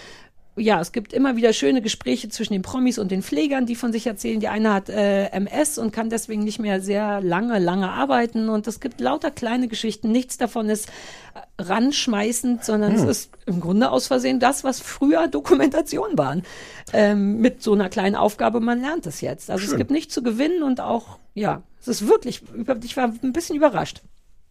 [0.57, 3.93] ja, es gibt immer wieder schöne Gespräche zwischen den Promis und den Pflegern, die von
[3.93, 4.39] sich erzählen.
[4.41, 8.49] Die eine hat äh, MS und kann deswegen nicht mehr sehr lange, lange arbeiten.
[8.49, 10.11] Und es gibt lauter kleine Geschichten.
[10.11, 10.89] Nichts davon ist
[11.35, 13.03] äh, ranschmeißend, sondern Hm.
[13.03, 16.43] es ist im Grunde aus Versehen das, was früher Dokumentation waren.
[16.91, 19.49] Ähm, mit so einer kleinen Aufgabe, man lernt es jetzt.
[19.49, 19.77] Also es Schön.
[19.77, 22.43] gibt nichts zu gewinnen und auch, ja, es ist wirklich,
[22.83, 24.01] ich war ein bisschen überrascht.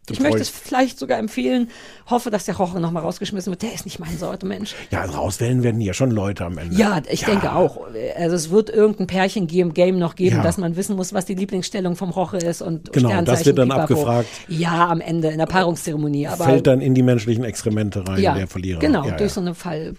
[0.09, 1.69] Ich Du möchte es vielleicht sogar empfehlen.
[2.07, 3.63] Hoffe, dass der Roche nochmal rausgeschmissen wird.
[3.63, 4.75] Der ist nicht mein Sorte Mensch.
[4.91, 6.75] Ja, also rauswählen werden ja schon Leute am Ende.
[6.75, 7.87] Ja, ich denke auch.
[8.17, 10.43] Also es wird irgendein Pärchen geben, Game noch geben, Ja.
[10.43, 13.69] dass man wissen muss, was die Lieblingsstellung vom Roche ist und Genau, das wird dann
[13.69, 13.83] pipapo.
[13.95, 14.29] abgefragt.
[14.49, 16.27] Ja, am Ende in der Paarungszeremonie.
[16.27, 18.81] Aber Fällt dann in die menschlichen Exkremente rein, ja, der Verlierer.
[18.81, 19.35] Genau, ja, durch ja.
[19.35, 19.95] so eine Fall.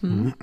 [0.00, 0.34] Hm.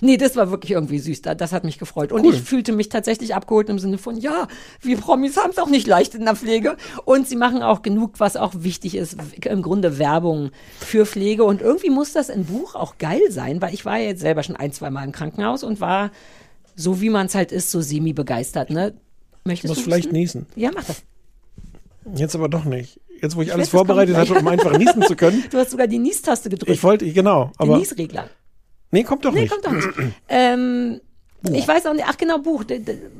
[0.00, 1.22] Nee, das war wirklich irgendwie süß.
[1.22, 2.12] Da- Das hat mich gefreut.
[2.12, 2.34] Und Cool.
[2.34, 4.48] ich fühlte mich tatsächlich abgeholt im Sinne von, ja,
[4.80, 6.76] wir Promis haben es auch nicht leicht in der Pflege.
[7.04, 9.16] Und sie machen auch genug, was auch wichtig ist.
[9.44, 10.50] Im Grunde Werbung
[10.80, 11.44] für Pflege.
[11.44, 14.42] Und irgendwie muss das im Buch auch geil sein, weil ich war ja jetzt selber
[14.42, 16.10] schon ein, zwei Mal im Krankenhaus und war,
[16.76, 18.70] so wie man es halt ist, so semi-begeistert.
[18.70, 18.94] Ne?
[19.44, 20.46] Möchtest Muss du vielleicht niesen.
[20.56, 21.02] Ja, mach das.
[22.14, 23.00] Jetzt aber doch nicht.
[23.20, 25.42] Jetzt, wo ich, Ich alles weiß, vorbereitet hatte, um einfach niesen zu können.
[25.50, 26.70] Du hast sogar die Niestaste gedrückt.
[26.72, 27.46] Ich wollte, genau.
[27.46, 28.30] Den Aber, Niesregler.
[28.90, 29.52] Nee, kommt doch Nee, nicht.
[29.52, 29.88] kommt doch nicht.
[30.28, 31.00] ähm,
[31.52, 32.64] ich weiß auch nicht, ach genau, Buch.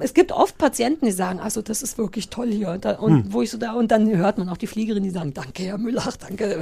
[0.00, 2.70] Es gibt oft Patienten, die sagen, also das ist wirklich toll hier.
[2.70, 3.32] Und, da, und Hm.
[3.32, 5.78] wo ich so da, und dann hört man auch die Fliegerin, die sagen, danke, Herr
[5.78, 6.58] Müller, danke.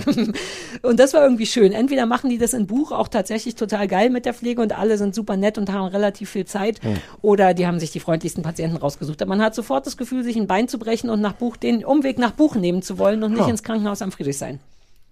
[0.83, 1.73] und das war irgendwie schön.
[1.73, 4.99] Entweder machen die das in Buch auch tatsächlich total geil mit der Pflege und alle
[4.99, 6.83] sind super nett und haben relativ viel Zeit.
[6.85, 6.97] Hm.
[7.23, 9.23] Oder die haben sich die freundlichsten Patienten rausgesucht.
[9.23, 11.87] Aber man hat sofort das Gefühl, sich ein Bein zu brechen und nach Buch, den
[11.87, 13.49] Umweg nach Buch nehmen zu wollen und nicht Ja.
[13.49, 14.61] ins Krankenhaus am Friedrichshain.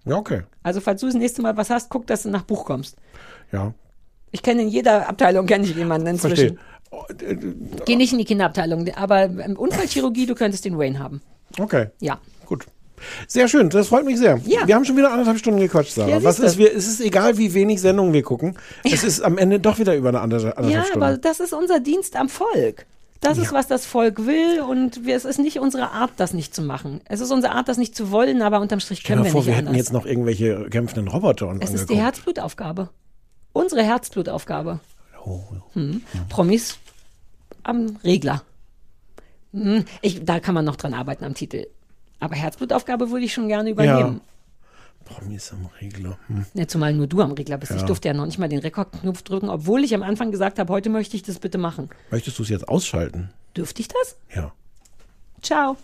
[0.05, 0.43] Ja, okay.
[0.63, 2.97] Also falls du das nächste Mal was hast, guck, dass du nach Buch kommst.
[3.51, 3.73] Ja,
[4.35, 6.59] Ich kenne in jeder Abteilung kenne ich jemanden inzwischen.
[6.91, 7.79] verstehe.
[7.87, 11.23] Geh nicht in die Kinderabteilung, aber im Unfallchirurgie, du könntest den Wayne haben.
[11.59, 12.19] Okay, Ja.
[12.47, 12.67] gut.
[13.29, 14.41] Sehr schön, das freut mich sehr.
[14.45, 14.67] Ja.
[14.67, 16.09] Wir haben schon wieder anderthalb Stunden gequatscht, Sarah.
[16.09, 18.57] Ja, Was ist, wir, es ist egal, wie wenig Sendungen wir gucken.
[18.83, 21.03] Es ist am Ende doch wieder über eine andere, anderthalb Ja, Stunden.
[21.05, 22.87] aber das ist unser Dienst am Volk.
[23.21, 26.55] Das ist, was das Volk will und wir, es ist nicht unsere Art, das nicht
[26.55, 27.01] zu machen.
[27.07, 29.47] Es ist unsere Art, das nicht zu wollen, aber unterm Strich können wir vor, nicht
[29.49, 29.79] wir hätten anders.
[29.79, 32.03] jetzt noch irgendwelche kämpfenden Roboter und es ist die angeguckt.
[32.05, 32.91] Herzblutaufgabe.
[33.55, 34.81] Unsere Herzblutaufgabe.
[35.73, 36.03] Hm.
[36.29, 36.77] Promis
[37.63, 38.43] am Regler.
[39.55, 39.87] Hm.
[40.03, 41.67] Ich, da kann man noch dran arbeiten am Titel.
[42.21, 44.21] Aber Herzblutaufgabe würde ich schon gerne übernehmen.
[45.07, 46.19] Promis am Regler.
[46.27, 46.45] Hm.
[46.55, 47.73] Ja, zumal nur du am Regler bist.
[47.73, 47.87] Ich Ja.
[47.87, 50.91] durfte ja noch nicht mal den Rekordknopf drücken, obwohl ich am Anfang gesagt habe, heute
[50.91, 51.89] möchte ich das bitte machen.
[52.11, 53.31] Möchtest du es jetzt ausschalten?
[53.57, 54.17] Dürfte ich das?
[54.35, 54.53] Ja.
[55.43, 55.77] Ciao.